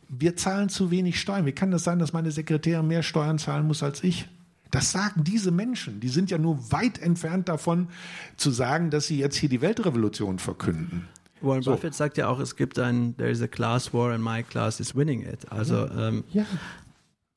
wir 0.09 0.35
zahlen 0.35 0.69
zu 0.69 0.91
wenig 0.91 1.19
Steuern. 1.19 1.45
Wie 1.45 1.51
kann 1.51 1.71
das 1.71 1.83
sein, 1.83 1.99
dass 1.99 2.13
meine 2.13 2.31
Sekretärin 2.31 2.87
mehr 2.87 3.03
Steuern 3.03 3.37
zahlen 3.37 3.67
muss 3.67 3.83
als 3.83 4.03
ich? 4.03 4.27
Das 4.71 4.91
sagen 4.91 5.23
diese 5.23 5.51
Menschen. 5.51 5.99
Die 5.99 6.09
sind 6.09 6.31
ja 6.31 6.37
nur 6.37 6.71
weit 6.71 6.99
entfernt 6.99 7.47
davon, 7.47 7.87
zu 8.35 8.51
sagen, 8.51 8.89
dass 8.89 9.07
sie 9.07 9.17
jetzt 9.17 9.37
hier 9.37 9.49
die 9.49 9.61
Weltrevolution 9.61 10.39
verkünden. 10.39 11.07
Warren 11.41 11.61
so. 11.61 11.71
Buffett 11.71 11.93
sagt 11.93 12.17
ja 12.17 12.27
auch, 12.27 12.39
es 12.39 12.55
gibt 12.55 12.79
ein, 12.79 13.15
there 13.17 13.29
is 13.29 13.41
a 13.41 13.47
class 13.47 13.93
war 13.93 14.11
and 14.11 14.23
my 14.23 14.43
class 14.43 14.79
is 14.79 14.95
winning 14.95 15.21
it. 15.21 15.51
Also. 15.51 15.87
Ähm, 15.89 16.23
ja. 16.31 16.45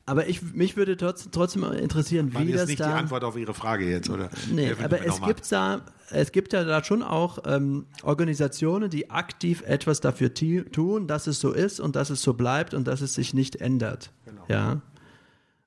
Aber 0.08 0.26
ich, 0.26 0.54
mich 0.54 0.76
würde 0.76 0.96
trotzdem, 0.96 1.32
trotzdem 1.32 1.64
interessieren, 1.64 2.32
wie 2.38 2.52
das 2.52 2.62
ist 2.62 2.68
nicht 2.68 2.80
da, 2.80 2.88
die 2.88 2.94
Antwort 2.94 3.24
auf 3.24 3.36
Ihre 3.36 3.52
Frage 3.52 3.88
jetzt, 3.88 4.08
oder? 4.08 4.30
Nee, 4.50 4.72
aber 4.82 5.04
es 5.04 5.20
gibt 5.20 5.52
da, 5.52 5.82
es 6.10 6.32
gibt 6.32 6.54
ja 6.54 6.64
da 6.64 6.82
schon 6.82 7.02
auch 7.02 7.40
ähm, 7.44 7.84
Organisationen, 8.02 8.88
die 8.88 9.10
aktiv 9.10 9.62
etwas 9.66 10.00
dafür 10.00 10.32
tun, 10.32 11.08
dass 11.08 11.26
es 11.26 11.40
so 11.40 11.52
ist 11.52 11.78
und 11.78 11.94
dass 11.94 12.08
es 12.08 12.22
so 12.22 12.32
bleibt 12.32 12.72
und 12.72 12.88
dass 12.88 13.02
es 13.02 13.14
sich 13.14 13.34
nicht 13.34 13.56
ändert. 13.56 14.10
Genau. 14.24 14.44
Ja. 14.48 14.80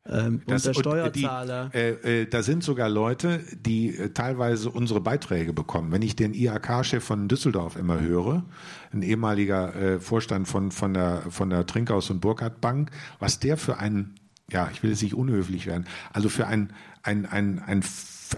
Ähm, 0.10 0.42
das, 0.48 0.66
und 0.66 0.76
der 0.76 0.82
Steuerzahler. 0.82 1.70
Die, 1.72 1.78
äh, 1.78 2.22
äh, 2.22 2.26
da 2.26 2.42
sind 2.42 2.64
sogar 2.64 2.90
Leute, 2.90 3.42
die 3.54 3.96
äh, 3.96 4.10
teilweise 4.10 4.72
unsere 4.72 5.02
Beiträge 5.02 5.54
bekommen. 5.54 5.92
Wenn 5.92 6.02
ich 6.02 6.16
den 6.16 6.34
IHK-Chef 6.34 7.04
von 7.04 7.28
Düsseldorf 7.28 7.76
immer 7.76 8.02
höre, 8.02 8.44
ein 8.92 9.04
ehemaliger 9.04 9.76
äh, 9.76 10.00
Vorstand 10.00 10.48
von, 10.48 10.72
von 10.72 10.96
der, 10.96 11.22
von 11.30 11.52
der 11.52 11.68
Trinkhaus- 11.68 12.10
und 12.10 12.20
Burkhardt 12.22 12.60
Bank, 12.60 12.90
was 13.20 13.40
der 13.40 13.58
für 13.58 13.78
einen 13.78 14.16
ja, 14.52 14.70
ich 14.72 14.84
will 14.84 14.90
jetzt 14.90 15.04
nicht 15.04 15.16
unhöflich 15.16 15.66
werden, 15.66 15.86
also 16.14 16.30
für 16.30 16.48
ein, 16.48 16.74
ein, 17.04 17.26
ein, 17.26 17.60
ein 17.60 17.84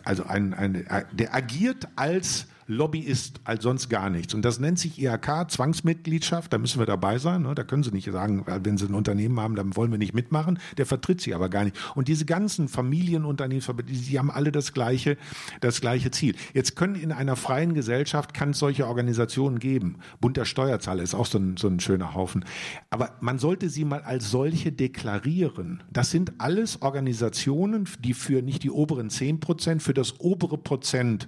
also 0.04 0.26
ein, 0.26 0.54
ein, 0.54 0.86
der 1.12 1.36
agiert 1.36 1.88
als 1.96 2.48
Lobbyist 2.68 3.42
als 3.44 3.64
sonst 3.64 3.90
gar 3.90 4.10
nichts. 4.10 4.34
Und 4.34 4.44
das 4.44 4.60
nennt 4.60 4.80
sich 4.80 5.02
IHK, 5.02 5.50
Zwangsmitgliedschaft, 5.50 6.52
da 6.54 6.58
müssen 6.58 6.80
wir 6.80 6.86
dabei 6.86 7.18
sein. 7.18 7.44
Ne? 7.44 7.56
Da 7.56 7.64
können 7.64 7.84
Sie 7.84 7.92
nicht 7.92 8.12
sagen, 8.12 8.46
wenn 8.46 8.78
Sie 8.78 8.86
ein 8.86 8.94
Unternehmen 8.94 9.40
haben, 9.40 9.56
dann 9.56 9.76
wollen 9.76 9.92
wir 9.92 9.98
nicht 9.98 10.14
mitmachen. 10.14 10.60
Der 10.78 10.86
vertritt 10.86 11.22
Sie 11.22 11.34
aber 11.34 11.50
gar 11.50 11.64
nicht. 11.64 11.78
Und 11.96 12.08
diese 12.08 12.26
ganzen 12.26 12.68
Familienunternehmen, 12.68 13.64
die 13.88 14.20
haben 14.20 14.32
alle 14.32 14.52
das 14.52 14.74
gleiche, 14.74 15.18
das 15.62 15.82
gleiche 15.82 16.12
Ziel. 16.12 16.36
Jetzt 16.54 16.76
können 16.76 16.96
in 16.96 17.12
einer 17.12 17.36
freien 17.36 17.74
Gesellschaft, 17.74 18.34
kann 18.34 18.52
es 18.52 18.60
solche 18.60 18.88
Organisationen 18.88 19.60
geben. 19.60 19.98
Bund 20.22 20.38
der 20.38 20.46
Steuerzahler 20.46 21.04
ist 21.04 21.16
auch 21.16 21.26
so 21.26 21.38
ein, 21.38 21.58
so 21.58 21.68
ein 21.68 21.80
schöner 21.80 22.14
Haufen. 22.14 22.46
Aber 22.90 23.18
man 23.22 23.40
sollte 23.40 23.70
sie 23.70 23.86
mal 23.86 24.02
als 24.02 24.32
solche 24.32 24.72
deklarieren. 24.72 25.84
Das 25.92 26.12
sind 26.12 26.34
alles 26.40 26.82
Organisationen, 26.82 27.88
die 28.00 28.14
für 28.14 28.42
nicht 28.42 28.64
die 28.64 28.72
oberen 28.72 29.10
zehn 29.10 29.40
Prozent, 29.40 29.84
für 29.84 29.94
das 29.94 30.20
obere 30.20 30.58
Prozent 30.58 31.28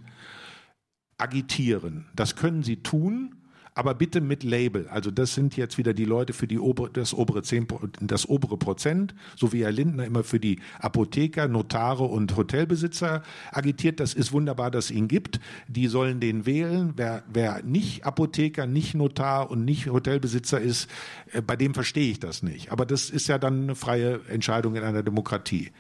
agitieren. 1.18 2.06
Das 2.16 2.36
können 2.36 2.64
Sie 2.64 2.78
tun, 2.78 3.36
aber 3.78 3.94
bitte 3.94 4.22
mit 4.22 4.44
Label. 4.44 4.88
Also 4.88 5.12
das 5.12 5.36
sind 5.36 5.58
jetzt 5.58 5.78
wieder 5.78 5.94
die 5.94 6.06
Leute 6.06 6.32
für 6.32 6.48
die 6.48 6.60
obere, 6.60 6.90
das 6.90 7.14
obere 7.14 7.44
zehn, 7.44 7.68
das 8.00 8.28
obere 8.28 8.58
Prozent, 8.58 9.14
so 9.36 9.52
wie 9.52 9.64
Herr 9.64 9.72
Lindner 9.74 10.06
immer 10.06 10.24
für 10.24 10.40
die 10.40 10.62
Apotheker, 10.80 11.50
Notare 11.50 12.06
und 12.06 12.38
Hotelbesitzer 12.38 13.22
agitiert. 13.52 14.00
Das 14.00 14.14
ist 14.14 14.32
wunderbar, 14.32 14.72
dass 14.72 14.86
es 14.86 14.92
ihn 14.92 15.10
gibt. 15.10 15.42
Die 15.68 15.88
sollen 15.88 16.22
den 16.22 16.46
wählen. 16.46 16.94
Wer, 16.96 17.24
wer 17.28 17.64
nicht 17.64 18.06
Apotheker, 18.06 18.66
nicht 18.66 18.96
Notar 18.96 19.52
und 19.52 19.66
nicht 19.66 19.88
Hotelbesitzer 19.88 20.62
ist, 20.62 20.90
äh, 21.34 21.42
bei 21.42 21.58
dem 21.58 21.74
verstehe 21.74 22.12
ich 22.12 22.22
das 22.22 22.44
nicht. 22.44 22.72
Aber 22.72 22.86
das 22.86 23.10
ist 23.10 23.28
ja 23.28 23.38
dann 23.38 23.64
eine 23.64 23.76
freie 23.76 24.22
Entscheidung 24.30 24.76
in 24.76 24.84
einer 24.84 25.04
Demokratie. 25.04 25.72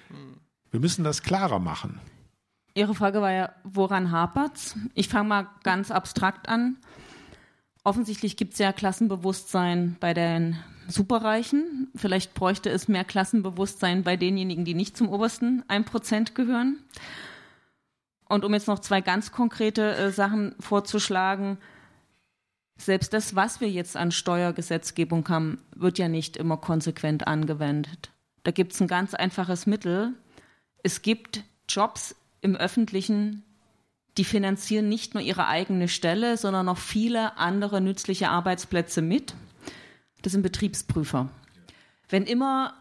Wir 0.71 0.82
müssen 0.82 1.06
das 1.06 1.24
klarer 1.24 1.60
machen. 1.60 2.02
Ihre 2.76 2.94
Frage 2.94 3.22
war 3.22 3.32
ja, 3.32 3.54
woran 3.64 4.12
hapert's? 4.12 4.76
Ich 4.94 5.08
fange 5.08 5.30
mal 5.30 5.48
ganz 5.64 5.92
abstrakt 5.92 6.50
an. 6.50 6.78
Offensichtlich 7.86 8.36
gibt 8.36 8.54
es 8.54 8.60
ja 8.60 8.74
Klassenbewusstsein 8.74 9.96
bei 10.02 10.14
den 10.14 10.58
Superreichen. 10.88 11.88
Vielleicht 11.96 12.34
bräuchte 12.34 12.70
es 12.70 12.90
mehr 12.90 13.06
Klassenbewusstsein 13.06 14.04
bei 14.04 14.18
denjenigen, 14.18 14.66
die 14.66 14.74
nicht 14.74 14.98
zum 14.98 15.08
obersten 15.08 15.64
1% 15.70 16.34
gehören. 16.34 16.80
Und 18.28 18.44
um 18.44 18.54
jetzt 18.54 18.68
noch 18.68 18.80
zwei 18.80 19.00
ganz 19.00 19.32
konkrete 19.32 19.96
äh, 19.96 20.12
Sachen 20.12 20.54
vorzuschlagen, 20.60 21.58
selbst 22.78 23.14
das, 23.14 23.36
was 23.36 23.62
wir 23.62 23.70
jetzt 23.70 23.96
an 23.96 24.12
Steuergesetzgebung 24.12 25.30
haben, 25.30 25.60
wird 25.74 25.98
ja 25.98 26.10
nicht 26.10 26.36
immer 26.36 26.58
konsequent 26.58 27.26
angewendet. 27.26 28.12
Da 28.44 28.52
gibt 28.52 28.74
es 28.74 28.82
ein 28.82 28.88
ganz 28.88 29.14
einfaches 29.14 29.66
Mittel. 29.66 30.14
Es 30.84 31.02
gibt 31.02 31.44
Jobs 31.70 32.16
im 32.45 32.55
Öffentlichen, 32.55 33.43
die 34.17 34.23
finanzieren 34.23 34.88
nicht 34.88 35.13
nur 35.13 35.23
ihre 35.23 35.47
eigene 35.47 35.89
Stelle, 35.89 36.38
sondern 36.38 36.67
noch 36.67 36.77
viele 36.77 37.38
andere 37.38 37.81
nützliche 37.81 38.29
Arbeitsplätze 38.29 39.01
mit. 39.01 39.34
Das 40.21 40.31
sind 40.31 40.43
Betriebsprüfer. 40.43 41.29
Wenn 42.08 42.23
immer 42.23 42.75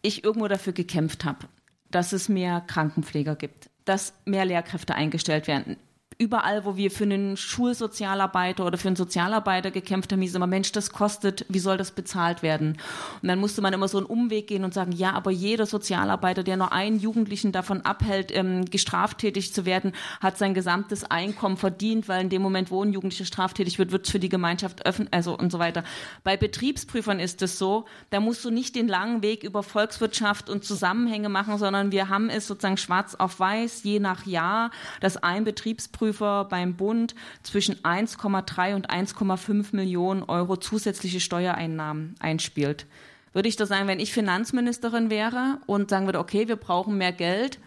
ich 0.00 0.24
irgendwo 0.24 0.48
dafür 0.48 0.72
gekämpft 0.72 1.24
habe, 1.24 1.48
dass 1.90 2.12
es 2.12 2.28
mehr 2.28 2.62
Krankenpfleger 2.62 3.34
gibt, 3.34 3.68
dass 3.84 4.14
mehr 4.24 4.44
Lehrkräfte 4.44 4.94
eingestellt 4.94 5.48
werden, 5.48 5.76
überall, 6.20 6.66
wo 6.66 6.76
wir 6.76 6.90
für 6.90 7.04
einen 7.04 7.38
Schulsozialarbeiter 7.38 8.66
oder 8.66 8.76
für 8.76 8.88
einen 8.88 8.96
Sozialarbeiter 8.96 9.70
gekämpft 9.70 10.12
haben, 10.12 10.20
hieß 10.20 10.34
immer, 10.34 10.46
Mensch, 10.46 10.70
das 10.70 10.92
kostet, 10.92 11.46
wie 11.48 11.58
soll 11.58 11.78
das 11.78 11.92
bezahlt 11.92 12.42
werden? 12.42 12.76
Und 13.22 13.28
dann 13.28 13.38
musste 13.38 13.62
man 13.62 13.72
immer 13.72 13.88
so 13.88 13.96
einen 13.96 14.06
Umweg 14.06 14.46
gehen 14.46 14.62
und 14.62 14.74
sagen, 14.74 14.92
ja, 14.92 15.12
aber 15.12 15.30
jeder 15.30 15.64
Sozialarbeiter, 15.64 16.42
der 16.42 16.58
nur 16.58 16.72
einen 16.72 17.00
Jugendlichen 17.00 17.52
davon 17.52 17.80
abhält, 17.86 18.36
ähm, 18.36 18.66
gestraftätig 18.66 19.54
zu 19.54 19.64
werden, 19.64 19.92
hat 20.20 20.36
sein 20.36 20.52
gesamtes 20.52 21.04
Einkommen 21.04 21.56
verdient, 21.56 22.06
weil 22.06 22.20
in 22.20 22.28
dem 22.28 22.42
Moment, 22.42 22.70
wo 22.70 22.84
ein 22.84 22.92
Jugendlicher 22.92 23.24
straftätig 23.24 23.78
wird, 23.78 23.90
wird 23.90 24.04
es 24.04 24.12
für 24.12 24.20
die 24.20 24.28
Gemeinschaft 24.28 24.84
öffnen, 24.84 25.08
also 25.12 25.38
und 25.38 25.50
so 25.50 25.58
weiter. 25.58 25.84
Bei 26.22 26.36
Betriebsprüfern 26.36 27.18
ist 27.18 27.40
es 27.40 27.58
so, 27.58 27.86
da 28.10 28.20
musst 28.20 28.44
du 28.44 28.50
nicht 28.50 28.76
den 28.76 28.88
langen 28.88 29.22
Weg 29.22 29.42
über 29.42 29.62
Volkswirtschaft 29.62 30.50
und 30.50 30.64
Zusammenhänge 30.64 31.30
machen, 31.30 31.56
sondern 31.56 31.92
wir 31.92 32.10
haben 32.10 32.28
es 32.28 32.46
sozusagen 32.46 32.76
schwarz 32.76 33.14
auf 33.14 33.40
weiß, 33.40 33.84
je 33.84 34.00
nach 34.00 34.26
Jahr, 34.26 34.70
dass 35.00 35.16
ein 35.16 35.44
Betriebsprüfer 35.44 36.09
Wirtschaftsprüfer 36.10 36.44
beim 36.44 36.74
Bund 36.74 37.14
zwischen 37.42 37.76
1,3 37.76 38.74
und 38.74 38.90
1,5 38.90 39.74
Millionen 39.74 40.22
Euro 40.24 40.56
zusätzliche 40.56 41.20
Steuereinnahmen 41.20 42.14
einspielt. 42.18 42.86
Würde 43.32 43.48
ich 43.48 43.56
das 43.56 43.68
sagen, 43.68 43.86
wenn 43.86 44.00
ich 44.00 44.12
Finanzministerin 44.12 45.08
wäre 45.08 45.58
und 45.66 45.90
sagen 45.90 46.06
würde, 46.06 46.18
okay, 46.18 46.48
wir 46.48 46.56
brauchen 46.56 46.98
mehr 46.98 47.12
Geld, 47.12 47.58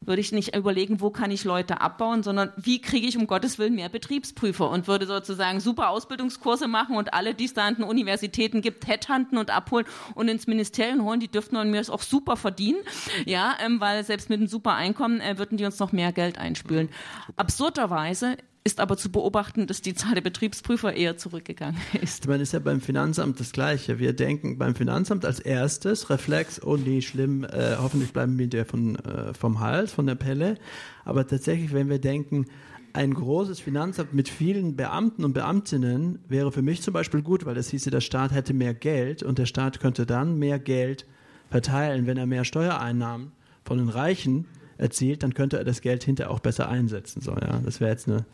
würde 0.00 0.20
ich 0.20 0.32
nicht 0.32 0.54
überlegen, 0.54 1.00
wo 1.00 1.10
kann 1.10 1.30
ich 1.30 1.44
Leute 1.44 1.80
abbauen, 1.80 2.22
sondern 2.22 2.52
wie 2.56 2.80
kriege 2.80 3.06
ich 3.06 3.16
um 3.16 3.26
Gottes 3.26 3.58
Willen 3.58 3.74
mehr 3.74 3.88
Betriebsprüfer 3.88 4.70
und 4.70 4.86
würde 4.86 5.06
sozusagen 5.06 5.60
super 5.60 5.90
Ausbildungskurse 5.90 6.68
machen 6.68 6.96
und 6.96 7.14
alle, 7.14 7.34
die 7.34 7.46
es 7.46 7.54
da 7.54 7.66
an 7.66 7.76
den 7.76 7.84
Universitäten 7.84 8.60
gibt, 8.60 8.86
headhunten 8.86 9.38
und 9.38 9.50
abholen 9.50 9.86
und 10.14 10.28
ins 10.28 10.46
Ministerium 10.46 11.04
holen. 11.04 11.20
Die 11.20 11.28
dürften 11.28 11.56
und 11.56 11.70
mir 11.70 11.78
das 11.78 11.90
auch 11.90 12.02
super 12.02 12.36
verdienen, 12.36 12.78
ja, 13.24 13.56
ähm, 13.64 13.80
weil 13.80 14.04
selbst 14.04 14.30
mit 14.30 14.38
einem 14.38 14.48
super 14.48 14.74
Einkommen 14.74 15.20
äh, 15.20 15.38
würden 15.38 15.58
die 15.58 15.64
uns 15.64 15.78
noch 15.78 15.92
mehr 15.92 16.12
Geld 16.12 16.38
einspülen. 16.38 16.88
Absurderweise 17.36 18.36
ist 18.66 18.80
aber 18.80 18.96
zu 18.96 19.12
beobachten, 19.12 19.68
dass 19.68 19.80
die 19.80 19.94
Zahl 19.94 20.14
der 20.14 20.22
Betriebsprüfer 20.22 20.92
eher 20.92 21.16
zurückgegangen 21.16 21.80
ist. 22.02 22.26
Man 22.26 22.40
ist 22.40 22.52
ja 22.52 22.58
beim 22.58 22.80
Finanzamt 22.80 23.38
das 23.38 23.52
Gleiche. 23.52 24.00
Wir 24.00 24.12
denken 24.12 24.58
beim 24.58 24.74
Finanzamt 24.74 25.24
als 25.24 25.38
erstes, 25.38 26.10
Reflex, 26.10 26.60
oh 26.60 26.76
nee, 26.76 27.00
schlimm, 27.00 27.44
äh, 27.44 27.76
hoffentlich 27.78 28.12
bleiben 28.12 28.36
wir 28.36 28.48
der 28.48 28.66
von, 28.66 28.96
äh, 28.96 29.32
vom 29.34 29.60
Hals, 29.60 29.92
von 29.92 30.06
der 30.06 30.16
Pelle. 30.16 30.56
Aber 31.04 31.28
tatsächlich, 31.28 31.72
wenn 31.72 31.88
wir 31.88 32.00
denken, 32.00 32.46
ein 32.92 33.14
großes 33.14 33.60
Finanzamt 33.60 34.14
mit 34.14 34.28
vielen 34.28 34.74
Beamten 34.74 35.24
und 35.24 35.32
Beamtinnen 35.32 36.18
wäre 36.28 36.50
für 36.50 36.62
mich 36.62 36.82
zum 36.82 36.92
Beispiel 36.92 37.22
gut, 37.22 37.46
weil 37.46 37.54
das 37.54 37.68
hieße, 37.68 37.90
der 37.90 38.00
Staat 38.00 38.32
hätte 38.32 38.52
mehr 38.52 38.74
Geld 38.74 39.22
und 39.22 39.38
der 39.38 39.46
Staat 39.46 39.78
könnte 39.78 40.06
dann 40.06 40.40
mehr 40.40 40.58
Geld 40.58 41.06
verteilen, 41.50 42.06
wenn 42.06 42.16
er 42.16 42.26
mehr 42.26 42.44
Steuereinnahmen 42.44 43.30
von 43.64 43.78
den 43.78 43.90
Reichen 43.90 44.46
erzielt, 44.78 45.22
dann 45.22 45.34
könnte 45.34 45.58
er 45.58 45.64
das 45.64 45.80
Geld 45.80 46.04
hinterher 46.04 46.30
auch 46.30 46.40
besser 46.40 46.68
einsetzen. 46.68 47.20
So, 47.20 47.32
ja, 47.32 47.60
das 47.64 47.80
wäre 47.80 47.90
jetzt 47.90 48.08
eine. 48.08 48.24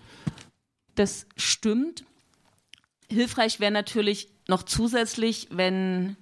Das 0.94 1.26
stimmt. 1.36 2.04
Hilfreich 3.10 3.60
wäre 3.60 3.72
natürlich 3.72 4.28
noch 4.48 4.62
zusätzlich, 4.62 5.48
wenn 5.50 6.16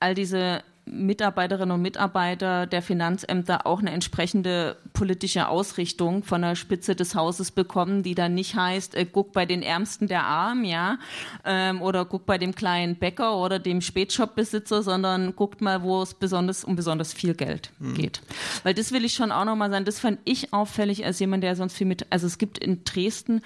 all 0.00 0.14
diese 0.14 0.62
Mitarbeiterinnen 0.90 1.72
und 1.74 1.82
Mitarbeiter 1.82 2.66
der 2.66 2.82
Finanzämter 2.82 3.66
auch 3.66 3.80
eine 3.80 3.90
entsprechende 3.90 4.76
politische 4.92 5.48
Ausrichtung 5.48 6.22
von 6.22 6.42
der 6.42 6.54
Spitze 6.54 6.96
des 6.96 7.14
Hauses 7.14 7.50
bekommen, 7.50 8.02
die 8.02 8.14
dann 8.14 8.34
nicht 8.34 8.54
heißt, 8.54 8.94
äh, 8.94 9.06
guck 9.10 9.32
bei 9.32 9.46
den 9.46 9.62
Ärmsten 9.62 10.08
der 10.08 10.24
Arm, 10.24 10.64
ja, 10.64 10.98
ähm, 11.44 11.82
oder 11.82 12.04
guck 12.04 12.26
bei 12.26 12.38
dem 12.38 12.54
kleinen 12.54 12.96
Bäcker 12.96 13.36
oder 13.36 13.58
dem 13.58 13.80
Spätshop-Besitzer, 13.80 14.82
sondern 14.82 15.36
guckt 15.36 15.60
mal, 15.60 15.82
wo 15.82 16.02
es 16.02 16.14
besonders 16.14 16.64
um 16.64 16.76
besonders 16.76 17.12
viel 17.12 17.34
Geld 17.34 17.70
mhm. 17.78 17.94
geht. 17.94 18.20
Weil 18.62 18.74
das 18.74 18.92
will 18.92 19.04
ich 19.04 19.14
schon 19.14 19.32
auch 19.32 19.44
nochmal 19.44 19.70
sagen, 19.70 19.84
das 19.84 19.98
fand 19.98 20.18
ich 20.24 20.52
auffällig 20.52 21.04
als 21.04 21.18
jemand, 21.18 21.44
der 21.44 21.56
sonst 21.56 21.76
viel 21.76 21.86
mit, 21.86 22.06
also 22.10 22.26
es 22.26 22.38
gibt 22.38 22.58
in 22.58 22.84
Dresden 22.84 23.42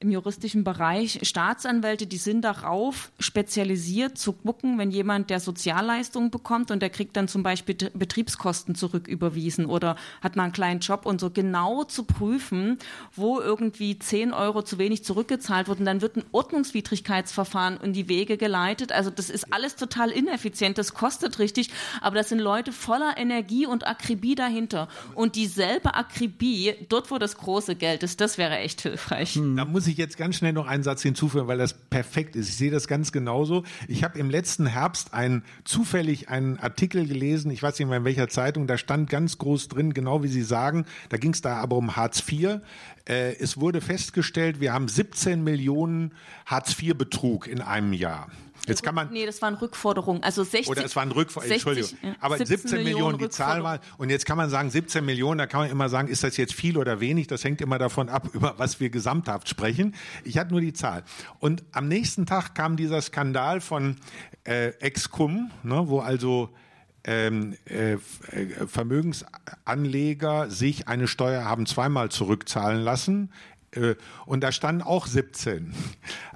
im 0.00 0.10
juristischen 0.10 0.64
Bereich 0.64 1.20
Staatsanwälte, 1.22 2.06
die 2.06 2.18
sind 2.18 2.42
darauf 2.42 3.10
spezialisiert 3.18 4.18
zu 4.18 4.32
gucken, 4.32 4.78
wenn 4.78 4.90
jemand 4.90 5.30
der 5.30 5.40
Sozialleistungen 5.40 6.30
bekommt 6.30 6.70
und 6.70 6.82
der 6.84 6.90
kriegt 6.90 7.16
dann 7.16 7.28
zum 7.28 7.42
Beispiel 7.42 7.74
Betriebskosten 7.94 8.74
zurücküberwiesen 8.74 9.64
oder 9.64 9.96
hat 10.20 10.36
mal 10.36 10.44
einen 10.44 10.52
kleinen 10.52 10.80
Job 10.80 11.06
und 11.06 11.20
so 11.20 11.30
genau 11.30 11.84
zu 11.84 12.04
prüfen, 12.04 12.78
wo 13.14 13.40
irgendwie 13.40 13.98
10 13.98 14.34
Euro 14.34 14.60
zu 14.62 14.78
wenig 14.78 15.04
zurückgezahlt 15.04 15.68
wurden, 15.68 15.86
dann 15.86 16.02
wird 16.02 16.16
ein 16.16 16.24
Ordnungswidrigkeitsverfahren 16.32 17.78
in 17.80 17.94
die 17.94 18.08
Wege 18.08 18.36
geleitet. 18.36 18.92
Also 18.92 19.08
das 19.08 19.30
ist 19.30 19.52
alles 19.52 19.76
total 19.76 20.10
ineffizient, 20.10 20.76
das 20.76 20.92
kostet 20.92 21.38
richtig, 21.38 21.70
aber 22.02 22.16
das 22.16 22.28
sind 22.28 22.40
Leute 22.40 22.72
voller 22.72 23.16
Energie 23.16 23.64
und 23.64 23.86
Akribie 23.86 24.34
dahinter. 24.34 24.88
Und 25.14 25.34
dieselbe 25.34 25.94
Akribie, 25.94 26.74
dort 26.90 27.10
wo 27.10 27.16
das 27.16 27.38
große 27.38 27.74
Geld 27.74 28.02
ist, 28.02 28.20
das 28.20 28.36
wäre 28.36 28.58
echt 28.58 28.82
hilfreich. 28.82 29.40
Da 29.56 29.64
muss 29.64 29.86
ich 29.86 29.94
ich 29.94 29.98
jetzt 29.98 30.16
ganz 30.16 30.36
schnell 30.36 30.52
noch 30.52 30.66
einen 30.66 30.82
Satz 30.82 31.02
hinzufügen, 31.02 31.48
weil 31.48 31.58
das 31.58 31.72
perfekt 31.72 32.36
ist. 32.36 32.48
Ich 32.48 32.56
sehe 32.56 32.70
das 32.70 32.86
ganz 32.86 33.12
genauso. 33.12 33.64
Ich 33.88 34.04
habe 34.04 34.18
im 34.18 34.28
letzten 34.28 34.66
Herbst 34.66 35.14
einen, 35.14 35.44
zufällig 35.64 36.28
einen 36.28 36.58
Artikel 36.58 36.73
gelesen, 36.76 37.50
ich 37.50 37.62
weiß 37.62 37.78
nicht 37.78 37.88
mehr 37.88 37.98
in 37.98 38.04
welcher 38.04 38.28
Zeitung, 38.28 38.66
da 38.66 38.78
stand 38.78 39.10
ganz 39.10 39.38
groß 39.38 39.68
drin, 39.68 39.94
genau 39.94 40.22
wie 40.22 40.28
Sie 40.28 40.42
sagen, 40.42 40.86
da 41.08 41.16
ging 41.16 41.32
es 41.32 41.40
da 41.40 41.56
aber 41.56 41.76
um 41.76 41.96
Hartz 41.96 42.22
IV. 42.30 42.60
Äh, 43.06 43.34
es 43.36 43.58
wurde 43.58 43.80
festgestellt, 43.80 44.60
wir 44.60 44.72
haben 44.72 44.88
17 44.88 45.42
Millionen 45.42 46.12
Hartz 46.46 46.80
IV-Betrug 46.80 47.46
in 47.46 47.60
einem 47.60 47.92
Jahr. 47.92 48.28
Jetzt 48.66 48.82
kann 48.82 48.94
man. 48.94 49.12
Nee, 49.12 49.26
das 49.26 49.42
waren 49.42 49.54
Rückforderungen. 49.54 50.22
Also 50.22 50.42
60. 50.42 50.68
Oder 50.68 50.84
es 50.84 50.96
waren 50.96 51.10
Rückforderungen. 51.12 51.52
Entschuldigung. 51.52 51.90
Aber 52.20 52.38
17 52.38 52.70
Millionen, 52.70 52.84
Millionen 52.84 53.18
die 53.18 53.28
Zahl 53.28 53.62
war. 53.62 53.80
Und 53.98 54.10
jetzt 54.10 54.26
kann 54.26 54.36
man 54.36 54.48
sagen, 54.50 54.70
17 54.70 55.04
Millionen, 55.04 55.38
da 55.38 55.46
kann 55.46 55.60
man 55.60 55.70
immer 55.70 55.88
sagen, 55.88 56.08
ist 56.08 56.24
das 56.24 56.36
jetzt 56.36 56.54
viel 56.54 56.78
oder 56.78 57.00
wenig? 57.00 57.26
Das 57.26 57.44
hängt 57.44 57.60
immer 57.60 57.78
davon 57.78 58.08
ab, 58.08 58.30
über 58.32 58.54
was 58.56 58.80
wir 58.80 58.90
gesamthaft 58.90 59.48
sprechen. 59.48 59.94
Ich 60.24 60.38
hatte 60.38 60.52
nur 60.52 60.60
die 60.60 60.72
Zahl. 60.72 61.04
Und 61.40 61.62
am 61.72 61.88
nächsten 61.88 62.26
Tag 62.26 62.54
kam 62.54 62.76
dieser 62.76 63.02
Skandal 63.02 63.60
von 63.60 63.96
äh, 64.44 64.68
Excum, 64.80 65.50
ne, 65.62 65.88
wo 65.88 66.00
also 66.00 66.50
ähm, 67.04 67.56
äh, 67.66 67.96
Vermögensanleger 68.66 70.50
sich 70.50 70.88
eine 70.88 71.06
Steuer 71.06 71.44
haben 71.44 71.66
zweimal 71.66 72.10
zurückzahlen 72.10 72.82
lassen. 72.82 73.30
Äh, 73.76 73.94
und 74.26 74.42
da 74.42 74.52
standen 74.52 74.82
auch 74.82 75.06
17. 75.06 75.72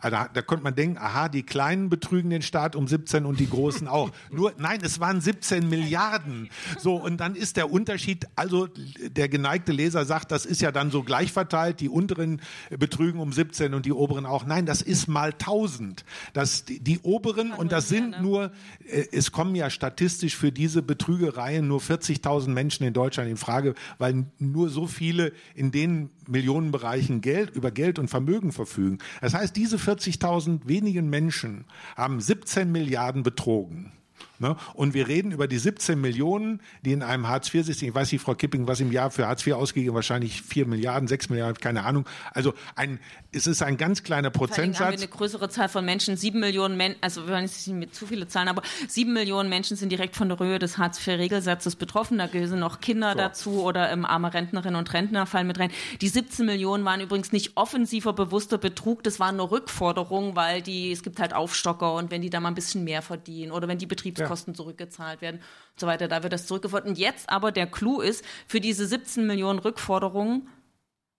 Also 0.00 0.16
da, 0.16 0.28
da 0.32 0.42
konnte 0.42 0.62
man 0.62 0.76
denken, 0.76 0.96
aha, 0.96 1.28
die 1.28 1.42
Kleinen 1.42 1.88
betrügen 1.88 2.30
den 2.30 2.42
Staat 2.42 2.76
um 2.76 2.86
17 2.86 3.26
und 3.26 3.40
die 3.40 3.50
Großen 3.50 3.88
auch. 3.88 4.12
Nur, 4.30 4.52
nein, 4.56 4.78
es 4.80 5.00
waren 5.00 5.20
17 5.20 5.68
Milliarden. 5.68 6.50
So, 6.78 6.94
und 6.94 7.16
dann 7.16 7.34
ist 7.34 7.56
der 7.56 7.72
Unterschied, 7.72 8.28
also 8.36 8.68
der 9.08 9.28
geneigte 9.28 9.72
Leser 9.72 10.04
sagt, 10.04 10.30
das 10.30 10.46
ist 10.46 10.60
ja 10.60 10.70
dann 10.70 10.92
so 10.92 11.02
gleich 11.02 11.32
verteilt, 11.32 11.80
die 11.80 11.88
unteren 11.88 12.40
betrügen 12.78 13.18
um 13.18 13.32
17 13.32 13.74
und 13.74 13.86
die 13.86 13.92
oberen 13.92 14.24
auch. 14.24 14.46
Nein, 14.46 14.66
das 14.66 14.82
ist 14.82 15.08
mal 15.08 15.32
1000. 15.32 16.04
Das, 16.32 16.64
die, 16.64 16.78
die 16.78 17.00
oberen, 17.00 17.50
und 17.50 17.72
das 17.72 17.88
sind 17.88 18.22
nur, 18.22 18.52
äh, 18.88 19.04
es 19.10 19.32
kommen 19.32 19.56
ja 19.56 19.68
statistisch 19.68 20.36
für 20.36 20.52
diese 20.52 20.80
Betrügereien 20.80 21.66
nur 21.66 21.80
40.000 21.80 22.50
Menschen 22.50 22.86
in 22.86 22.92
Deutschland 22.92 23.28
in 23.28 23.36
Frage, 23.36 23.74
weil 23.98 24.26
nur 24.38 24.68
so 24.68 24.86
viele 24.86 25.32
in 25.56 25.72
den 25.72 26.10
Millionenbereichen 26.28 27.20
Geld, 27.28 27.54
über 27.54 27.70
Geld 27.70 27.98
und 27.98 28.08
Vermögen 28.08 28.52
verfügen. 28.52 28.98
Das 29.20 29.34
heißt, 29.34 29.54
diese 29.54 29.76
40.000 29.76 30.66
wenigen 30.66 31.10
Menschen 31.10 31.66
haben 31.94 32.22
17 32.22 32.72
Milliarden 32.72 33.22
betrogen. 33.22 33.92
Ne? 34.40 34.56
Und 34.74 34.94
wir 34.94 35.08
reden 35.08 35.32
über 35.32 35.48
die 35.48 35.58
17 35.58 36.00
Millionen, 36.00 36.60
die 36.84 36.92
in 36.92 37.02
einem 37.02 37.26
Hartz-IV-System, 37.28 37.88
ich 37.88 37.94
weiß 37.94 38.12
nicht, 38.12 38.22
Frau 38.22 38.34
Kipping, 38.34 38.68
was 38.68 38.78
im 38.78 38.92
Jahr 38.92 39.10
für 39.10 39.26
Hartz 39.26 39.44
IV 39.44 39.54
ausgegeben, 39.54 39.94
wahrscheinlich 39.94 40.42
4 40.42 40.66
Milliarden, 40.66 41.08
6 41.08 41.30
Milliarden, 41.30 41.60
keine 41.60 41.84
Ahnung. 41.84 42.06
Also 42.32 42.54
ein, 42.76 43.00
es 43.32 43.46
ist 43.46 43.62
ein 43.62 43.76
ganz 43.76 44.04
kleiner 44.04 44.30
Prozentsatz. 44.30 44.86
Haben 44.86 44.92
wir 44.92 44.98
eine 44.98 45.08
größere 45.08 45.48
Zahl 45.48 45.68
von 45.68 45.84
Menschen, 45.84 46.16
7 46.16 46.38
Millionen 46.38 46.76
Menschen, 46.76 46.98
also 47.00 47.26
wir 47.26 47.34
wollen 47.34 47.44
jetzt 47.44 47.66
nicht 47.66 47.76
mit 47.76 47.94
zu 47.94 48.06
viele 48.06 48.28
Zahlen, 48.28 48.48
aber 48.48 48.62
7 48.86 49.12
Millionen 49.12 49.48
Menschen 49.48 49.76
sind 49.76 49.90
direkt 49.90 50.14
von 50.14 50.28
der 50.28 50.38
Höhe 50.38 50.58
des 50.58 50.78
Hartz-IV-Regelsatzes 50.78 51.74
betroffen. 51.74 52.18
Da 52.18 52.28
gehören 52.28 52.60
noch 52.60 52.80
Kinder 52.80 53.12
so. 53.12 53.18
dazu 53.18 53.62
oder 53.62 53.90
ähm, 53.90 54.04
arme 54.04 54.32
Rentnerinnen 54.32 54.76
und 54.76 54.92
Rentner 54.92 55.26
fallen 55.26 55.48
mit 55.48 55.58
rein. 55.58 55.70
Die 56.00 56.08
17 56.08 56.46
Millionen 56.46 56.84
waren 56.84 57.00
übrigens 57.00 57.32
nicht 57.32 57.56
offensiver, 57.56 58.12
bewusster 58.12 58.58
Betrug, 58.58 59.02
das 59.02 59.18
war 59.18 59.28
eine 59.28 59.50
Rückforderung, 59.50 60.36
weil 60.36 60.62
die, 60.62 60.92
es 60.92 61.02
gibt 61.02 61.18
halt 61.18 61.34
Aufstocker 61.34 61.94
und 61.94 62.10
wenn 62.10 62.22
die 62.22 62.30
da 62.30 62.40
mal 62.40 62.48
ein 62.48 62.54
bisschen 62.54 62.84
mehr 62.84 63.02
verdienen 63.02 63.52
oder 63.52 63.66
wenn 63.68 63.78
die 63.78 63.86
Betriebskosten 63.86 64.27
ja. 64.27 64.27
Zurückgezahlt 64.36 64.98
bezahlt 64.98 65.22
werden 65.22 65.36
und 65.36 65.80
so 65.80 65.86
weiter. 65.86 66.08
Da 66.08 66.22
wird 66.22 66.32
das 66.32 66.46
zurückgefordert. 66.46 66.88
Und 66.88 66.98
jetzt 66.98 67.30
aber 67.30 67.52
der 67.52 67.66
Clou 67.66 68.00
ist, 68.00 68.24
für 68.46 68.60
diese 68.60 68.86
17 68.86 69.26
Millionen 69.26 69.58
Rückforderungen 69.58 70.48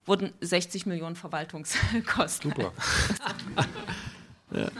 wurden 0.04 0.32
60 0.40 0.86
Millionen 0.86 1.16
Verwaltungskosten. 1.16 2.50
Super. 2.50 2.72
ja. 4.52 4.70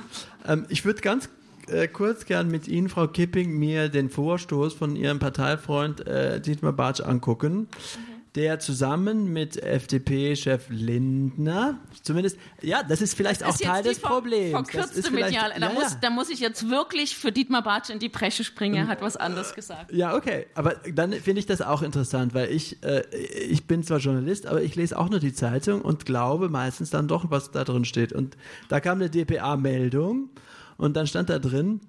ähm, 0.46 0.66
ich 0.68 0.84
würde 0.84 1.00
ganz 1.00 1.28
äh, 1.68 1.88
kurz 1.88 2.24
gern 2.24 2.50
mit 2.50 2.68
Ihnen, 2.68 2.88
Frau 2.88 3.06
Kipping, 3.06 3.58
mir 3.58 3.88
den 3.88 4.10
Vorstoß 4.10 4.74
von 4.74 4.96
Ihrem 4.96 5.18
Parteifreund 5.18 6.06
äh, 6.06 6.40
Dietmar 6.40 6.72
Bartsch 6.72 7.00
angucken. 7.00 7.68
Mhm 7.68 8.09
der 8.36 8.60
zusammen 8.60 9.32
mit 9.32 9.60
FDP-Chef 9.60 10.66
Lindner, 10.68 11.80
zumindest, 12.02 12.38
ja, 12.62 12.82
das 12.84 13.00
ist 13.00 13.14
vielleicht 13.14 13.42
auch 13.42 13.56
Teil 13.56 13.82
des 13.82 13.98
Problems. 13.98 14.52
Verkürzte 14.52 15.10
medial. 15.10 15.52
Da, 15.58 15.68
ja, 15.68 15.72
muss, 15.72 15.96
da 16.00 16.10
muss 16.10 16.30
ich 16.30 16.38
jetzt 16.38 16.70
wirklich 16.70 17.16
für 17.16 17.32
Dietmar 17.32 17.62
Bartsch 17.62 17.90
in 17.90 17.98
die 17.98 18.08
Bresche 18.08 18.44
springen. 18.44 18.76
Er 18.76 18.86
hat 18.86 19.02
was 19.02 19.16
anderes 19.16 19.54
gesagt. 19.54 19.92
Ja, 19.92 20.14
okay. 20.14 20.46
Aber 20.54 20.76
dann 20.94 21.12
finde 21.12 21.40
ich 21.40 21.46
das 21.46 21.60
auch 21.60 21.82
interessant, 21.82 22.32
weil 22.32 22.50
ich, 22.50 22.82
äh, 22.84 23.02
ich 23.16 23.66
bin 23.66 23.82
zwar 23.82 23.98
Journalist, 23.98 24.46
aber 24.46 24.62
ich 24.62 24.76
lese 24.76 24.96
auch 24.96 25.10
nur 25.10 25.18
die 25.18 25.32
Zeitung 25.32 25.82
und 25.82 26.06
glaube 26.06 26.48
meistens 26.48 26.90
dann 26.90 27.08
doch, 27.08 27.30
was 27.30 27.50
da 27.50 27.64
drin 27.64 27.84
steht. 27.84 28.12
Und 28.12 28.36
da 28.68 28.78
kam 28.78 28.98
eine 28.98 29.10
DPA-Meldung 29.10 30.30
und 30.76 30.96
dann 30.96 31.08
stand 31.08 31.30
da 31.30 31.40
drin, 31.40 31.80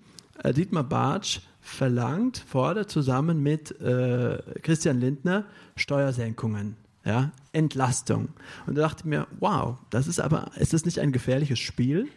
Dietmar 0.43 0.83
Bartsch 0.83 1.41
verlangt, 1.59 2.43
fordert 2.47 2.89
zusammen 2.89 3.41
mit 3.41 3.79
äh, 3.81 4.39
Christian 4.61 4.99
Lindner 4.99 5.45
Steuersenkungen, 5.75 6.75
ja, 7.05 7.31
Entlastung. 7.53 8.29
Und 8.65 8.77
da 8.77 8.81
dachte 8.81 9.01
ich 9.01 9.05
mir, 9.05 9.27
wow, 9.39 9.77
das 9.89 10.07
ist 10.07 10.19
aber, 10.19 10.51
ist 10.57 10.73
das 10.73 10.85
nicht 10.85 10.99
ein 10.99 11.11
gefährliches 11.11 11.59
Spiel? 11.59 12.07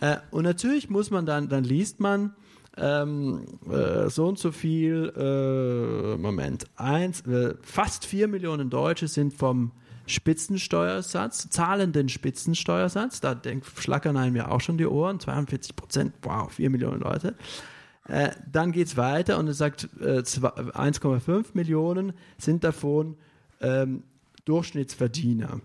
Äh, 0.00 0.16
und 0.30 0.44
natürlich 0.44 0.90
muss 0.90 1.10
man 1.10 1.26
dann, 1.26 1.48
dann 1.48 1.64
liest 1.64 2.00
man, 2.00 2.34
ähm, 2.76 3.44
äh, 3.70 4.08
so 4.08 4.26
und 4.26 4.38
so 4.38 4.52
viel, 4.52 5.12
äh, 5.16 6.16
Moment, 6.16 6.66
eins, 6.76 7.20
äh, 7.22 7.54
fast 7.62 8.06
vier 8.06 8.28
Millionen 8.28 8.70
Deutsche 8.70 9.08
sind 9.08 9.34
vom 9.34 9.72
Spitzensteuersatz, 10.08 11.48
zahlenden 11.50 12.08
Spitzensteuersatz, 12.08 13.20
da 13.20 13.34
denkt, 13.34 13.66
schlackern 13.78 14.16
einem 14.16 14.36
ja 14.36 14.48
auch 14.50 14.60
schon 14.60 14.78
die 14.78 14.86
Ohren, 14.86 15.20
42 15.20 15.76
Prozent, 15.76 16.14
wow, 16.22 16.50
vier 16.50 16.70
Millionen 16.70 17.00
Leute. 17.00 17.34
Äh, 18.08 18.30
dann 18.50 18.72
geht 18.72 18.88
es 18.88 18.96
weiter 18.96 19.38
und 19.38 19.48
es 19.48 19.58
sagt, 19.58 19.88
äh, 20.00 20.22
1,5 20.22 21.46
Millionen 21.52 22.14
sind 22.38 22.64
davon 22.64 23.16
ähm, 23.60 24.02
Durchschnittsverdiener. 24.44 25.60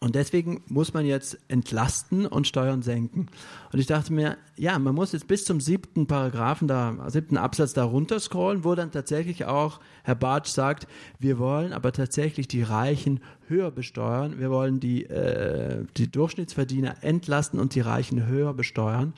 Und 0.00 0.16
deswegen 0.16 0.62
muss 0.66 0.92
man 0.92 1.06
jetzt 1.06 1.38
entlasten 1.48 2.26
und 2.26 2.46
Steuern 2.46 2.82
senken. 2.82 3.28
Und 3.72 3.78
ich 3.78 3.86
dachte 3.86 4.12
mir, 4.12 4.36
ja, 4.56 4.78
man 4.78 4.94
muss 4.94 5.12
jetzt 5.12 5.26
bis 5.28 5.46
zum 5.46 5.60
siebten 5.60 6.06
Paragraphen, 6.06 6.68
da, 6.68 7.08
siebten 7.08 7.38
Absatz 7.38 7.72
da 7.72 7.84
runterscrollen, 7.84 8.64
wo 8.64 8.74
dann 8.74 8.90
tatsächlich 8.90 9.46
auch 9.46 9.80
Herr 10.02 10.14
Bartsch 10.14 10.50
sagt, 10.50 10.86
wir 11.18 11.38
wollen 11.38 11.72
aber 11.72 11.90
tatsächlich 11.92 12.48
die 12.48 12.62
Reichen 12.62 13.20
höher 13.48 13.70
besteuern. 13.70 14.38
Wir 14.38 14.50
wollen 14.50 14.78
die, 14.78 15.04
äh, 15.04 15.86
die 15.96 16.10
Durchschnittsverdiener 16.10 16.96
entlasten 17.02 17.58
und 17.58 17.74
die 17.74 17.80
Reichen 17.80 18.26
höher 18.26 18.52
besteuern. 18.52 19.14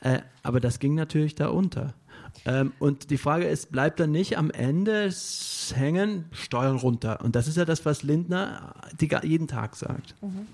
Äh, 0.00 0.20
aber 0.44 0.60
das 0.60 0.78
ging 0.78 0.94
natürlich 0.94 1.34
da 1.34 1.48
unter. 1.48 1.94
Ähm, 2.44 2.72
und 2.78 3.10
die 3.10 3.18
Frage 3.18 3.46
ist, 3.46 3.72
bleibt 3.72 4.00
dann 4.00 4.10
nicht 4.10 4.38
am 4.38 4.50
Ende 4.50 5.12
hängen, 5.74 6.26
Steuern 6.32 6.76
runter? 6.76 7.20
Und 7.22 7.36
das 7.36 7.48
ist 7.48 7.56
ja 7.56 7.64
das, 7.64 7.84
was 7.84 8.02
Lindner 8.02 8.74
die, 9.00 9.10
jeden 9.22 9.48
Tag 9.48 9.76
sagt. 9.76 10.14
Mhm. 10.22 10.46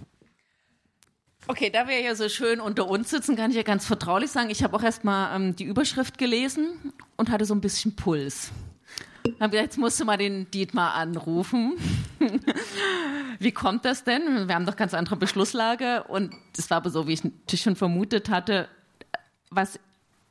Okay, 1.46 1.68
da 1.68 1.86
wir 1.88 2.00
ja 2.00 2.14
so 2.14 2.28
schön 2.30 2.58
unter 2.58 2.88
uns 2.88 3.10
sitzen, 3.10 3.36
kann 3.36 3.50
ich 3.50 3.56
ja 3.56 3.62
ganz 3.62 3.84
vertraulich 3.84 4.30
sagen, 4.30 4.48
ich 4.48 4.62
habe 4.62 4.74
auch 4.76 4.82
erstmal 4.82 5.36
ähm, 5.36 5.56
die 5.56 5.64
Überschrift 5.64 6.16
gelesen 6.16 6.68
und 7.16 7.30
hatte 7.30 7.44
so 7.44 7.54
ein 7.54 7.60
bisschen 7.60 7.94
Puls. 7.96 8.50
Hab 9.40 9.50
gedacht, 9.50 9.66
jetzt 9.66 9.78
musst 9.78 10.00
du 10.00 10.04
mal 10.04 10.16
den 10.16 10.50
Dietmar 10.50 10.94
anrufen. 10.94 11.74
wie 13.38 13.52
kommt 13.52 13.84
das 13.84 14.04
denn? 14.04 14.48
Wir 14.48 14.54
haben 14.54 14.66
doch 14.66 14.76
ganz 14.76 14.94
andere 14.94 15.16
Beschlusslage 15.16 16.04
und 16.04 16.34
es 16.56 16.70
war 16.70 16.78
aber 16.78 16.90
so, 16.90 17.06
wie 17.06 17.12
ich 17.12 17.60
schon 17.60 17.76
vermutet 17.76 18.28
hatte, 18.28 18.68
was 19.50 19.78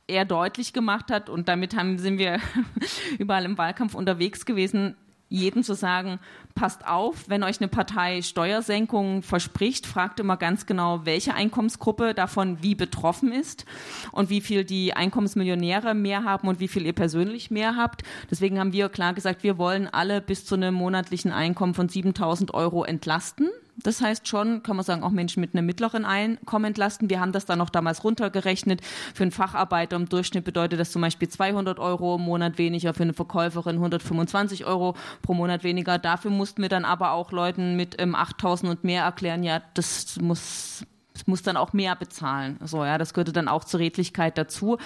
er 0.07 0.25
deutlich 0.25 0.73
gemacht 0.73 1.11
hat, 1.11 1.29
und 1.29 1.47
damit 1.47 1.75
haben, 1.75 1.97
sind 1.97 2.17
wir 2.17 2.39
überall 3.19 3.45
im 3.45 3.57
Wahlkampf 3.57 3.95
unterwegs 3.95 4.45
gewesen, 4.45 4.95
jedem 5.33 5.63
zu 5.63 5.73
sagen, 5.73 6.19
passt 6.53 6.87
auf, 6.87 7.27
wenn 7.27 7.41
euch 7.41 7.59
eine 7.59 7.67
Partei 7.67 8.21
Steuersenkungen 8.21 9.23
verspricht, 9.23 9.87
fragt 9.87 10.19
immer 10.19 10.37
ganz 10.37 10.67
genau, 10.67 11.05
welche 11.05 11.33
Einkommensgruppe 11.33 12.13
davon 12.13 12.61
wie 12.61 12.75
betroffen 12.75 13.31
ist 13.31 13.65
und 14.11 14.29
wie 14.29 14.41
viel 14.41 14.63
die 14.63 14.93
Einkommensmillionäre 14.93 15.95
mehr 15.95 16.23
haben 16.23 16.47
und 16.47 16.59
wie 16.59 16.67
viel 16.67 16.85
ihr 16.85 16.93
persönlich 16.93 17.49
mehr 17.49 17.75
habt. 17.75 18.03
Deswegen 18.29 18.59
haben 18.59 18.73
wir 18.73 18.89
klar 18.89 19.15
gesagt, 19.15 19.41
wir 19.41 19.57
wollen 19.57 19.87
alle 19.87 20.21
bis 20.21 20.45
zu 20.45 20.53
einem 20.53 20.75
monatlichen 20.75 21.31
Einkommen 21.31 21.73
von 21.73 21.89
7000 21.89 22.53
Euro 22.53 22.83
entlasten. 22.83 23.49
Das 23.77 24.01
heißt 24.01 24.27
schon, 24.27 24.61
kann 24.61 24.75
man 24.75 24.85
sagen, 24.85 25.03
auch 25.03 25.09
Menschen 25.09 25.41
mit 25.41 25.53
einem 25.53 25.65
mittleren 25.65 26.05
Einkommen 26.05 26.65
entlasten. 26.65 27.09
Wir 27.09 27.19
haben 27.19 27.31
das 27.31 27.45
dann 27.45 27.57
noch 27.57 27.69
damals 27.69 28.03
runtergerechnet. 28.03 28.81
Für 29.13 29.23
einen 29.23 29.31
Facharbeiter 29.31 29.95
im 29.95 30.07
Durchschnitt 30.07 30.45
bedeutet 30.45 30.79
das 30.79 30.91
zum 30.91 31.01
Beispiel 31.01 31.27
200 31.27 31.79
Euro 31.79 32.15
im 32.15 32.21
Monat 32.21 32.57
weniger, 32.57 32.93
für 32.93 33.03
eine 33.03 33.13
Verkäuferin 33.13 33.75
125 33.75 34.65
Euro 34.65 34.95
pro 35.21 35.33
Monat 35.33 35.63
weniger. 35.63 35.97
Dafür 35.97 36.31
mussten 36.31 36.61
wir 36.61 36.69
dann 36.69 36.85
aber 36.85 37.11
auch 37.11 37.31
Leuten 37.31 37.75
mit 37.75 37.99
ähm, 37.99 38.15
8000 38.15 38.69
und 38.69 38.83
mehr 38.83 39.03
erklären, 39.03 39.43
ja, 39.43 39.61
das 39.73 40.19
muss 40.21 40.85
muss 41.27 41.41
dann 41.41 41.57
auch 41.57 41.73
mehr 41.73 41.95
bezahlen. 41.95 42.57
So, 42.63 42.83
ja, 42.83 42.97
das 42.97 43.13
gehörte 43.13 43.33
dann 43.33 43.47
auch 43.47 43.63
zur 43.63 43.79
Redlichkeit 43.79 44.37
dazu. 44.37 44.77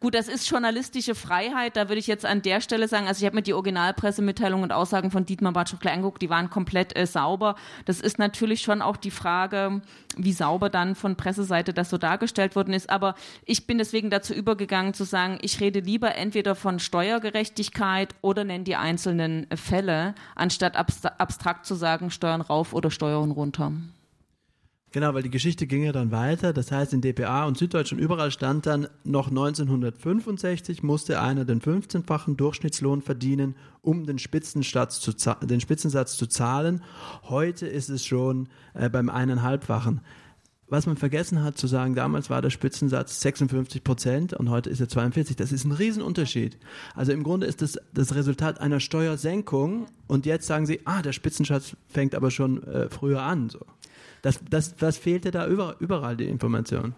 Gut, 0.00 0.14
das 0.14 0.28
ist 0.28 0.48
journalistische 0.48 1.14
Freiheit. 1.14 1.76
Da 1.76 1.88
würde 1.88 1.98
ich 1.98 2.06
jetzt 2.06 2.26
an 2.26 2.42
der 2.42 2.60
Stelle 2.60 2.88
sagen, 2.88 3.06
also 3.06 3.20
ich 3.20 3.26
habe 3.26 3.36
mir 3.36 3.42
die 3.42 3.54
Originalpressemitteilung 3.54 4.62
und 4.62 4.72
Aussagen 4.72 5.10
von 5.10 5.24
Dietmar 5.24 5.52
Bartsch 5.52 5.74
gleich 5.80 5.94
angeguckt, 5.94 6.22
die 6.22 6.30
waren 6.30 6.50
komplett 6.50 6.96
äh, 6.96 7.06
sauber. 7.06 7.56
Das 7.84 8.00
ist 8.00 8.18
natürlich 8.18 8.62
schon 8.62 8.82
auch 8.82 8.96
die 8.96 9.10
Frage, 9.10 9.82
wie 10.16 10.32
sauber 10.32 10.70
dann 10.70 10.94
von 10.94 11.16
Presseseite 11.16 11.72
das 11.72 11.90
so 11.90 11.98
dargestellt 11.98 12.56
worden 12.56 12.74
ist. 12.74 12.90
Aber 12.90 13.14
ich 13.44 13.66
bin 13.66 13.78
deswegen 13.78 14.10
dazu 14.10 14.34
übergegangen 14.34 14.94
zu 14.94 15.04
sagen, 15.04 15.38
ich 15.42 15.60
rede 15.60 15.80
lieber 15.80 16.14
entweder 16.14 16.54
von 16.54 16.78
Steuergerechtigkeit 16.78 18.14
oder 18.20 18.44
nenne 18.44 18.64
die 18.64 18.76
einzelnen 18.76 19.46
Fälle, 19.54 20.14
anstatt 20.34 20.76
abstrakt 20.76 21.66
zu 21.66 21.74
sagen, 21.74 22.10
Steuern 22.10 22.40
rauf 22.40 22.72
oder 22.72 22.90
Steuern 22.90 23.30
runter. 23.30 23.72
Genau, 24.92 25.14
weil 25.14 25.22
die 25.22 25.30
Geschichte 25.30 25.68
ging 25.68 25.84
ja 25.84 25.92
dann 25.92 26.10
weiter. 26.10 26.52
Das 26.52 26.72
heißt, 26.72 26.92
in 26.92 27.00
DPA 27.00 27.44
und 27.44 27.56
Süddeutsch 27.56 27.92
und 27.92 28.00
überall 28.00 28.32
stand 28.32 28.66
dann, 28.66 28.88
noch 29.04 29.28
1965 29.28 30.82
musste 30.82 31.20
einer 31.20 31.44
den 31.44 31.60
15-fachen 31.60 32.36
Durchschnittslohn 32.36 33.00
verdienen, 33.00 33.54
um 33.82 34.04
den 34.04 34.18
Spitzensatz 34.18 35.00
zu, 35.00 35.12
den 35.42 35.60
Spitzensatz 35.60 36.16
zu 36.16 36.26
zahlen. 36.26 36.82
Heute 37.22 37.68
ist 37.68 37.88
es 37.88 38.04
schon 38.04 38.48
äh, 38.74 38.88
beim 38.88 39.08
eineinhalbfachen. 39.08 40.00
Was 40.66 40.86
man 40.86 40.96
vergessen 40.96 41.42
hat 41.42 41.58
zu 41.58 41.66
sagen, 41.66 41.94
damals 41.96 42.30
war 42.30 42.42
der 42.42 42.50
Spitzensatz 42.50 43.20
56 43.20 43.82
Prozent 43.82 44.34
und 44.34 44.50
heute 44.50 44.70
ist 44.70 44.80
er 44.80 44.88
42. 44.88 45.36
Das 45.36 45.50
ist 45.50 45.64
ein 45.64 45.72
Riesenunterschied. 45.72 46.58
Also 46.94 47.10
im 47.12 47.24
Grunde 47.24 47.46
ist 47.46 47.60
das 47.60 47.78
das 47.92 48.14
Resultat 48.14 48.60
einer 48.60 48.78
Steuersenkung 48.78 49.86
und 50.06 50.26
jetzt 50.26 50.46
sagen 50.46 50.66
sie, 50.66 50.80
ah, 50.84 51.02
der 51.02 51.12
Spitzensatz 51.12 51.76
fängt 51.88 52.14
aber 52.14 52.30
schon 52.30 52.62
äh, 52.64 52.88
früher 52.88 53.22
an. 53.22 53.50
So. 53.50 53.66
Das, 54.22 54.40
das, 54.48 54.76
das 54.76 54.98
fehlte 54.98 55.30
da 55.30 55.46
über, 55.46 55.76
überall, 55.80 56.16
die 56.16 56.28
Information. 56.28 56.94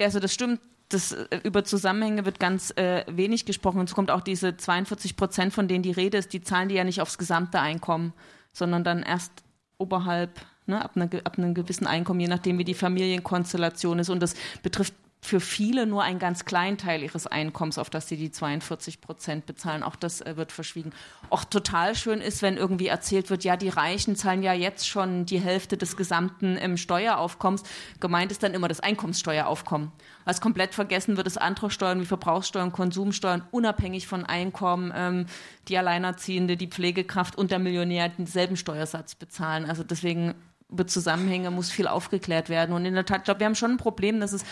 Also 0.00 0.20
das 0.20 0.32
stimmt. 0.32 0.60
Das, 0.88 1.12
äh, 1.12 1.40
über 1.42 1.64
Zusammenhänge 1.64 2.24
wird 2.24 2.38
ganz 2.38 2.70
äh, 2.76 3.04
wenig 3.10 3.46
gesprochen. 3.46 3.80
Und 3.80 3.88
es 3.88 3.94
kommt 3.94 4.10
auch 4.10 4.20
diese 4.20 4.56
42 4.56 5.16
Prozent, 5.16 5.52
von 5.54 5.68
denen 5.68 5.82
die 5.82 5.92
Rede 5.92 6.18
ist, 6.18 6.32
die 6.32 6.42
zahlen 6.42 6.68
die 6.68 6.74
ja 6.74 6.84
nicht 6.84 7.00
aufs 7.00 7.18
gesamte 7.18 7.60
Einkommen, 7.60 8.12
sondern 8.52 8.84
dann 8.84 9.02
erst 9.02 9.32
oberhalb, 9.78 10.40
ne, 10.66 10.84
ab, 10.84 10.92
einer, 10.94 11.08
ab 11.24 11.38
einem 11.38 11.54
gewissen 11.54 11.86
Einkommen, 11.86 12.20
je 12.20 12.28
nachdem, 12.28 12.58
wie 12.58 12.64
die 12.64 12.74
Familienkonstellation 12.74 13.98
ist. 13.98 14.10
Und 14.10 14.20
das 14.20 14.34
betrifft 14.62 14.94
für 15.24 15.38
viele 15.38 15.86
nur 15.86 16.02
einen 16.02 16.18
ganz 16.18 16.44
kleinen 16.44 16.78
Teil 16.78 17.00
ihres 17.02 17.28
Einkommens, 17.28 17.78
auf 17.78 17.90
das 17.90 18.08
sie 18.08 18.16
die 18.16 18.32
42 18.32 19.00
Prozent 19.00 19.46
bezahlen. 19.46 19.84
Auch 19.84 19.94
das 19.94 20.20
äh, 20.20 20.36
wird 20.36 20.50
verschwiegen. 20.50 20.92
Auch 21.30 21.44
total 21.44 21.94
schön 21.94 22.20
ist, 22.20 22.42
wenn 22.42 22.56
irgendwie 22.56 22.88
erzählt 22.88 23.30
wird, 23.30 23.44
ja, 23.44 23.56
die 23.56 23.68
Reichen 23.68 24.16
zahlen 24.16 24.42
ja 24.42 24.52
jetzt 24.52 24.88
schon 24.88 25.24
die 25.24 25.38
Hälfte 25.38 25.76
des 25.76 25.96
gesamten 25.96 26.58
ähm, 26.60 26.76
Steueraufkommens. 26.76 27.62
Gemeint 28.00 28.32
ist 28.32 28.42
dann 28.42 28.52
immer 28.52 28.66
das 28.66 28.80
Einkommenssteueraufkommen. 28.80 29.92
Was 30.24 30.40
komplett 30.40 30.74
vergessen 30.74 31.16
wird, 31.16 31.28
ist 31.28 31.40
andere 31.40 31.70
Steuern 31.70 32.00
wie 32.00 32.06
Verbrauchssteuern, 32.06 32.72
Konsumsteuern, 32.72 33.46
unabhängig 33.52 34.08
von 34.08 34.26
Einkommen, 34.26 34.92
ähm, 34.94 35.26
die 35.68 35.78
Alleinerziehende, 35.78 36.56
die 36.56 36.66
Pflegekraft 36.66 37.38
und 37.38 37.52
der 37.52 37.60
Millionär 37.60 38.08
denselben 38.08 38.56
Steuersatz 38.56 39.14
bezahlen. 39.14 39.66
Also 39.66 39.84
deswegen 39.84 40.34
über 40.72 40.86
Zusammenhänge 40.86 41.50
muss 41.50 41.70
viel 41.70 41.86
aufgeklärt 41.86 42.48
werden. 42.48 42.74
Und 42.74 42.86
in 42.86 42.94
der 42.94 43.04
Tat, 43.04 43.18
ich 43.18 43.24
glaube, 43.24 43.40
wir 43.40 43.46
haben 43.46 43.54
schon 43.54 43.72
ein 43.72 43.76
Problem, 43.76 44.20
dass 44.20 44.32
es 44.32 44.44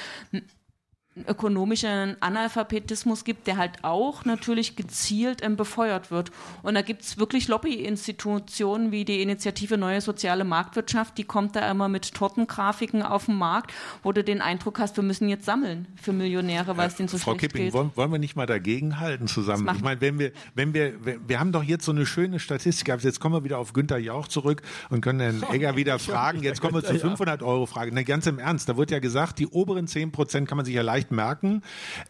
ökonomischen 1.29 2.17
Analphabetismus 2.21 3.25
gibt, 3.25 3.47
der 3.47 3.57
halt 3.57 3.83
auch 3.83 4.25
natürlich 4.25 4.77
gezielt 4.77 5.43
ähm, 5.43 5.57
befeuert 5.57 6.11
wird. 6.11 6.31
Und 6.63 6.75
da 6.75 6.83
gibt 6.83 7.03
es 7.03 7.19
wirklich 7.19 7.49
Lobbyinstitutionen 7.49 8.93
wie 8.93 9.05
die 9.05 9.23
Initiative 9.23 9.79
Neue 9.79 10.01
Soziale 10.01 10.45
Marktwirtschaft, 10.45 11.19
die 11.19 11.25
kommt 11.25 11.57
da 11.57 11.71
immer 11.71 11.89
mit 11.89 12.15
Tortengrafiken 12.15 13.03
auf 13.03 13.27
den 13.27 13.37
Markt, 13.37 13.73
wo 14.03 14.13
du 14.13 14.25
den 14.25 14.41
Eindruck 14.41 14.79
hast, 14.79 14.97
wir 14.97 15.05
müssen 15.05 15.29
jetzt 15.29 15.45
sammeln 15.45 15.87
für 16.01 16.13
Millionäre, 16.13 16.77
weil 16.77 16.89
es 16.89 16.97
denen 16.97 17.09
so 17.09 17.19
Frau 17.19 17.33
schlecht 17.33 17.53
Kipping, 17.53 17.65
geht. 17.67 17.73
Wollen, 17.75 17.91
wollen 17.95 18.13
wir 18.13 18.19
nicht 18.19 18.37
mal 18.37 18.47
dagegen 18.47 19.01
halten 19.01 19.27
zusammen? 19.27 19.71
Ich 19.75 19.83
meine, 19.83 20.01
wenn 20.01 20.19
wir, 20.19 20.33
wenn 20.55 20.75
wir, 20.75 20.95
wir 21.27 21.41
haben 21.41 21.53
doch 21.53 21.63
jetzt 21.63 21.85
so 21.85 21.93
eine 21.93 22.07
schöne 22.07 22.39
Statistik 22.39 22.87
gehabt, 22.87 23.05
jetzt 23.05 23.21
kommen 23.21 23.35
wir 23.35 23.45
wieder 23.45 23.59
auf 23.59 23.73
Günther 23.73 23.99
Jauch 23.99 24.29
zurück 24.29 24.63
und 24.89 25.01
können 25.01 25.21
Herrn 25.21 25.45
Egger 25.53 25.77
wieder 25.77 25.99
fragen, 25.99 26.43
jetzt 26.43 26.61
kommen 26.61 26.75
wir 26.75 26.85
zur 26.85 26.99
500 26.99 27.43
Euro 27.43 27.67
Frage. 27.67 27.91
Na, 27.95 28.03
ganz 28.03 28.27
im 28.27 28.39
Ernst, 28.39 28.69
da 28.69 28.77
wird 28.77 28.91
ja 28.91 28.99
gesagt, 28.99 29.39
die 29.39 29.47
oberen 29.47 29.87
10 29.87 30.13
Prozent 30.13 30.49
kann 30.49 30.57
man 30.57 30.65
sich 30.65 30.75
ja 30.75 30.83
leicht 30.83 31.10
leicht 31.11 31.13
merken, 31.13 31.63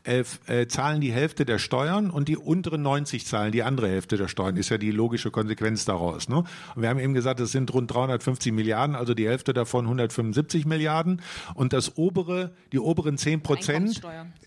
äh, 0.05 0.25
äh, 0.47 0.67
zahlen 0.67 1.01
die 1.01 1.13
Hälfte 1.13 1.45
der 1.45 1.59
Steuern 1.59 2.11
und 2.11 2.29
die 2.29 2.37
unteren 2.37 2.83
90 2.83 3.27
zahlen 3.27 3.53
die 3.53 3.63
andere 3.63 3.89
Hälfte 3.89 4.17
der 4.17 4.29
Steuern. 4.29 4.57
Ist 4.57 4.71
ja 4.71 4.79
die 4.79 4.91
logische 4.91 5.31
Konsequenz 5.31 5.85
daraus. 5.85 6.29
Ne? 6.29 6.45
Und 6.75 6.83
wir 6.83 6.89
haben 6.89 6.99
eben 6.99 7.15
gesagt, 7.15 7.41
es 7.41 7.53
sind 7.53 7.73
rund 7.73 7.93
350 7.93 8.53
Milliarden, 8.53 8.97
also 8.97 9.15
die 9.15 9.27
Hälfte 9.27 9.53
davon 9.53 9.85
175 9.85 10.67
Milliarden. 10.67 11.23
Und 11.55 11.73
das 11.73 11.97
obere, 11.97 12.53
die 12.73 12.79
oberen 12.79 13.19
10 13.19 13.43
Prozent, 13.43 14.01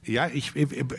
ja, 0.05 0.27
ich, 0.27 0.53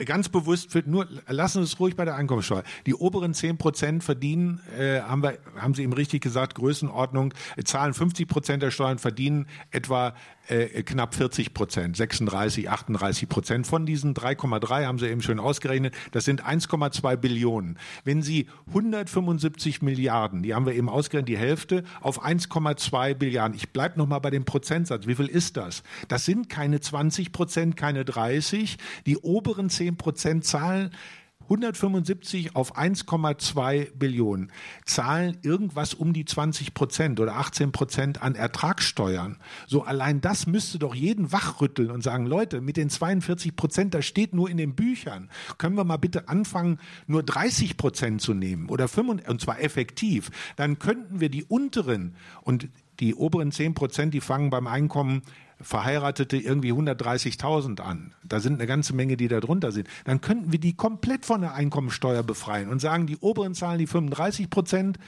ganz 0.05 0.29
bewusst, 0.29 0.73
für, 0.73 0.83
nur 0.87 1.07
lassen 1.29 1.65
Sie 1.65 1.73
es 1.73 1.81
ruhig 1.81 1.97
bei 1.97 2.05
der 2.05 2.17
Einkommensteuer. 2.17 2.63
Die 2.87 2.95
oberen 2.95 3.35
10 3.35 3.59
Prozent 3.59 4.05
verdienen, 4.05 4.61
äh, 4.79 5.01
haben 5.01 5.23
wir, 5.23 5.39
haben 5.57 5.75
Sie 5.75 5.83
eben 5.83 5.93
richtig 5.93 6.23
gesagt, 6.23 6.55
Größenordnung, 6.55 7.35
zahlen 7.65 7.95
50 7.95 8.29
Prozent 8.29 8.63
der 8.63 8.71
Steuern, 8.71 8.99
verdienen 8.99 9.47
etwa 9.71 10.15
äh, 10.49 10.83
knapp 10.83 11.15
40 11.15 11.55
Prozent, 11.55 11.97
36, 11.97 12.71
38 12.71 13.29
Prozent 13.29 13.67
von 13.67 13.87
diesen 13.87 14.15
3,3 14.15 14.87
haben 14.87 14.99
Sie 14.99 15.09
eben 15.09 15.23
schön 15.23 15.41
ausgerechnet. 15.41 15.95
Das 16.13 16.25
sind 16.25 16.45
1,2 16.45 17.17
Billionen. 17.17 17.79
Wenn 18.05 18.23
Sie 18.23 18.47
175 18.69 19.83
Milliarden, 19.83 20.43
die 20.43 20.55
haben 20.55 20.67
wir 20.67 20.75
eben 20.75 20.89
ausgerechnet, 20.89 21.29
die 21.29 21.39
Hälfte 21.39 21.85
auf 22.01 22.25
1,2 22.25 23.15
Billiarden. 23.15 23.57
Ich 23.57 23.71
bleibe 23.71 23.99
noch 23.99 24.07
mal 24.07 24.19
bei 24.19 24.31
dem 24.31 24.45
Prozentsatz. 24.45 25.07
Wie 25.07 25.15
viel 25.15 25.29
ist 25.29 25.57
das? 25.57 25.83
Das 26.09 26.25
sind 26.25 26.49
keine 26.49 26.81
20 26.81 27.33
Prozent, 27.33 27.77
keine 27.77 28.05
30. 28.05 28.77
Die 29.07 29.17
oberen 29.19 29.71
10 29.71 29.97
Prozent 29.97 30.45
zahlen 30.45 30.91
175 31.45 32.57
auf 32.57 32.77
1,2 32.77 33.97
Billionen, 33.97 34.51
zahlen 34.85 35.39
irgendwas 35.43 35.95
um 35.95 36.13
die 36.13 36.25
20 36.25 36.75
Prozent 36.75 37.21
oder 37.21 37.37
18 37.37 37.73
Prozent 37.73 38.23
an 38.23 38.35
Ertragssteuern. 38.35 39.37
So 39.67 39.83
allein 39.83 40.21
das 40.21 40.47
müsste 40.47 40.79
doch 40.79 40.95
jeden 40.95 41.33
wachrütteln 41.33 41.91
und 41.91 42.03
sagen, 42.03 42.27
Leute, 42.27 42.61
mit 42.61 42.77
den 42.77 42.91
42 42.91 43.57
Prozent, 43.57 43.95
das 43.95 44.07
steht 44.07 44.35
nur 44.35 44.51
in 44.51 44.57
den 44.57 44.75
Büchern. 44.75 45.29
Können 45.59 45.77
wir 45.77 45.85
mal 45.85 45.97
bitte 45.97 46.29
anfangen, 46.29 46.79
nur 47.07 47.23
30 47.23 47.77
Prozent 47.77 48.21
zu 48.21 48.35
nehmen 48.35 48.69
oder 48.69 48.89
5, 48.89 49.29
und 49.29 49.41
zwar 49.41 49.61
effektiv. 49.61 50.31
Dann 50.57 50.79
könnten 50.79 51.21
wir 51.21 51.29
die 51.29 51.45
unteren 51.45 52.15
und 52.43 52.69
die 53.01 53.15
oberen 53.15 53.53
10 53.53 53.75
Prozent, 53.75 54.15
die 54.15 54.21
fangen 54.21 54.51
beim 54.51 54.67
Einkommen 54.67 55.23
Verheiratete 55.61 56.37
irgendwie 56.37 56.73
130.000 56.73 57.81
an. 57.81 58.15
Da 58.23 58.41
sind 58.41 58.55
eine 58.55 58.67
ganze 58.67 58.95
Menge, 58.95 59.17
die 59.17 59.29
da 59.29 59.41
drunter 59.41 59.73
sind. 59.73 59.89
Dann 60.05 60.21
könnten 60.21 60.53
wir 60.53 60.59
die 60.59 60.75
komplett 60.75 61.27
von 61.27 61.41
der 61.41 61.55
Einkommensteuer 61.55 62.23
befreien 62.23 62.69
und 62.69 62.81
sagen, 62.81 63.07
die 63.07 63.17
oberen 63.19 63.55
zahlen 63.55 63.79
die 63.79 63.87
35 63.87 64.51
Prozent 64.51 64.99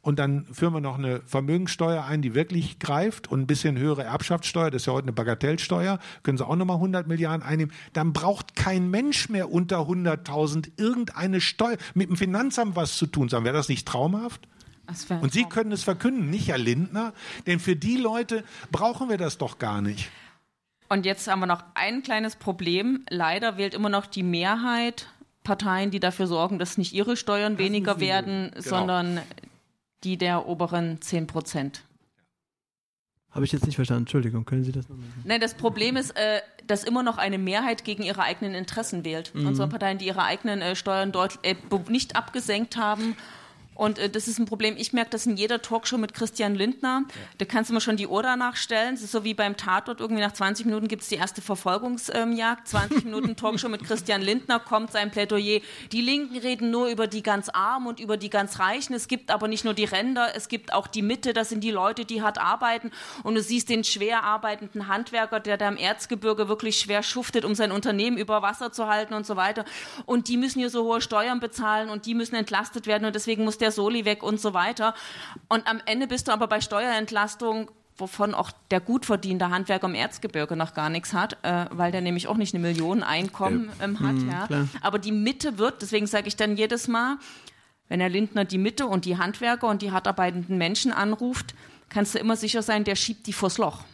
und 0.00 0.18
dann 0.18 0.44
führen 0.52 0.74
wir 0.74 0.80
noch 0.80 0.98
eine 0.98 1.20
Vermögenssteuer 1.26 2.04
ein, 2.04 2.22
die 2.22 2.34
wirklich 2.34 2.78
greift 2.78 3.30
und 3.30 3.40
ein 3.40 3.46
bisschen 3.46 3.78
höhere 3.78 4.02
Erbschaftssteuer, 4.02 4.70
das 4.70 4.82
ist 4.82 4.86
ja 4.86 4.92
heute 4.92 5.04
eine 5.04 5.12
Bagatellsteuer, 5.12 5.98
können 6.22 6.38
sie 6.38 6.46
auch 6.46 6.56
nochmal 6.56 6.76
100 6.76 7.06
Milliarden 7.06 7.46
einnehmen. 7.46 7.72
Dann 7.92 8.12
braucht 8.12 8.56
kein 8.56 8.90
Mensch 8.90 9.28
mehr 9.28 9.50
unter 9.50 9.82
100.000 9.82 10.72
irgendeine 10.76 11.40
Steuer 11.40 11.76
mit 11.94 12.08
dem 12.08 12.16
Finanzamt 12.16 12.74
was 12.74 12.96
zu 12.96 13.06
tun. 13.06 13.28
Sagen, 13.28 13.44
wäre 13.44 13.56
das 13.56 13.68
nicht 13.68 13.86
traumhaft? 13.86 14.48
Und 15.20 15.32
Sie 15.32 15.44
können 15.44 15.72
es 15.72 15.84
verkünden, 15.84 16.30
nicht 16.30 16.48
Herr 16.48 16.58
Lindner, 16.58 17.12
denn 17.46 17.60
für 17.60 17.76
die 17.76 17.96
Leute 17.96 18.44
brauchen 18.70 19.08
wir 19.08 19.18
das 19.18 19.38
doch 19.38 19.58
gar 19.58 19.80
nicht. 19.80 20.10
Und 20.88 21.06
jetzt 21.06 21.26
haben 21.26 21.40
wir 21.40 21.46
noch 21.46 21.64
ein 21.74 22.02
kleines 22.02 22.36
Problem. 22.36 23.04
Leider 23.08 23.56
wählt 23.56 23.72
immer 23.72 23.88
noch 23.88 24.06
die 24.06 24.22
Mehrheit 24.22 25.08
Parteien, 25.44 25.90
die 25.90 26.00
dafür 26.00 26.26
sorgen, 26.26 26.58
dass 26.58 26.78
nicht 26.78 26.92
ihre 26.92 27.16
Steuern 27.16 27.58
weniger 27.58 27.98
werden, 28.00 28.50
genau. 28.50 28.62
sondern 28.62 29.20
die 30.04 30.16
der 30.16 30.46
oberen 30.46 31.00
10 31.00 31.26
Prozent. 31.26 31.82
Habe 33.30 33.46
ich 33.46 33.52
jetzt 33.52 33.64
nicht 33.64 33.76
verstanden. 33.76 34.02
Entschuldigung, 34.02 34.44
können 34.44 34.62
Sie 34.62 34.72
das 34.72 34.88
nochmal 34.88 35.06
sagen? 35.08 35.22
Nein, 35.24 35.40
das 35.40 35.54
Problem 35.54 35.96
ist, 35.96 36.10
äh, 36.10 36.42
dass 36.66 36.84
immer 36.84 37.02
noch 37.02 37.16
eine 37.16 37.38
Mehrheit 37.38 37.84
gegen 37.84 38.02
ihre 38.02 38.22
eigenen 38.22 38.54
Interessen 38.54 39.04
wählt. 39.04 39.34
Mhm. 39.34 39.46
Unsere 39.46 39.68
Parteien, 39.68 39.98
die 39.98 40.06
ihre 40.06 40.22
eigenen 40.22 40.60
äh, 40.60 40.76
Steuern 40.76 41.12
dort 41.12 41.38
äh, 41.42 41.56
nicht 41.88 42.14
abgesenkt 42.14 42.76
haben 42.76 43.16
und 43.74 43.98
äh, 43.98 44.10
das 44.10 44.28
ist 44.28 44.38
ein 44.38 44.44
Problem. 44.44 44.76
Ich 44.76 44.92
merke 44.92 45.10
das 45.10 45.26
in 45.26 45.36
jeder 45.36 45.62
Talkshow 45.62 45.96
mit 45.96 46.12
Christian 46.12 46.54
Lindner. 46.54 47.04
Ja. 47.08 47.14
Da 47.38 47.44
kannst 47.46 47.70
du 47.70 47.74
mir 47.74 47.80
schon 47.80 47.96
die 47.96 48.06
Uhr 48.06 48.22
danach 48.22 48.56
stellen. 48.56 48.94
Es 48.94 49.02
ist 49.02 49.12
so 49.12 49.24
wie 49.24 49.34
beim 49.34 49.56
Tatort. 49.56 50.00
Irgendwie 50.00 50.20
nach 50.20 50.32
20 50.32 50.66
Minuten 50.66 50.88
gibt 50.88 51.02
es 51.02 51.08
die 51.08 51.14
erste 51.14 51.40
Verfolgungsjagd. 51.40 52.68
20 52.68 53.04
Minuten 53.04 53.34
Talkshow 53.34 53.68
mit 53.68 53.84
Christian 53.84 54.20
Lindner 54.20 54.60
kommt 54.60 54.92
sein 54.92 55.10
Plädoyer. 55.10 55.60
Die 55.90 56.02
Linken 56.02 56.36
reden 56.36 56.70
nur 56.70 56.88
über 56.88 57.06
die 57.06 57.22
ganz 57.22 57.48
Armen 57.48 57.86
und 57.86 57.98
über 57.98 58.16
die 58.16 58.28
ganz 58.28 58.58
Reichen. 58.58 58.94
Es 58.94 59.08
gibt 59.08 59.30
aber 59.30 59.48
nicht 59.48 59.64
nur 59.64 59.74
die 59.74 59.84
Ränder, 59.84 60.28
es 60.34 60.48
gibt 60.48 60.72
auch 60.74 60.86
die 60.86 61.02
Mitte. 61.02 61.32
Das 61.32 61.48
sind 61.48 61.64
die 61.64 61.70
Leute, 61.70 62.04
die 62.04 62.20
hart 62.20 62.38
arbeiten. 62.38 62.90
Und 63.22 63.36
du 63.36 63.42
siehst 63.42 63.70
den 63.70 63.84
schwer 63.84 64.22
arbeitenden 64.22 64.88
Handwerker, 64.88 65.40
der 65.40 65.56
da 65.56 65.68
im 65.68 65.78
Erzgebirge 65.78 66.48
wirklich 66.48 66.78
schwer 66.78 67.02
schuftet, 67.02 67.44
um 67.46 67.54
sein 67.54 67.72
Unternehmen 67.72 68.18
über 68.18 68.42
Wasser 68.42 68.70
zu 68.70 68.86
halten 68.86 69.14
und 69.14 69.26
so 69.26 69.36
weiter. 69.36 69.64
Und 70.04 70.28
die 70.28 70.36
müssen 70.36 70.58
hier 70.58 70.70
so 70.70 70.84
hohe 70.84 71.00
Steuern 71.00 71.40
bezahlen 71.40 71.88
und 71.88 72.04
die 72.04 72.14
müssen 72.14 72.34
entlastet 72.34 72.86
werden. 72.86 73.06
Und 73.06 73.14
deswegen 73.14 73.44
muss 73.44 73.61
der 73.62 73.72
Soli 73.72 74.04
weg 74.04 74.22
und 74.22 74.40
so 74.40 74.52
weiter. 74.52 74.94
Und 75.48 75.66
am 75.66 75.80
Ende 75.86 76.06
bist 76.06 76.28
du 76.28 76.32
aber 76.32 76.48
bei 76.48 76.60
Steuerentlastung 76.60 77.70
wovon 77.96 78.34
auch 78.34 78.50
der 78.70 78.80
gut 78.80 79.06
verdiente 79.06 79.50
Handwerker 79.50 79.86
im 79.86 79.94
Erzgebirge 79.94 80.56
noch 80.56 80.74
gar 80.74 80.90
nichts 80.90 81.12
hat, 81.12 81.36
äh, 81.42 81.66
weil 81.70 81.92
der 81.92 82.00
nämlich 82.00 82.26
auch 82.26 82.36
nicht 82.36 82.54
eine 82.54 82.62
Million 82.62 83.02
Einkommen 83.02 83.70
äh, 83.80 83.84
ähm, 83.84 84.00
hat. 84.00 84.14
Mh, 84.14 84.46
ja. 84.50 84.68
Aber 84.80 84.98
die 84.98 85.12
Mitte 85.12 85.58
wird, 85.58 85.82
deswegen 85.82 86.06
sage 86.06 86.28
ich 86.28 86.36
dann 86.36 86.56
jedes 86.56 86.88
Mal, 86.88 87.18
wenn 87.88 88.00
Herr 88.00 88.08
Lindner 88.08 88.44
die 88.44 88.58
Mitte 88.58 88.86
und 88.86 89.04
die 89.04 89.18
Handwerker 89.18 89.68
und 89.68 89.82
die 89.82 89.92
hart 89.92 90.08
arbeitenden 90.08 90.56
Menschen 90.56 90.92
anruft, 90.92 91.54
kannst 91.90 92.14
du 92.14 92.18
immer 92.18 92.36
sicher 92.36 92.62
sein, 92.62 92.84
der 92.84 92.96
schiebt 92.96 93.26
die 93.26 93.32
vors 93.32 93.58
Loch. 93.58 93.84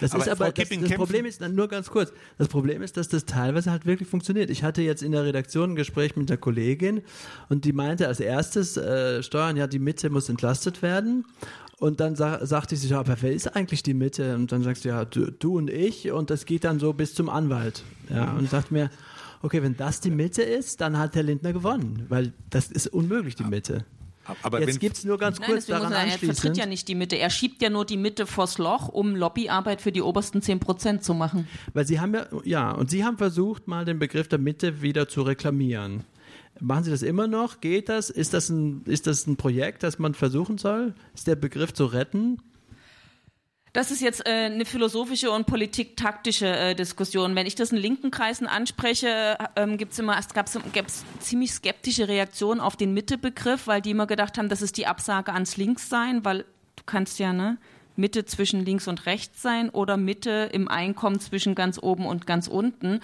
Das 0.00 0.12
aber 0.12 0.22
ist 0.22 0.28
aber, 0.28 0.52
das, 0.52 0.68
das 0.68 0.92
Problem 0.92 1.26
ist, 1.26 1.40
nur 1.40 1.68
ganz 1.68 1.90
kurz, 1.90 2.12
das 2.38 2.48
Problem 2.48 2.82
ist, 2.82 2.96
dass 2.96 3.08
das 3.08 3.24
teilweise 3.24 3.70
halt 3.70 3.86
wirklich 3.86 4.08
funktioniert. 4.08 4.50
Ich 4.50 4.62
hatte 4.62 4.82
jetzt 4.82 5.02
in 5.02 5.12
der 5.12 5.24
Redaktion 5.24 5.70
ein 5.70 5.76
Gespräch 5.76 6.16
mit 6.16 6.30
einer 6.30 6.36
Kollegin 6.36 7.02
und 7.48 7.64
die 7.64 7.72
meinte 7.72 8.08
als 8.08 8.20
erstes, 8.20 8.76
äh, 8.76 9.22
Steuern, 9.22 9.56
ja, 9.56 9.66
die 9.66 9.78
Mitte 9.78 10.10
muss 10.10 10.28
entlastet 10.28 10.82
werden. 10.82 11.24
Und 11.78 12.00
dann 12.00 12.14
sa 12.16 12.44
sagte 12.46 12.76
sie, 12.76 12.88
ja, 12.88 13.00
aber 13.00 13.16
wer 13.20 13.32
ist 13.32 13.56
eigentlich 13.56 13.82
die 13.82 13.94
Mitte? 13.94 14.36
Und 14.36 14.52
dann 14.52 14.62
sagst 14.62 14.84
du, 14.84 14.90
ja, 14.90 15.04
du, 15.04 15.30
du 15.30 15.58
und 15.58 15.68
ich 15.70 16.10
und 16.12 16.30
das 16.30 16.46
geht 16.46 16.64
dann 16.64 16.78
so 16.78 16.92
bis 16.92 17.14
zum 17.14 17.28
Anwalt. 17.28 17.82
Ja, 18.08 18.32
und 18.32 18.44
ich 18.44 18.50
dachte 18.50 18.72
mir, 18.72 18.90
okay, 19.42 19.62
wenn 19.62 19.76
das 19.76 20.00
die 20.00 20.10
Mitte 20.10 20.42
ist, 20.42 20.80
dann 20.80 20.98
hat 20.98 21.14
Herr 21.16 21.22
Lindner 21.22 21.52
gewonnen, 21.52 22.06
weil 22.08 22.32
das 22.50 22.70
ist 22.70 22.86
unmöglich, 22.86 23.34
die 23.34 23.44
Mitte. 23.44 23.84
Aber 24.42 24.60
Jetzt 24.60 24.80
gibt 24.80 24.96
es 24.96 25.04
nur 25.04 25.18
ganz 25.18 25.38
Nein, 25.38 25.50
kurz 25.50 25.66
daran 25.66 25.92
er, 25.92 26.06
er 26.06 26.18
vertritt 26.18 26.56
ja 26.56 26.66
nicht 26.66 26.88
die 26.88 26.94
Mitte. 26.94 27.16
Er 27.16 27.30
schiebt 27.30 27.62
ja 27.62 27.70
nur 27.70 27.84
die 27.84 27.96
Mitte 27.96 28.26
vors 28.26 28.58
Loch, 28.58 28.88
um 28.88 29.16
Lobbyarbeit 29.16 29.80
für 29.80 29.92
die 29.92 30.02
obersten 30.02 30.42
10 30.42 30.60
Prozent 30.60 31.04
zu 31.04 31.14
machen. 31.14 31.46
Weil 31.72 31.86
Sie 31.86 32.00
haben 32.00 32.14
ja, 32.14 32.26
ja, 32.44 32.70
und 32.70 32.90
Sie 32.90 33.04
haben 33.04 33.18
versucht, 33.18 33.68
mal 33.68 33.84
den 33.84 33.98
Begriff 33.98 34.28
der 34.28 34.38
Mitte 34.38 34.82
wieder 34.82 35.08
zu 35.08 35.22
reklamieren. 35.22 36.04
Machen 36.60 36.84
Sie 36.84 36.90
das 36.90 37.02
immer 37.02 37.26
noch? 37.26 37.60
Geht 37.60 37.88
das? 37.88 38.10
Ist 38.10 38.32
das 38.32 38.48
ein, 38.48 38.82
ist 38.86 39.06
das 39.06 39.26
ein 39.26 39.36
Projekt, 39.36 39.82
das 39.82 39.98
man 39.98 40.14
versuchen 40.14 40.58
soll? 40.58 40.94
Ist 41.14 41.26
der 41.26 41.36
Begriff 41.36 41.72
zu 41.72 41.86
retten? 41.86 42.38
Das 43.74 43.90
ist 43.90 44.00
jetzt 44.00 44.24
äh, 44.24 44.30
eine 44.30 44.64
philosophische 44.64 45.32
und 45.32 45.46
politiktaktische 45.46 46.46
äh, 46.46 46.74
Diskussion. 46.76 47.34
Wenn 47.34 47.44
ich 47.44 47.56
das 47.56 47.72
in 47.72 47.78
linken 47.78 48.12
Kreisen 48.12 48.46
anspreche, 48.46 49.36
ähm, 49.56 49.78
gibt's 49.78 49.98
immer, 49.98 50.16
es 50.16 50.28
gab 50.28 50.46
es 50.46 51.04
ziemlich 51.18 51.52
skeptische 51.52 52.06
Reaktionen 52.06 52.60
auf 52.60 52.76
den 52.76 52.94
Mittebegriff, 52.94 53.66
weil 53.66 53.82
die 53.82 53.90
immer 53.90 54.06
gedacht 54.06 54.38
haben, 54.38 54.48
das 54.48 54.62
ist 54.62 54.76
die 54.76 54.86
Absage 54.86 55.32
ans 55.32 55.56
Linkssein, 55.56 56.24
weil 56.24 56.44
du 56.76 56.84
kannst 56.86 57.18
ja, 57.18 57.32
ne? 57.32 57.58
Mitte 57.96 58.24
zwischen 58.24 58.64
links 58.64 58.86
und 58.86 59.06
rechts 59.06 59.42
sein 59.42 59.70
oder 59.70 59.96
Mitte 59.96 60.50
im 60.52 60.68
Einkommen 60.68 61.18
zwischen 61.18 61.56
ganz 61.56 61.78
oben 61.80 62.06
und 62.06 62.28
ganz 62.28 62.46
unten. 62.46 63.00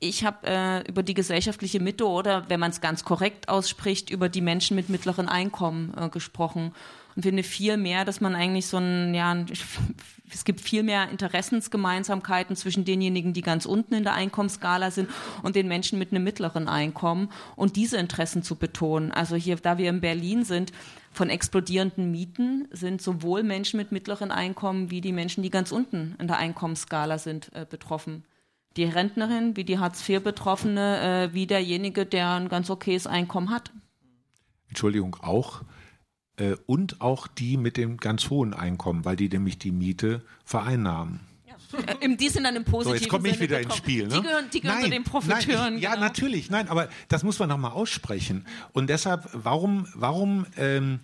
Ich 0.00 0.24
habe 0.26 0.46
äh, 0.46 0.86
über 0.86 1.02
die 1.02 1.14
gesellschaftliche 1.14 1.80
Mitte 1.80 2.06
oder, 2.06 2.48
wenn 2.50 2.60
man 2.60 2.70
es 2.70 2.82
ganz 2.82 3.04
korrekt 3.04 3.48
ausspricht, 3.48 4.10
über 4.10 4.28
die 4.28 4.42
Menschen 4.42 4.76
mit 4.76 4.90
mittleren 4.90 5.30
Einkommen 5.30 5.94
äh, 5.96 6.10
gesprochen 6.10 6.74
und 7.16 7.22
finde 7.22 7.42
viel 7.42 7.76
mehr, 7.76 8.04
dass 8.04 8.20
man 8.20 8.34
eigentlich 8.34 8.66
so 8.66 8.78
ein, 8.78 9.14
ja, 9.14 9.36
es 10.32 10.44
gibt 10.44 10.60
viel 10.60 10.82
mehr 10.82 11.10
Interessensgemeinsamkeiten 11.10 12.56
zwischen 12.56 12.84
denjenigen, 12.84 13.32
die 13.32 13.42
ganz 13.42 13.66
unten 13.66 13.94
in 13.94 14.02
der 14.02 14.14
Einkommensskala 14.14 14.90
sind 14.90 15.08
und 15.42 15.54
den 15.54 15.68
Menschen 15.68 15.98
mit 15.98 16.10
einem 16.10 16.24
mittleren 16.24 16.68
Einkommen 16.68 17.30
und 17.56 17.76
diese 17.76 17.98
Interessen 17.98 18.42
zu 18.42 18.56
betonen. 18.56 19.12
Also 19.12 19.36
hier, 19.36 19.56
da 19.56 19.78
wir 19.78 19.90
in 19.90 20.00
Berlin 20.00 20.44
sind, 20.44 20.72
von 21.12 21.30
explodierenden 21.30 22.10
Mieten 22.10 22.66
sind 22.72 23.00
sowohl 23.00 23.44
Menschen 23.44 23.76
mit 23.76 23.92
mittleren 23.92 24.32
Einkommen 24.32 24.90
wie 24.90 25.00
die 25.00 25.12
Menschen, 25.12 25.44
die 25.44 25.50
ganz 25.50 25.70
unten 25.70 26.16
in 26.18 26.26
der 26.26 26.38
Einkommensskala 26.38 27.18
sind, 27.18 27.52
äh, 27.54 27.64
betroffen. 27.68 28.24
Die 28.76 28.84
Rentnerin, 28.84 29.56
wie 29.56 29.62
die 29.62 29.78
Hartz-IV-Betroffene, 29.78 31.28
äh, 31.30 31.34
wie 31.34 31.46
derjenige, 31.46 32.06
der 32.06 32.32
ein 32.32 32.48
ganz 32.48 32.68
okayes 32.68 33.06
Einkommen 33.06 33.50
hat. 33.50 33.70
Entschuldigung, 34.68 35.16
auch 35.20 35.62
äh, 36.36 36.56
und 36.66 37.00
auch 37.00 37.26
die 37.26 37.56
mit 37.56 37.76
dem 37.76 37.96
ganz 37.96 38.30
hohen 38.30 38.54
Einkommen, 38.54 39.04
weil 39.04 39.16
die 39.16 39.28
nämlich 39.28 39.58
die 39.58 39.72
Miete 39.72 40.22
vereinnahmen. 40.44 41.20
Im, 42.00 42.16
die 42.16 42.28
sind 42.28 42.44
dann 42.44 42.56
im 42.56 42.64
positiven 42.64 42.98
so, 42.98 43.04
jetzt 43.04 43.10
komme 43.10 43.28
ich 43.28 43.40
wieder 43.40 43.60
ins 43.60 43.76
Spiel. 43.76 44.06
Ne? 44.06 44.14
Die 44.14 44.22
gehören, 44.22 44.44
die 44.52 44.60
gehören 44.60 44.76
nein, 44.76 44.84
zu 44.84 44.90
den 44.90 45.04
Profiteuren. 45.04 45.74
Nein, 45.74 45.78
ja, 45.78 45.94
genau. 45.94 46.04
natürlich. 46.04 46.50
Nein, 46.50 46.68
aber 46.68 46.88
das 47.08 47.22
muss 47.22 47.38
man 47.38 47.48
nochmal 47.48 47.72
aussprechen. 47.72 48.46
Und 48.72 48.90
deshalb, 48.90 49.28
warum, 49.32 49.86
warum, 49.94 50.46
ähm, 50.56 51.00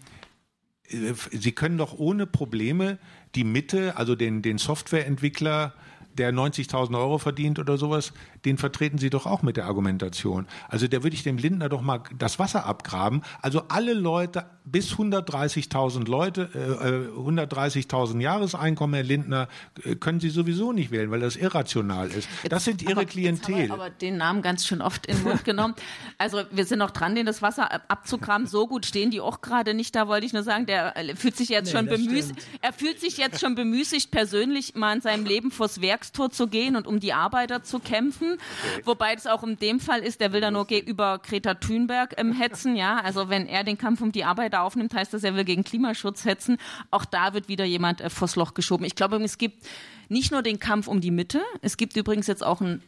äh, 0.88 1.14
Sie 1.32 1.52
können 1.52 1.78
doch 1.78 1.98
ohne 1.98 2.26
Probleme 2.26 2.98
die 3.34 3.44
Mitte, 3.44 3.96
also 3.96 4.14
den, 4.14 4.42
den 4.42 4.58
Softwareentwickler, 4.58 5.74
der 6.18 6.32
90.000 6.32 6.96
Euro 6.98 7.18
verdient 7.18 7.58
oder 7.58 7.78
sowas, 7.78 8.12
den 8.44 8.58
vertreten 8.58 8.98
Sie 8.98 9.10
doch 9.10 9.26
auch 9.26 9.42
mit 9.42 9.56
der 9.56 9.66
Argumentation. 9.66 10.46
Also 10.68 10.88
der 10.88 11.02
würde 11.02 11.14
ich 11.14 11.22
dem 11.22 11.38
Lindner 11.38 11.68
doch 11.68 11.82
mal 11.82 12.02
das 12.18 12.38
Wasser 12.38 12.66
abgraben. 12.66 13.22
Also 13.42 13.62
alle 13.68 13.94
Leute 13.94 14.44
bis 14.64 14.92
130.000 14.92 16.08
Leute, 16.08 16.48
äh, 16.54 17.18
130.000 17.18 18.20
Jahreseinkommen, 18.20 18.94
Herr 18.94 19.04
Lindner, 19.04 19.48
äh, 19.84 19.96
können 19.96 20.20
Sie 20.20 20.30
sowieso 20.30 20.72
nicht 20.72 20.90
wählen, 20.90 21.10
weil 21.10 21.20
das 21.20 21.36
irrational 21.36 22.08
ist. 22.08 22.28
Jetzt, 22.42 22.52
das 22.52 22.64
sind 22.64 22.82
Ihre 22.82 22.92
aber, 22.92 23.04
Klientel. 23.04 23.56
Jetzt 23.56 23.70
aber 23.70 23.90
den 23.90 24.16
Namen 24.16 24.42
ganz 24.42 24.66
schön 24.66 24.80
oft 24.80 25.06
in 25.06 25.16
den 25.16 25.24
Mund 25.24 25.44
genommen. 25.44 25.74
Also 26.18 26.42
wir 26.50 26.64
sind 26.64 26.78
noch 26.78 26.90
dran, 26.90 27.14
den 27.14 27.26
das 27.26 27.42
Wasser 27.42 27.90
abzugraben. 27.90 28.46
So 28.46 28.66
gut 28.66 28.86
stehen 28.86 29.10
die 29.10 29.20
auch 29.20 29.40
gerade 29.40 29.74
nicht. 29.74 29.94
Da 29.94 30.06
wollte 30.08 30.26
ich 30.26 30.32
nur 30.32 30.42
sagen, 30.42 30.66
der 30.66 30.96
äh, 30.96 31.16
fühlt 31.16 31.36
sich 31.36 31.48
jetzt 31.48 31.66
nee, 31.66 31.78
schon 31.78 31.86
bemüßigt. 31.86 32.40
Er 32.60 32.72
fühlt 32.72 33.00
sich 33.00 33.16
jetzt 33.16 33.40
schon 33.40 33.54
bemüßigt, 33.54 34.10
persönlich 34.10 34.74
mal 34.74 34.94
in 34.94 35.00
seinem 35.00 35.24
Leben 35.24 35.50
vors 35.50 35.80
Werkstor 35.80 36.30
zu 36.30 36.46
gehen 36.46 36.76
und 36.76 36.86
um 36.86 37.00
die 37.00 37.12
Arbeiter 37.12 37.62
zu 37.62 37.78
kämpfen. 37.78 38.29
Okay. 38.34 38.82
Wobei 38.84 39.14
es 39.14 39.26
auch 39.26 39.42
in 39.42 39.56
dem 39.56 39.80
Fall 39.80 40.00
ist, 40.00 40.20
der 40.20 40.32
will 40.32 40.40
da 40.40 40.50
nur 40.50 40.70
über 40.70 41.18
Greta 41.18 41.54
Thunberg 41.54 42.14
ähm, 42.18 42.32
hetzen. 42.32 42.76
Ja, 42.76 43.00
also 43.00 43.28
wenn 43.28 43.46
er 43.46 43.64
den 43.64 43.78
Kampf 43.78 44.00
um 44.00 44.12
die 44.12 44.24
Arbeiter 44.24 44.62
aufnimmt, 44.62 44.94
heißt 44.94 45.12
das, 45.14 45.24
er 45.24 45.34
will 45.34 45.44
gegen 45.44 45.64
Klimaschutz 45.64 46.24
hetzen. 46.24 46.58
Auch 46.90 47.04
da 47.04 47.34
wird 47.34 47.48
wieder 47.48 47.64
jemand 47.64 48.00
äh, 48.00 48.10
vors 48.10 48.36
Loch 48.36 48.54
geschoben. 48.54 48.84
Ich 48.84 48.94
glaube, 48.94 49.16
es 49.22 49.38
gibt 49.38 49.66
nicht 50.08 50.32
nur 50.32 50.42
den 50.42 50.58
Kampf 50.58 50.88
um 50.88 51.00
die 51.00 51.10
Mitte, 51.10 51.40
es 51.62 51.76
gibt 51.76 51.96
übrigens 51.96 52.26
jetzt 52.26 52.44
auch 52.44 52.60
ein, 52.60 52.82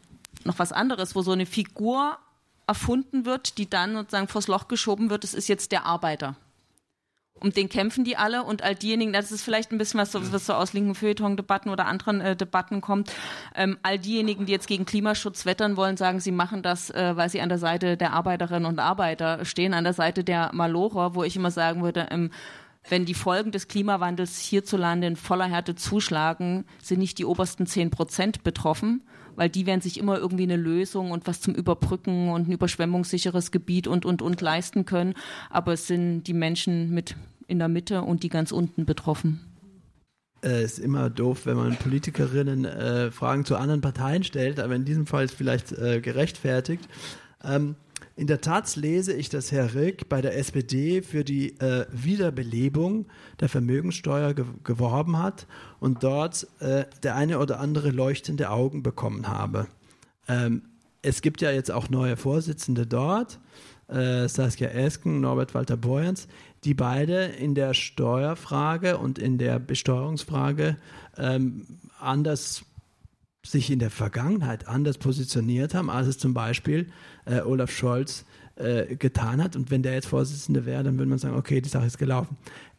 noch 0.44 0.58
was 0.58 0.72
anderes, 0.72 1.14
wo 1.14 1.22
so 1.22 1.32
eine 1.32 1.46
Figur 1.46 2.18
erfunden 2.66 3.24
wird, 3.24 3.58
die 3.58 3.68
dann 3.68 3.94
sozusagen 3.94 4.28
vors 4.28 4.48
Loch 4.48 4.68
geschoben 4.68 5.10
wird, 5.10 5.24
das 5.24 5.34
ist 5.34 5.48
jetzt 5.48 5.72
der 5.72 5.86
Arbeiter. 5.86 6.36
Um 7.42 7.52
den 7.52 7.68
kämpfen 7.68 8.04
die 8.04 8.16
alle 8.16 8.44
und 8.44 8.62
all 8.62 8.76
diejenigen, 8.76 9.12
das 9.12 9.32
ist 9.32 9.42
vielleicht 9.42 9.72
ein 9.72 9.78
bisschen 9.78 9.98
was, 9.98 10.14
was 10.14 10.46
so 10.46 10.54
aus 10.54 10.72
linken 10.72 10.94
Feuilleton-Debatten 10.94 11.70
oder 11.70 11.86
anderen 11.86 12.20
äh, 12.20 12.36
Debatten 12.36 12.80
kommt, 12.80 13.12
ähm, 13.56 13.78
all 13.82 13.98
diejenigen, 13.98 14.46
die 14.46 14.52
jetzt 14.52 14.68
gegen 14.68 14.84
Klimaschutz 14.84 15.44
wettern 15.44 15.76
wollen, 15.76 15.96
sagen, 15.96 16.20
sie 16.20 16.30
machen 16.30 16.62
das, 16.62 16.90
äh, 16.90 17.16
weil 17.16 17.28
sie 17.28 17.40
an 17.40 17.48
der 17.48 17.58
Seite 17.58 17.96
der 17.96 18.12
Arbeiterinnen 18.12 18.66
und 18.66 18.78
Arbeiter 18.78 19.44
stehen, 19.44 19.74
an 19.74 19.82
der 19.82 19.92
Seite 19.92 20.22
der 20.22 20.50
Malocher, 20.52 21.16
wo 21.16 21.24
ich 21.24 21.34
immer 21.34 21.50
sagen 21.50 21.82
würde, 21.82 22.06
ähm, 22.10 22.30
wenn 22.88 23.06
die 23.06 23.14
Folgen 23.14 23.52
des 23.52 23.68
Klimawandels 23.68 24.38
hierzulande 24.38 25.06
in 25.06 25.16
voller 25.16 25.46
Härte 25.46 25.74
zuschlagen, 25.74 26.64
sind 26.80 26.98
nicht 26.98 27.18
die 27.18 27.24
obersten 27.24 27.66
zehn 27.66 27.90
Prozent 27.90 28.42
betroffen, 28.42 29.02
weil 29.36 29.48
die 29.48 29.66
werden 29.66 29.80
sich 29.80 29.98
immer 29.98 30.18
irgendwie 30.18 30.42
eine 30.44 30.56
Lösung 30.56 31.10
und 31.10 31.26
was 31.26 31.40
zum 31.40 31.54
Überbrücken 31.54 32.30
und 32.30 32.48
ein 32.48 32.52
überschwemmungssicheres 32.52 33.50
Gebiet 33.50 33.86
und, 33.86 34.04
und, 34.04 34.20
und 34.20 34.40
leisten 34.40 34.84
können. 34.84 35.14
Aber 35.48 35.72
es 35.72 35.86
sind 35.86 36.24
die 36.24 36.34
Menschen 36.34 36.90
mit 36.90 37.16
in 37.52 37.60
der 37.60 37.68
Mitte 37.68 38.02
und 38.02 38.24
die 38.24 38.28
ganz 38.28 38.50
unten 38.50 38.84
betroffen. 38.84 39.40
Äh, 40.44 40.64
ist 40.64 40.80
immer 40.80 41.08
doof, 41.08 41.46
wenn 41.46 41.56
man 41.56 41.76
Politikerinnen 41.76 42.64
äh, 42.64 43.12
Fragen 43.12 43.44
zu 43.44 43.56
anderen 43.56 43.80
Parteien 43.80 44.24
stellt, 44.24 44.58
aber 44.58 44.74
in 44.74 44.84
diesem 44.84 45.06
Fall 45.06 45.24
ist 45.24 45.34
vielleicht 45.34 45.70
äh, 45.72 46.00
gerechtfertigt. 46.00 46.88
Ähm, 47.44 47.76
in 48.16 48.26
der 48.26 48.40
Tat 48.40 48.74
lese 48.76 49.12
ich, 49.12 49.28
dass 49.28 49.52
Herr 49.52 49.74
Rick 49.74 50.08
bei 50.08 50.20
der 50.20 50.36
SPD 50.36 51.02
für 51.02 51.24
die 51.24 51.58
äh, 51.60 51.86
Wiederbelebung 51.90 53.06
der 53.40 53.48
Vermögenssteuer 53.48 54.34
ge 54.34 54.44
geworben 54.64 55.18
hat 55.18 55.46
und 55.80 56.02
dort 56.02 56.46
äh, 56.60 56.84
der 57.02 57.14
eine 57.14 57.38
oder 57.38 57.60
andere 57.60 57.90
leuchtende 57.90 58.50
Augen 58.50 58.82
bekommen 58.82 59.28
habe. 59.28 59.66
Ähm, 60.28 60.62
es 61.02 61.22
gibt 61.22 61.40
ja 61.40 61.50
jetzt 61.50 61.70
auch 61.70 61.88
neue 61.88 62.16
Vorsitzende 62.16 62.86
dort, 62.86 63.38
äh, 63.88 64.28
Saskia 64.28 64.68
Esken, 64.68 65.20
Norbert 65.20 65.54
Walter 65.54 65.76
Borjans, 65.76 66.28
die 66.64 66.74
beide 66.74 67.24
in 67.24 67.54
der 67.54 67.74
Steuerfrage 67.74 68.98
und 68.98 69.18
in 69.18 69.38
der 69.38 69.58
Besteuerungsfrage 69.58 70.76
ähm, 71.16 71.66
anders 71.98 72.64
sich 73.44 73.70
in 73.70 73.80
der 73.80 73.90
Vergangenheit 73.90 74.68
anders 74.68 74.98
positioniert 74.98 75.74
haben, 75.74 75.90
als 75.90 76.06
es 76.06 76.18
zum 76.18 76.32
Beispiel 76.32 76.92
äh, 77.24 77.40
Olaf 77.40 77.72
Scholz 77.72 78.24
äh, 78.54 78.94
getan 78.96 79.42
hat. 79.42 79.56
Und 79.56 79.70
wenn 79.70 79.82
der 79.82 79.94
jetzt 79.94 80.06
Vorsitzende 80.06 80.64
wäre, 80.64 80.84
dann 80.84 80.98
würde 80.98 81.10
man 81.10 81.18
sagen, 81.18 81.36
okay, 81.36 81.60
die 81.60 81.68
Sache 81.68 81.86
ist 81.86 81.98
gelaufen. 81.98 82.36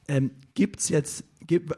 Ähm, 0.07 0.31
Gibt 0.53 0.79
es 0.79 0.89
jetzt, 0.89 1.25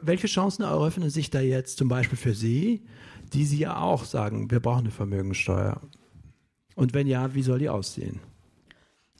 welche 0.02 0.28
Chancen 0.28 0.62
eröffnen 0.62 1.10
sich 1.10 1.30
da 1.30 1.40
jetzt 1.40 1.78
zum 1.78 1.88
Beispiel 1.88 2.18
für 2.18 2.34
Sie, 2.34 2.86
die 3.32 3.44
Sie 3.44 3.58
ja 3.58 3.80
auch 3.80 4.04
sagen, 4.04 4.50
wir 4.50 4.60
brauchen 4.60 4.80
eine 4.80 4.90
Vermögensteuer? 4.90 5.80
Und 6.76 6.94
wenn 6.94 7.08
ja, 7.08 7.34
wie 7.34 7.42
soll 7.42 7.58
die 7.58 7.68
aussehen? 7.68 8.20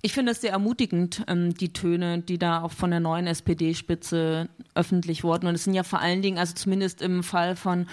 Ich 0.03 0.13
finde 0.13 0.33
es 0.33 0.41
sehr 0.41 0.53
ermutigend, 0.53 1.25
ähm, 1.27 1.55
die 1.55 1.73
Töne, 1.73 2.21
die 2.21 2.39
da 2.39 2.63
auch 2.63 2.73
von 2.73 2.91
der 2.91 3.01
neuen 3.01 3.27
SPD-Spitze 3.27 4.49
öffentlich 4.75 5.25
wurden. 5.25 5.47
Und 5.47 5.55
es 5.55 5.65
sind 5.65 5.75
ja 5.75 5.83
vor 5.83 6.01
allen 6.01 6.23
Dingen, 6.23 6.39
also 6.39 6.55
zumindest 6.55 7.01
im 7.01 7.23
Fall 7.23 7.57
von 7.57 7.87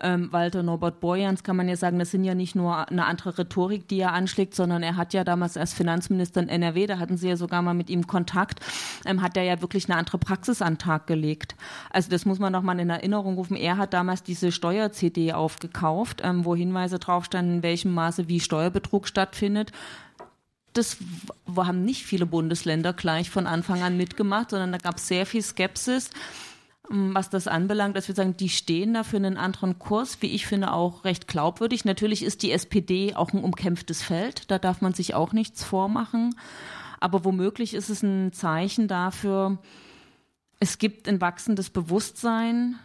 ähm, 0.00 0.32
Walter 0.32 0.62
Norbert 0.62 1.00
Borjans 1.00 1.44
kann 1.44 1.56
man 1.56 1.68
ja 1.68 1.76
sagen, 1.76 1.98
das 1.98 2.10
sind 2.10 2.24
ja 2.24 2.34
nicht 2.34 2.56
nur 2.56 2.88
eine 2.88 3.04
andere 3.04 3.38
Rhetorik, 3.38 3.86
die 3.88 4.00
er 4.00 4.14
anschlägt, 4.14 4.54
sondern 4.54 4.82
er 4.82 4.96
hat 4.96 5.12
ja 5.12 5.22
damals 5.22 5.56
als 5.56 5.74
Finanzminister 5.74 6.40
in 6.40 6.48
NRW, 6.48 6.86
da 6.86 6.98
hatten 6.98 7.18
sie 7.18 7.28
ja 7.28 7.36
sogar 7.36 7.62
mal 7.62 7.74
mit 7.74 7.90
ihm 7.90 8.06
Kontakt, 8.06 8.60
ähm, 9.04 9.22
hat 9.22 9.36
er 9.36 9.44
ja 9.44 9.60
wirklich 9.60 9.88
eine 9.88 9.98
andere 9.98 10.18
Praxis 10.18 10.62
an 10.62 10.74
den 10.74 10.78
Tag 10.78 11.06
gelegt. 11.06 11.54
Also 11.90 12.10
das 12.10 12.24
muss 12.24 12.38
man 12.38 12.52
noch 12.52 12.62
mal 12.62 12.80
in 12.80 12.90
Erinnerung 12.90 13.34
rufen. 13.34 13.56
Er 13.56 13.76
hat 13.76 13.92
damals 13.92 14.22
diese 14.22 14.50
Steuer-CD 14.50 15.34
aufgekauft, 15.34 16.22
ähm, 16.24 16.44
wo 16.44 16.56
Hinweise 16.56 16.98
drauf 16.98 17.26
standen, 17.26 17.56
in 17.56 17.62
welchem 17.62 17.92
Maße 17.92 18.28
wie 18.28 18.40
Steuerbetrug 18.40 19.06
stattfindet 19.06 19.72
das 20.72 20.98
haben 21.56 21.84
nicht 21.84 22.04
viele 22.04 22.26
Bundesländer 22.26 22.92
gleich 22.92 23.30
von 23.30 23.46
Anfang 23.46 23.82
an 23.82 23.96
mitgemacht, 23.96 24.50
sondern 24.50 24.72
da 24.72 24.78
gab 24.78 24.96
es 24.96 25.08
sehr 25.08 25.26
viel 25.26 25.42
Skepsis, 25.42 26.10
ähm, 26.90 27.14
was 27.14 27.30
das 27.30 27.48
anbelangt, 27.48 27.96
dass 27.96 28.08
wir 28.08 28.14
sagen, 28.14 28.36
die 28.36 28.48
stehen 28.48 28.94
da 28.94 29.02
für 29.02 29.16
einen 29.16 29.36
anderen 29.36 29.78
Kurs, 29.78 30.18
wie 30.20 30.28
ich 30.28 30.46
finde, 30.46 30.72
auch 30.72 31.04
recht 31.04 31.26
glaubwürdig. 31.28 31.84
Natürlich 31.84 32.22
ist 32.22 32.42
die 32.42 32.52
SPD 32.52 33.14
auch 33.14 33.32
ein 33.32 33.42
umkämpftes 33.42 34.02
Feld, 34.02 34.50
da 34.50 34.58
darf 34.58 34.80
man 34.80 34.94
sich 34.94 35.14
auch 35.14 35.32
nichts 35.32 35.64
vormachen. 35.64 36.34
Aber 37.00 37.24
womöglich 37.24 37.74
ist 37.74 37.88
es 37.88 38.02
ein 38.02 38.32
Zeichen 38.32 38.86
dafür, 38.86 39.58
es 40.60 40.76
gibt 40.76 41.08
ein 41.08 41.22
wachsendes 41.22 41.70
Bewusstsein, 41.70 42.78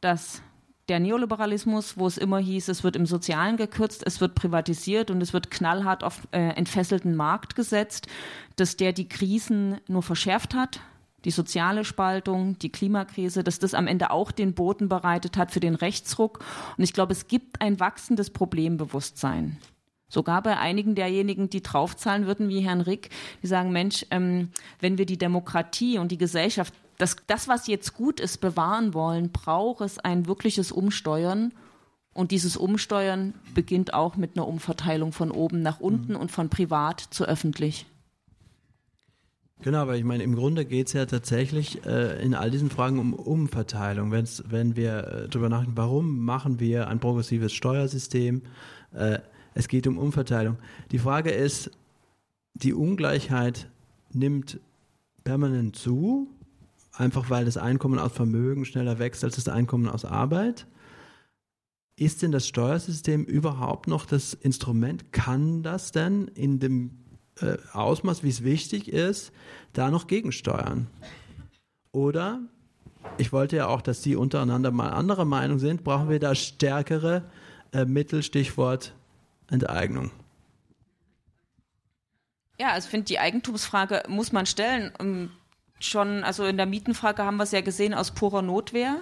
dass 0.00 0.42
der 0.90 0.98
Neoliberalismus, 0.98 1.96
wo 1.96 2.08
es 2.08 2.18
immer 2.18 2.38
hieß, 2.38 2.68
es 2.68 2.82
wird 2.82 2.96
im 2.96 3.06
Sozialen 3.06 3.56
gekürzt, 3.56 4.02
es 4.04 4.20
wird 4.20 4.34
privatisiert 4.34 5.12
und 5.12 5.20
es 5.20 5.32
wird 5.32 5.50
knallhart 5.50 6.02
auf 6.02 6.26
äh, 6.32 6.40
entfesselten 6.40 7.14
Markt 7.14 7.54
gesetzt, 7.54 8.08
dass 8.56 8.76
der 8.76 8.92
die 8.92 9.08
Krisen 9.08 9.80
nur 9.86 10.02
verschärft 10.02 10.52
hat, 10.52 10.80
die 11.24 11.30
soziale 11.30 11.84
Spaltung, 11.84 12.58
die 12.58 12.72
Klimakrise, 12.72 13.44
dass 13.44 13.60
das 13.60 13.72
am 13.72 13.86
Ende 13.86 14.10
auch 14.10 14.32
den 14.32 14.52
Boden 14.52 14.88
bereitet 14.88 15.36
hat 15.36 15.52
für 15.52 15.60
den 15.60 15.76
Rechtsruck. 15.76 16.44
Und 16.76 16.82
ich 16.82 16.92
glaube, 16.92 17.12
es 17.12 17.28
gibt 17.28 17.60
ein 17.60 17.78
wachsendes 17.78 18.30
Problembewusstsein. 18.30 19.58
Sogar 20.08 20.42
bei 20.42 20.58
einigen 20.58 20.96
derjenigen, 20.96 21.50
die 21.50 21.62
draufzahlen 21.62 22.26
würden, 22.26 22.48
wie 22.48 22.62
Herrn 22.62 22.80
Rick, 22.80 23.10
die 23.44 23.46
sagen, 23.46 23.70
Mensch, 23.70 24.04
ähm, 24.10 24.48
wenn 24.80 24.98
wir 24.98 25.06
die 25.06 25.18
Demokratie 25.18 25.98
und 25.98 26.10
die 26.10 26.18
Gesellschaft 26.18 26.74
das, 27.00 27.16
das, 27.26 27.48
was 27.48 27.66
jetzt 27.66 27.94
gut 27.94 28.20
ist, 28.20 28.40
bewahren 28.40 28.94
wollen, 28.94 29.30
braucht 29.30 29.80
es 29.80 29.98
ein 29.98 30.26
wirkliches 30.26 30.70
Umsteuern. 30.70 31.52
Und 32.12 32.32
dieses 32.32 32.56
Umsteuern 32.56 33.34
beginnt 33.54 33.94
auch 33.94 34.16
mit 34.16 34.36
einer 34.36 34.46
Umverteilung 34.46 35.12
von 35.12 35.30
oben 35.30 35.62
nach 35.62 35.80
unten 35.80 36.12
mhm. 36.12 36.20
und 36.20 36.30
von 36.30 36.48
privat 36.48 37.00
zu 37.00 37.24
öffentlich. 37.24 37.86
Genau, 39.62 39.78
aber 39.78 39.96
ich 39.96 40.04
meine, 40.04 40.22
im 40.22 40.34
Grunde 40.34 40.64
geht 40.64 40.88
es 40.88 40.94
ja 40.94 41.04
tatsächlich 41.06 41.84
äh, 41.84 42.22
in 42.22 42.34
all 42.34 42.50
diesen 42.50 42.70
Fragen 42.70 42.98
um 42.98 43.12
Umverteilung. 43.12 44.10
Wenn's, 44.10 44.42
wenn 44.48 44.74
wir 44.74 45.06
äh, 45.06 45.28
darüber 45.28 45.50
nachdenken, 45.50 45.76
warum 45.76 46.24
machen 46.24 46.60
wir 46.60 46.88
ein 46.88 46.98
progressives 46.98 47.52
Steuersystem? 47.52 48.42
Äh, 48.92 49.18
es 49.54 49.68
geht 49.68 49.86
um 49.86 49.98
Umverteilung. 49.98 50.56
Die 50.92 50.98
Frage 50.98 51.30
ist, 51.30 51.70
die 52.54 52.72
Ungleichheit 52.72 53.68
nimmt 54.12 54.60
permanent 55.24 55.76
zu 55.76 56.28
einfach 56.92 57.30
weil 57.30 57.44
das 57.44 57.56
Einkommen 57.56 57.98
aus 57.98 58.12
Vermögen 58.12 58.64
schneller 58.64 58.98
wächst 58.98 59.24
als 59.24 59.36
das 59.36 59.48
Einkommen 59.48 59.88
aus 59.88 60.04
Arbeit. 60.04 60.66
Ist 61.96 62.22
denn 62.22 62.32
das 62.32 62.48
Steuersystem 62.48 63.24
überhaupt 63.24 63.86
noch 63.86 64.06
das 64.06 64.32
Instrument? 64.34 65.12
Kann 65.12 65.62
das 65.62 65.92
denn 65.92 66.28
in 66.28 66.58
dem 66.58 66.98
äh, 67.40 67.56
Ausmaß, 67.72 68.22
wie 68.22 68.30
es 68.30 68.42
wichtig 68.42 68.88
ist, 68.88 69.32
da 69.72 69.90
noch 69.90 70.06
gegensteuern? 70.06 70.88
Oder, 71.92 72.40
ich 73.18 73.32
wollte 73.32 73.56
ja 73.56 73.66
auch, 73.66 73.82
dass 73.82 74.02
Sie 74.02 74.16
untereinander 74.16 74.70
mal 74.70 74.90
anderer 74.90 75.24
Meinung 75.24 75.58
sind, 75.58 75.84
brauchen 75.84 76.08
wir 76.08 76.20
da 76.20 76.34
stärkere 76.34 77.30
äh, 77.72 77.84
Mittel, 77.84 78.22
Stichwort 78.22 78.94
Enteignung? 79.50 80.10
Ja, 82.58 82.72
also 82.72 82.86
ich 82.86 82.90
finde, 82.90 83.06
die 83.06 83.18
Eigentumsfrage 83.18 84.02
muss 84.08 84.32
man 84.32 84.46
stellen 84.46 84.92
schon, 85.80 86.24
also 86.24 86.44
in 86.44 86.56
der 86.56 86.66
Mietenfrage 86.66 87.24
haben 87.24 87.36
wir 87.36 87.44
es 87.44 87.52
ja 87.52 87.60
gesehen 87.60 87.94
aus 87.94 88.12
purer 88.12 88.42
Notwehr 88.42 89.00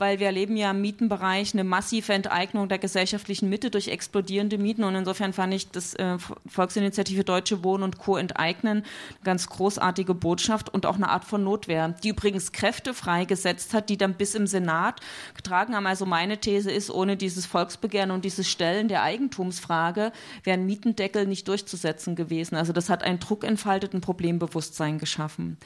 weil 0.00 0.18
wir 0.18 0.26
erleben 0.26 0.56
ja 0.56 0.70
im 0.70 0.80
Mietenbereich 0.80 1.52
eine 1.52 1.62
massive 1.62 2.14
Enteignung 2.14 2.68
der 2.68 2.78
gesellschaftlichen 2.78 3.50
Mitte 3.50 3.70
durch 3.70 3.88
explodierende 3.88 4.56
Mieten. 4.56 4.82
Und 4.82 4.94
insofern 4.94 5.34
fand 5.34 5.52
ich 5.52 5.70
das 5.70 5.94
äh, 5.94 6.16
Volksinitiative 6.46 7.22
Deutsche 7.22 7.62
Wohnen 7.62 7.84
und 7.84 7.98
Co. 7.98 8.16
enteignen 8.16 8.78
eine 8.78 8.82
ganz 9.22 9.48
großartige 9.48 10.14
Botschaft 10.14 10.72
und 10.72 10.86
auch 10.86 10.96
eine 10.96 11.10
Art 11.10 11.26
von 11.26 11.44
Notwehr, 11.44 11.90
die 12.02 12.08
übrigens 12.08 12.50
Kräfte 12.50 12.94
freigesetzt 12.94 13.74
hat, 13.74 13.90
die 13.90 13.98
dann 13.98 14.14
bis 14.14 14.34
im 14.34 14.46
Senat 14.46 15.00
getragen 15.34 15.76
haben. 15.76 15.86
Also 15.86 16.06
meine 16.06 16.38
These 16.38 16.70
ist, 16.70 16.90
ohne 16.90 17.18
dieses 17.18 17.44
Volksbegehren 17.44 18.10
und 18.10 18.24
dieses 18.24 18.48
Stellen 18.48 18.88
der 18.88 19.02
Eigentumsfrage 19.02 20.12
wären 20.44 20.64
Mietendeckel 20.64 21.26
nicht 21.26 21.46
durchzusetzen 21.46 22.16
gewesen. 22.16 22.56
Also 22.56 22.72
das 22.72 22.88
hat 22.88 23.02
ein 23.02 23.20
Druck 23.20 23.44
entfaltet, 23.44 23.92
ein 23.92 24.00
Problembewusstsein 24.00 24.98
geschaffen. 24.98 25.58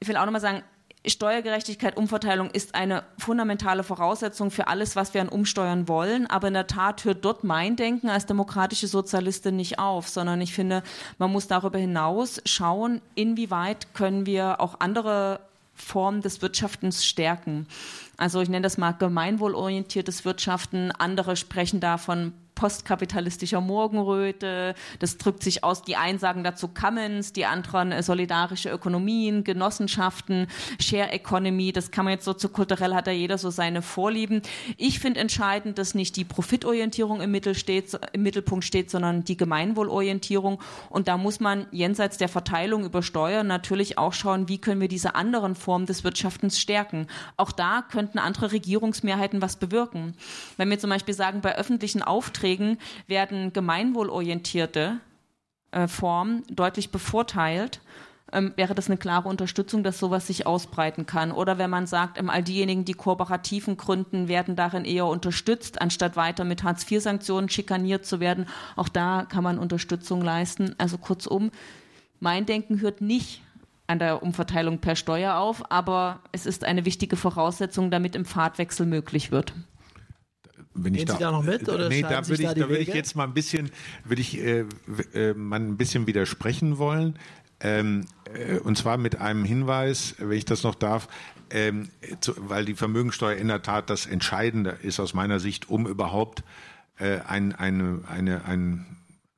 Ich 0.00 0.08
will 0.08 0.16
auch 0.16 0.24
nochmal 0.24 0.40
sagen, 0.40 0.62
Steuergerechtigkeit, 1.06 1.98
Umverteilung 1.98 2.50
ist 2.50 2.74
eine 2.74 3.04
fundamentale 3.18 3.82
Voraussetzung 3.82 4.50
für 4.50 4.68
alles, 4.68 4.96
was 4.96 5.12
wir 5.12 5.20
an 5.20 5.28
Umsteuern 5.28 5.86
wollen. 5.86 6.26
Aber 6.26 6.48
in 6.48 6.54
der 6.54 6.66
Tat 6.66 7.04
hört 7.04 7.24
dort 7.24 7.44
mein 7.44 7.76
Denken 7.76 8.08
als 8.08 8.24
demokratische 8.24 8.86
Sozialistin 8.86 9.56
nicht 9.56 9.78
auf, 9.78 10.08
sondern 10.08 10.40
ich 10.40 10.54
finde, 10.54 10.82
man 11.18 11.30
muss 11.30 11.46
darüber 11.46 11.78
hinaus 11.78 12.40
schauen, 12.46 13.02
inwieweit 13.14 13.92
können 13.92 14.24
wir 14.24 14.60
auch 14.60 14.80
andere 14.80 15.40
Formen 15.74 16.22
des 16.22 16.40
Wirtschaftens 16.40 17.04
stärken. 17.04 17.66
Also 18.16 18.40
ich 18.40 18.48
nenne 18.48 18.62
das 18.62 18.78
mal 18.78 18.92
gemeinwohlorientiertes 18.92 20.24
Wirtschaften. 20.24 20.90
Andere 20.92 21.36
sprechen 21.36 21.80
da 21.80 21.98
von 21.98 22.32
postkapitalistischer 22.54 23.60
Morgenröte. 23.60 24.74
Das 24.98 25.18
drückt 25.18 25.42
sich 25.42 25.64
aus, 25.64 25.82
die 25.82 25.96
einen 25.96 26.18
sagen 26.18 26.44
dazu 26.44 26.68
Commons, 26.68 27.32
die 27.32 27.46
anderen 27.46 27.92
äh, 27.92 28.02
solidarische 28.02 28.70
Ökonomien, 28.70 29.44
Genossenschaften, 29.44 30.46
Share 30.80 31.10
Economy. 31.10 31.72
Das 31.72 31.90
kann 31.90 32.04
man 32.04 32.12
jetzt 32.12 32.24
soziokulturell 32.24 32.94
hat 32.94 33.06
da 33.06 33.10
jeder 33.10 33.38
so 33.38 33.50
seine 33.50 33.82
Vorlieben. 33.82 34.42
Ich 34.76 35.00
finde 35.00 35.20
entscheidend, 35.20 35.78
dass 35.78 35.94
nicht 35.94 36.16
die 36.16 36.24
Profitorientierung 36.24 37.20
im, 37.20 37.30
Mittel 37.30 37.54
steht, 37.54 37.98
im 38.12 38.22
Mittelpunkt 38.22 38.64
steht, 38.64 38.90
sondern 38.90 39.24
die 39.24 39.36
Gemeinwohlorientierung. 39.36 40.60
Und 40.90 41.08
da 41.08 41.16
muss 41.16 41.40
man 41.40 41.66
jenseits 41.70 42.18
der 42.18 42.28
Verteilung 42.28 42.84
über 42.84 43.02
Steuern 43.02 43.46
natürlich 43.46 43.98
auch 43.98 44.12
schauen, 44.12 44.48
wie 44.48 44.58
können 44.58 44.80
wir 44.80 44.88
diese 44.88 45.14
anderen 45.14 45.54
Formen 45.54 45.86
des 45.86 46.04
Wirtschaftens 46.04 46.58
stärken. 46.58 47.06
Auch 47.36 47.52
da 47.52 47.82
könnten 47.90 48.18
andere 48.18 48.52
Regierungsmehrheiten 48.52 49.42
was 49.42 49.56
bewirken. 49.56 50.14
Wenn 50.56 50.70
wir 50.70 50.78
zum 50.78 50.90
Beispiel 50.90 51.14
sagen, 51.14 51.40
bei 51.40 51.56
öffentlichen 51.56 52.02
Aufträgen 52.44 52.78
werden 53.06 53.54
gemeinwohlorientierte 53.54 54.98
äh, 55.70 55.88
Formen 55.88 56.42
deutlich 56.50 56.90
bevorteilt, 56.90 57.80
ähm, 58.32 58.52
wäre 58.56 58.74
das 58.74 58.88
eine 58.88 58.98
klare 58.98 59.30
Unterstützung, 59.30 59.82
dass 59.82 59.98
sowas 59.98 60.26
sich 60.26 60.46
ausbreiten 60.46 61.06
kann. 61.06 61.32
Oder 61.32 61.56
wenn 61.56 61.70
man 61.70 61.86
sagt, 61.86 62.18
ähm, 62.18 62.28
all 62.28 62.42
diejenigen, 62.42 62.84
die 62.84 62.92
kooperativen 62.92 63.78
gründen, 63.78 64.28
werden 64.28 64.56
darin 64.56 64.84
eher 64.84 65.06
unterstützt, 65.06 65.80
anstatt 65.80 66.16
weiter 66.16 66.44
mit 66.44 66.62
Hartz-IV-Sanktionen 66.62 67.48
schikaniert 67.48 68.04
zu 68.04 68.20
werden. 68.20 68.46
Auch 68.76 68.90
da 68.90 69.24
kann 69.26 69.42
man 69.44 69.58
Unterstützung 69.58 70.20
leisten. 70.20 70.74
Also 70.76 70.98
kurzum, 70.98 71.50
mein 72.20 72.44
Denken 72.44 72.82
hört 72.82 73.00
nicht 73.00 73.40
an 73.86 73.98
der 73.98 74.22
Umverteilung 74.22 74.80
per 74.80 74.96
Steuer 74.96 75.36
auf, 75.36 75.70
aber 75.70 76.20
es 76.32 76.44
ist 76.44 76.64
eine 76.64 76.84
wichtige 76.84 77.16
Voraussetzung, 77.16 77.90
damit 77.90 78.14
im 78.14 78.26
Pfadwechsel 78.26 78.84
möglich 78.84 79.30
wird. 79.30 79.54
Wenn 80.74 80.94
ich 80.94 81.06
Gehen 81.06 81.16
Sie 81.16 81.22
da 81.22 81.30
noch 81.30 81.44
mit, 81.44 81.68
oder 81.68 81.88
nee, 81.88 82.02
da 82.02 82.26
würde 82.26 82.42
ich, 82.42 82.48
da 82.48 82.54
da 82.54 82.68
würde 82.68 82.78
ich 82.78 82.88
jetzt 82.88 83.14
mal 83.14 83.24
ein 83.24 83.34
bisschen, 83.34 83.70
würde 84.04 84.20
ich 84.20 84.38
äh, 84.38 84.64
äh, 85.14 85.34
mal 85.34 85.60
ein 85.60 85.76
bisschen 85.76 86.06
widersprechen 86.06 86.78
wollen. 86.78 87.18
Ähm, 87.60 88.06
äh, 88.34 88.58
und 88.58 88.76
zwar 88.76 88.96
mit 88.96 89.20
einem 89.20 89.44
Hinweis, 89.44 90.16
wenn 90.18 90.36
ich 90.36 90.44
das 90.44 90.64
noch 90.64 90.74
darf, 90.74 91.08
ähm, 91.50 91.88
zu, 92.20 92.34
weil 92.36 92.64
die 92.64 92.74
Vermögensteuer 92.74 93.36
in 93.36 93.48
der 93.48 93.62
Tat 93.62 93.88
das 93.88 94.06
Entscheidende 94.06 94.78
ist 94.82 94.98
aus 94.98 95.14
meiner 95.14 95.38
Sicht, 95.38 95.68
um 95.70 95.86
überhaupt 95.86 96.42
äh, 96.98 97.20
ein, 97.26 97.54
eine, 97.54 98.00
eine, 98.08 98.44
ein, 98.44 98.86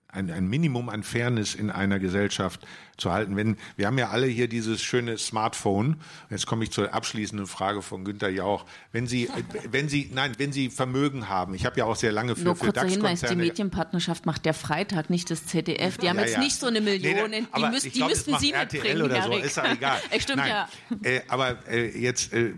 ein, 0.09 0.31
ein 0.31 0.49
Minimum 0.49 0.89
an 0.89 1.03
Fairness 1.03 1.55
in 1.55 1.71
einer 1.71 1.99
Gesellschaft 1.99 2.67
zu 2.97 3.13
halten. 3.13 3.37
Wenn, 3.37 3.57
wir 3.77 3.87
haben 3.87 3.99
ja 3.99 4.09
alle 4.09 4.27
hier 4.27 4.49
dieses 4.49 4.83
schöne 4.83 5.19
Smartphone. 5.19 5.97
Jetzt 6.31 6.47
komme 6.47 6.65
ich 6.65 6.71
zur 6.71 6.93
abschließenden 6.93 7.47
Frage 7.47 7.83
von 7.83 8.05
Günter 8.05 8.29
Jauch. 8.29 8.65
Wenn 8.93 9.07
Sie, 9.07 9.25
äh, 9.25 9.31
wenn 9.71 9.89
Sie, 9.89 10.11
nein, 10.15 10.33
wenn 10.39 10.53
Sie 10.53 10.71
Vermögen 10.71 11.29
haben, 11.29 11.55
ich 11.55 11.67
habe 11.67 11.79
ja 11.79 11.85
auch 11.85 11.97
sehr 11.97 12.13
lange 12.13 12.37
für, 12.37 12.45
Nur 12.45 12.57
für 12.57 12.67
Hinweis, 12.67 12.89
die 12.89 12.99
DAX-Konzerne 12.99 13.43
Medienpartnerschaft 13.43 14.27
macht 14.27 14.45
der 14.45 14.55
Freitag, 14.55 15.11
nicht 15.11 15.31
das 15.31 15.47
ZDF. 15.47 15.99
Die 15.99 16.09
haben 16.09 16.17
ja, 16.17 16.23
jetzt 16.23 16.35
ja. 16.35 16.41
nicht 16.41 16.57
so 16.57 16.67
eine 16.67 16.81
Million, 16.81 17.31
Nee, 17.31 17.41
die, 17.41 17.77
ich 17.77 17.83
die 17.83 17.91
glaub, 17.99 18.11
müssten 18.11 18.39
Sie 18.39 18.53
RTL 18.53 18.83
mitbringen, 18.83 19.03
oder 19.03 19.23
so, 19.23 19.33
ist 19.37 19.57
ja 19.57 19.73
egal. 19.73 20.01
Stimmt, 20.19 20.39
Nein. 20.39 20.49
ja. 20.49 20.69
Äh, 21.03 21.21
aber 21.29 21.69
äh, 21.69 21.99
jetzt, 21.99 22.33
äh, 22.33 22.49
äh, 22.49 22.55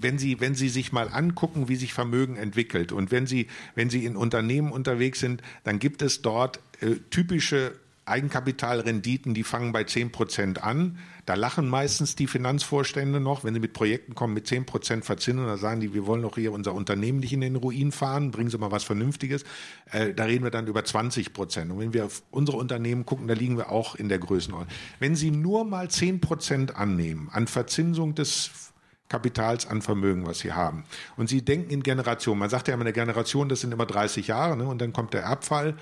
wenn 0.00 0.18
Sie, 0.18 0.40
wenn 0.40 0.54
Sie 0.54 0.68
sich 0.68 0.92
mal 0.92 1.08
angucken, 1.08 1.68
wie 1.68 1.76
sich 1.76 1.92
Vermögen 1.92 2.36
entwickelt 2.36 2.92
und 2.92 3.10
wenn 3.10 3.26
Sie, 3.26 3.48
wenn 3.74 3.90
Sie 3.90 4.04
in 4.04 4.16
Unternehmen 4.16 4.72
unterwegs 4.72 5.20
sind, 5.20 5.42
dann 5.64 5.78
gibt 5.78 6.02
es 6.02 6.22
dort 6.22 6.60
äh, 6.80 6.96
typische 7.10 7.72
Eigenkapitalrenditen, 8.10 9.34
die 9.34 9.44
fangen 9.44 9.72
bei 9.72 9.84
10 9.84 10.12
Prozent 10.12 10.62
an. 10.62 10.98
Da 11.26 11.34
lachen 11.34 11.68
meistens 11.68 12.16
die 12.16 12.26
Finanzvorstände 12.26 13.20
noch, 13.20 13.44
wenn 13.44 13.54
sie 13.54 13.60
mit 13.60 13.72
Projekten 13.72 14.14
kommen 14.14 14.34
mit 14.34 14.46
10 14.46 14.66
Prozent 14.66 15.04
Verzinsung, 15.04 15.46
da 15.46 15.56
sagen 15.56 15.80
die, 15.80 15.94
wir 15.94 16.06
wollen 16.06 16.22
doch 16.22 16.34
hier 16.34 16.52
unser 16.52 16.74
Unternehmen 16.74 17.20
nicht 17.20 17.32
in 17.32 17.40
den 17.40 17.56
Ruin 17.56 17.92
fahren, 17.92 18.30
bringen 18.30 18.50
Sie 18.50 18.58
mal 18.58 18.70
was 18.70 18.84
Vernünftiges. 18.84 19.44
Äh, 19.90 20.12
da 20.12 20.24
reden 20.24 20.44
wir 20.44 20.50
dann 20.50 20.66
über 20.66 20.84
20 20.84 21.32
Prozent. 21.32 21.70
Und 21.70 21.78
wenn 21.78 21.92
wir 21.92 22.06
auf 22.06 22.22
unsere 22.30 22.56
Unternehmen 22.58 23.06
gucken, 23.06 23.28
da 23.28 23.34
liegen 23.34 23.56
wir 23.56 23.70
auch 23.70 23.94
in 23.94 24.08
der 24.08 24.18
Größenordnung. 24.18 24.74
Wenn 24.98 25.14
Sie 25.14 25.30
nur 25.30 25.64
mal 25.64 25.88
10 25.88 26.20
Prozent 26.20 26.76
annehmen 26.76 27.28
an 27.30 27.46
Verzinsung 27.46 28.14
des 28.14 28.70
Kapitals 29.10 29.66
an 29.66 29.82
Vermögen, 29.82 30.24
was 30.24 30.38
sie 30.38 30.52
haben. 30.52 30.84
Und 31.16 31.28
sie 31.28 31.42
denken 31.42 31.70
in 31.70 31.82
Generationen. 31.82 32.38
Man 32.38 32.48
sagt 32.48 32.68
ja 32.68 32.74
immer, 32.74 32.84
eine 32.84 32.92
Generation, 32.92 33.48
das 33.50 33.60
sind 33.60 33.74
immer 33.74 33.84
30 33.84 34.28
Jahre, 34.28 34.56
ne? 34.56 34.66
und 34.66 34.80
dann 34.80 34.94
kommt 34.94 35.12
der 35.12 35.22
Erbfall. 35.22 35.74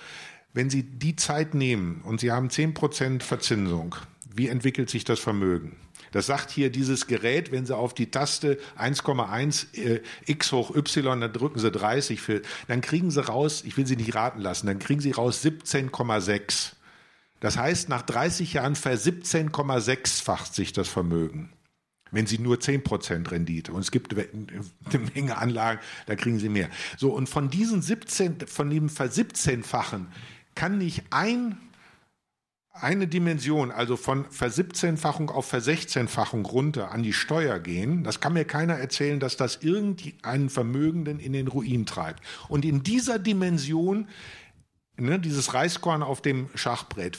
Wenn 0.55 0.71
Sie 0.71 0.83
die 0.83 1.17
Zeit 1.17 1.55
nehmen 1.55 2.01
und 2.05 2.21
Sie 2.21 2.33
haben 2.33 2.49
10% 2.49 3.23
Verzinsung, 3.23 3.95
wie 4.35 4.49
entwickelt 4.49 4.91
sich 4.91 5.05
das 5.05 5.19
Vermögen? 5.19 5.77
Das 6.11 6.27
sagt 6.27 6.51
hier 6.51 6.71
dieses 6.71 7.07
Gerät, 7.07 7.53
wenn 7.53 7.67
Sie 7.67 7.77
auf 7.77 7.93
die 7.95 8.11
Taste 8.11 8.59
1,1 8.79 9.77
äh, 9.77 10.03
x 10.27 10.53
hoch 10.53 10.75
y, 10.75 11.21
dann 11.21 11.33
drücken 11.33 11.59
Sie 11.59 11.71
30 11.71 12.21
für, 12.21 12.43
dann 12.67 12.81
kriegen 12.81 13.11
Sie 13.11 13.25
raus, 13.25 13.63
ich 13.67 13.77
will 13.77 13.87
Sie 13.87 13.97
nicht 13.97 14.15
raten 14.15 14.41
lassen, 14.41 14.67
dann 14.67 14.79
kriegen 14.79 15.01
Sie 15.01 15.11
raus 15.11 15.45
17,6. 15.45 16.73
Das 17.41 17.57
heißt, 17.57 17.89
nach 17.89 18.03
30 18.03 18.55
Jahren 18.55 18.75
ver-17,6-facht 18.75 20.55
sich 20.55 20.73
das 20.73 20.89
Vermögen. 20.89 21.53
Wenn 22.11 22.27
Sie 22.27 22.39
nur 22.39 22.57
10% 22.57 23.31
Rendite 23.31 23.73
und 23.73 23.81
es 23.81 23.91
gibt 23.91 24.15
eine 24.15 24.99
Menge 25.15 25.37
Anlagen, 25.37 25.81
da 26.07 26.17
kriegen 26.17 26.39
Sie 26.39 26.49
mehr. 26.49 26.71
So, 26.97 27.13
und 27.13 27.29
von 27.29 27.51
diesen 27.51 27.83
17, 27.83 28.47
von 28.47 28.71
dem 28.71 28.89
Ver-17-fachen 28.89 30.07
kann 30.59 30.77
nicht 30.77 31.05
ein, 31.11 31.57
eine 32.73 33.07
Dimension, 33.07 33.71
also 33.71 33.97
von 33.97 34.25
Ver-17-fachung 34.29 35.31
auf 35.31 35.47
Ver-16-fachung 35.47 36.45
runter 36.45 36.91
an 36.91 37.05
die 37.05 37.13
Steuer 37.13 37.61
gehen. 37.61 38.03
Das 38.03 38.19
kann 38.19 38.33
mir 38.33 38.45
keiner 38.45 38.75
erzählen, 38.75 39.21
dass 39.21 39.37
das 39.37 39.63
irgendeinen 39.63 40.51
Vermögenden 40.51 41.21
in 41.21 41.33
den 41.33 41.47
Ruin 41.47 41.87
treibt. 41.87 42.25
Und 42.49 42.65
in 42.65 42.83
dieser 42.83 43.21
Dimension, 43.21 44.09
ne, 44.97 45.21
dieses 45.21 45.55
Reiskorn 45.55 46.03
auf 46.03 46.23
dem 46.23 46.49
Schachbrett, 46.57 47.17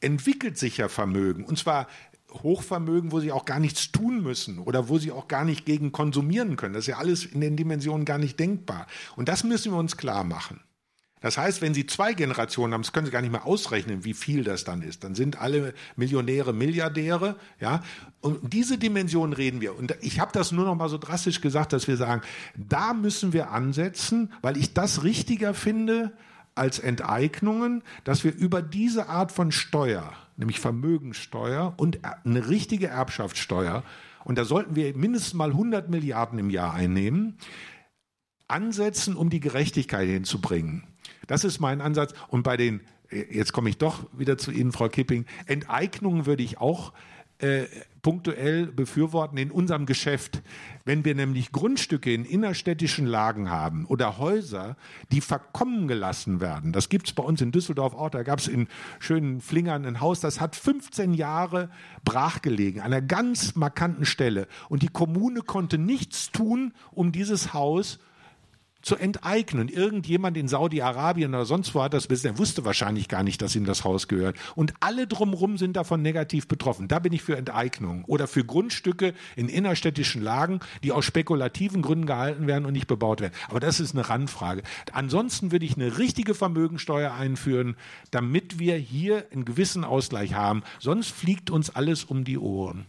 entwickelt 0.00 0.58
sich 0.58 0.76
ja 0.76 0.88
Vermögen. 0.88 1.46
Und 1.46 1.58
zwar 1.58 1.88
Hochvermögen, 2.42 3.12
wo 3.12 3.20
sie 3.20 3.32
auch 3.32 3.46
gar 3.46 3.60
nichts 3.60 3.92
tun 3.92 4.22
müssen 4.22 4.58
oder 4.58 4.90
wo 4.90 4.98
sie 4.98 5.10
auch 5.10 5.26
gar 5.26 5.46
nicht 5.46 5.64
gegen 5.64 5.90
konsumieren 5.90 6.56
können. 6.56 6.74
Das 6.74 6.82
ist 6.84 6.88
ja 6.88 6.98
alles 6.98 7.24
in 7.24 7.40
den 7.40 7.56
Dimensionen 7.56 8.04
gar 8.04 8.18
nicht 8.18 8.38
denkbar. 8.38 8.86
Und 9.16 9.30
das 9.30 9.42
müssen 9.42 9.72
wir 9.72 9.78
uns 9.78 9.96
klar 9.96 10.22
machen. 10.22 10.60
Das 11.24 11.38
heißt, 11.38 11.62
wenn 11.62 11.72
Sie 11.72 11.86
zwei 11.86 12.12
Generationen 12.12 12.74
haben, 12.74 12.82
das 12.82 12.92
können 12.92 13.06
Sie 13.06 13.10
gar 13.10 13.22
nicht 13.22 13.32
mehr 13.32 13.46
ausrechnen, 13.46 14.04
wie 14.04 14.12
viel 14.12 14.44
das 14.44 14.64
dann 14.64 14.82
ist. 14.82 15.04
Dann 15.04 15.14
sind 15.14 15.40
alle 15.40 15.72
Millionäre 15.96 16.52
Milliardäre, 16.52 17.36
ja. 17.58 17.82
Und 18.20 18.52
diese 18.52 18.76
Dimension 18.76 19.32
reden 19.32 19.62
wir. 19.62 19.74
Und 19.74 19.96
ich 20.02 20.20
habe 20.20 20.32
das 20.34 20.52
nur 20.52 20.66
noch 20.66 20.74
mal 20.74 20.90
so 20.90 20.98
drastisch 20.98 21.40
gesagt, 21.40 21.72
dass 21.72 21.88
wir 21.88 21.96
sagen, 21.96 22.20
da 22.56 22.92
müssen 22.92 23.32
wir 23.32 23.52
ansetzen, 23.52 24.34
weil 24.42 24.58
ich 24.58 24.74
das 24.74 25.02
richtiger 25.02 25.54
finde 25.54 26.12
als 26.54 26.78
Enteignungen, 26.78 27.82
dass 28.04 28.22
wir 28.22 28.34
über 28.34 28.60
diese 28.60 29.08
Art 29.08 29.32
von 29.32 29.50
Steuer, 29.50 30.12
nämlich 30.36 30.60
Vermögensteuer 30.60 31.72
und 31.78 32.00
eine 32.26 32.50
richtige 32.50 32.88
Erbschaftssteuer, 32.88 33.82
und 34.24 34.36
da 34.36 34.44
sollten 34.44 34.76
wir 34.76 34.94
mindestens 34.94 35.32
mal 35.32 35.52
100 35.52 35.88
Milliarden 35.88 36.38
im 36.38 36.50
Jahr 36.50 36.74
einnehmen, 36.74 37.38
ansetzen, 38.46 39.16
um 39.16 39.30
die 39.30 39.40
Gerechtigkeit 39.40 40.06
hinzubringen. 40.06 40.84
Das 41.26 41.44
ist 41.44 41.60
mein 41.60 41.80
Ansatz. 41.80 42.14
Und 42.28 42.42
bei 42.42 42.56
den, 42.56 42.80
jetzt 43.10 43.52
komme 43.52 43.68
ich 43.68 43.78
doch 43.78 44.06
wieder 44.12 44.38
zu 44.38 44.50
Ihnen, 44.50 44.72
Frau 44.72 44.88
Kipping, 44.88 45.26
Enteignungen 45.46 46.26
würde 46.26 46.42
ich 46.42 46.58
auch 46.58 46.92
äh, 47.38 47.64
punktuell 48.00 48.66
befürworten 48.66 49.38
in 49.38 49.50
unserem 49.50 49.86
Geschäft. 49.86 50.42
Wenn 50.84 51.04
wir 51.04 51.14
nämlich 51.14 51.52
Grundstücke 51.52 52.12
in 52.12 52.24
innerstädtischen 52.24 53.06
Lagen 53.06 53.50
haben 53.50 53.86
oder 53.86 54.18
Häuser, 54.18 54.76
die 55.10 55.20
verkommen 55.20 55.88
gelassen 55.88 56.40
werden, 56.40 56.72
das 56.72 56.90
gibt 56.90 57.08
es 57.08 57.14
bei 57.14 57.22
uns 57.22 57.40
in 57.40 57.50
Düsseldorf 57.50 57.94
auch, 57.94 58.10
da 58.10 58.22
gab 58.22 58.38
es 58.38 58.46
in 58.46 58.68
schönen 58.98 59.40
Flingern 59.40 59.86
ein 59.86 60.00
Haus, 60.00 60.20
das 60.20 60.40
hat 60.40 60.54
15 60.54 61.14
Jahre 61.14 61.70
brachgelegen, 62.04 62.82
an 62.82 62.92
einer 62.92 63.02
ganz 63.02 63.56
markanten 63.56 64.04
Stelle. 64.04 64.46
Und 64.68 64.82
die 64.82 64.88
Kommune 64.88 65.40
konnte 65.40 65.78
nichts 65.78 66.30
tun, 66.30 66.72
um 66.92 67.10
dieses 67.10 67.54
Haus 67.54 67.98
zu 67.98 68.13
enteignen. 68.96 69.68
Irgendjemand 69.68 70.36
in 70.36 70.46
Saudi-Arabien 70.46 71.34
oder 71.34 71.46
sonst 71.46 71.74
wo 71.74 71.82
hat 71.82 71.94
das 71.94 72.10
wissen, 72.10 72.24
der 72.24 72.38
wusste 72.38 72.64
wahrscheinlich 72.64 73.08
gar 73.08 73.22
nicht, 73.22 73.40
dass 73.40 73.56
ihm 73.56 73.64
das 73.64 73.84
Haus 73.84 74.08
gehört. 74.08 74.36
Und 74.54 74.74
alle 74.80 75.06
drumherum 75.06 75.56
sind 75.56 75.76
davon 75.76 76.02
negativ 76.02 76.46
betroffen. 76.46 76.86
Da 76.86 76.98
bin 76.98 77.12
ich 77.12 77.22
für 77.22 77.36
Enteignung 77.36 78.04
oder 78.04 78.26
für 78.26 78.44
Grundstücke 78.44 79.14
in 79.36 79.48
innerstädtischen 79.48 80.22
Lagen, 80.22 80.60
die 80.82 80.92
aus 80.92 81.04
spekulativen 81.06 81.80
Gründen 81.80 82.06
gehalten 82.06 82.46
werden 82.46 82.66
und 82.66 82.74
nicht 82.74 82.86
bebaut 82.86 83.20
werden. 83.20 83.34
Aber 83.48 83.60
das 83.60 83.80
ist 83.80 83.94
eine 83.94 84.08
Randfrage. 84.08 84.62
Ansonsten 84.92 85.50
würde 85.50 85.64
ich 85.64 85.76
eine 85.76 85.98
richtige 85.98 86.34
Vermögensteuer 86.34 87.14
einführen, 87.14 87.76
damit 88.10 88.58
wir 88.58 88.76
hier 88.76 89.24
einen 89.32 89.46
gewissen 89.46 89.84
Ausgleich 89.84 90.34
haben. 90.34 90.62
Sonst 90.78 91.10
fliegt 91.10 91.50
uns 91.50 91.70
alles 91.70 92.04
um 92.04 92.24
die 92.24 92.38
Ohren. 92.38 92.86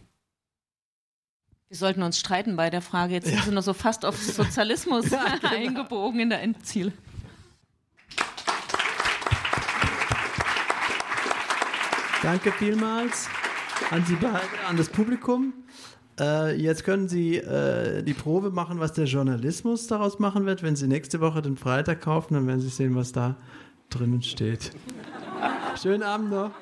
Wir 1.68 1.76
sollten 1.76 2.02
uns 2.04 2.20
streiten 2.20 2.54
bei 2.54 2.70
der 2.70 2.80
Frage. 2.80 3.14
Jetzt 3.14 3.26
sind 3.26 3.42
Sie 3.42 3.50
nur 3.50 3.62
so 3.62 3.72
fast 3.72 4.04
auf 4.04 4.16
Sozialismus 4.16 5.06
eingebogen 5.42 6.20
in 6.20 6.30
der 6.30 6.40
Endziel. 6.40 6.92
Danke 12.22 12.52
vielmals 12.52 13.28
an 13.90 14.04
Sie 14.06 14.14
beide, 14.14 14.38
an 14.68 14.76
das 14.76 14.88
Publikum. 14.88 15.54
Äh, 16.20 16.54
jetzt 16.54 16.84
können 16.84 17.08
Sie 17.08 17.36
äh, 17.36 18.04
die 18.04 18.14
Probe 18.14 18.50
machen, 18.50 18.78
was 18.78 18.92
der 18.92 19.06
Journalismus 19.06 19.88
daraus 19.88 20.20
machen 20.20 20.46
wird. 20.46 20.62
Wenn 20.62 20.76
Sie 20.76 20.86
nächste 20.86 21.20
Woche 21.20 21.42
den 21.42 21.56
Freitag 21.56 22.00
kaufen, 22.00 22.34
dann 22.34 22.46
werden 22.46 22.60
Sie 22.60 22.68
sehen, 22.68 22.94
was 22.94 23.10
da 23.10 23.34
drinnen 23.90 24.22
steht. 24.22 24.70
Schönen 25.80 26.04
Abend 26.04 26.30
noch. 26.30 26.52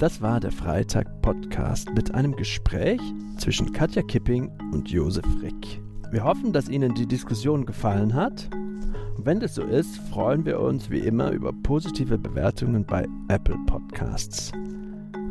Das 0.00 0.20
war 0.20 0.40
der 0.40 0.50
Freitag-Podcast 0.50 1.94
mit 1.94 2.12
einem 2.16 2.34
Gespräch 2.34 3.00
zwischen 3.38 3.72
Katja 3.72 4.02
Kipping 4.02 4.50
und 4.72 4.90
Josef 4.90 5.24
Rick. 5.40 5.80
Wir 6.10 6.24
hoffen, 6.24 6.52
dass 6.52 6.68
Ihnen 6.68 6.94
die 6.94 7.06
Diskussion 7.06 7.64
gefallen 7.64 8.12
hat. 8.12 8.50
Und 9.16 9.24
wenn 9.24 9.38
das 9.38 9.54
so 9.54 9.62
ist, 9.62 9.98
freuen 10.10 10.44
wir 10.44 10.58
uns 10.58 10.90
wie 10.90 10.98
immer 10.98 11.30
über 11.30 11.52
positive 11.62 12.18
Bewertungen 12.18 12.84
bei 12.84 13.06
Apple 13.28 13.56
Podcasts. 13.66 14.50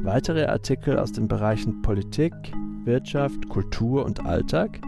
Weitere 0.01 0.45
Artikel 0.45 0.97
aus 0.97 1.11
den 1.11 1.27
Bereichen 1.27 1.81
Politik, 1.81 2.33
Wirtschaft, 2.85 3.49
Kultur 3.49 4.05
und 4.05 4.25
Alltag 4.25 4.79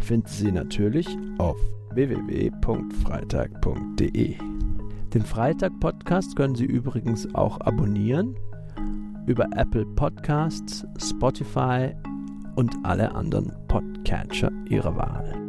finden 0.00 0.28
Sie 0.28 0.52
natürlich 0.52 1.16
auf 1.38 1.56
www.freitag.de. 1.94 4.36
Den 5.14 5.22
Freitag-Podcast 5.22 6.36
können 6.36 6.56
Sie 6.56 6.66
übrigens 6.66 7.34
auch 7.34 7.58
abonnieren 7.62 8.36
über 9.26 9.46
Apple 9.56 9.86
Podcasts, 9.96 10.86
Spotify 10.98 11.94
und 12.56 12.72
alle 12.82 13.14
anderen 13.14 13.52
Podcatcher 13.68 14.50
Ihrer 14.68 14.96
Wahl. 14.96 15.43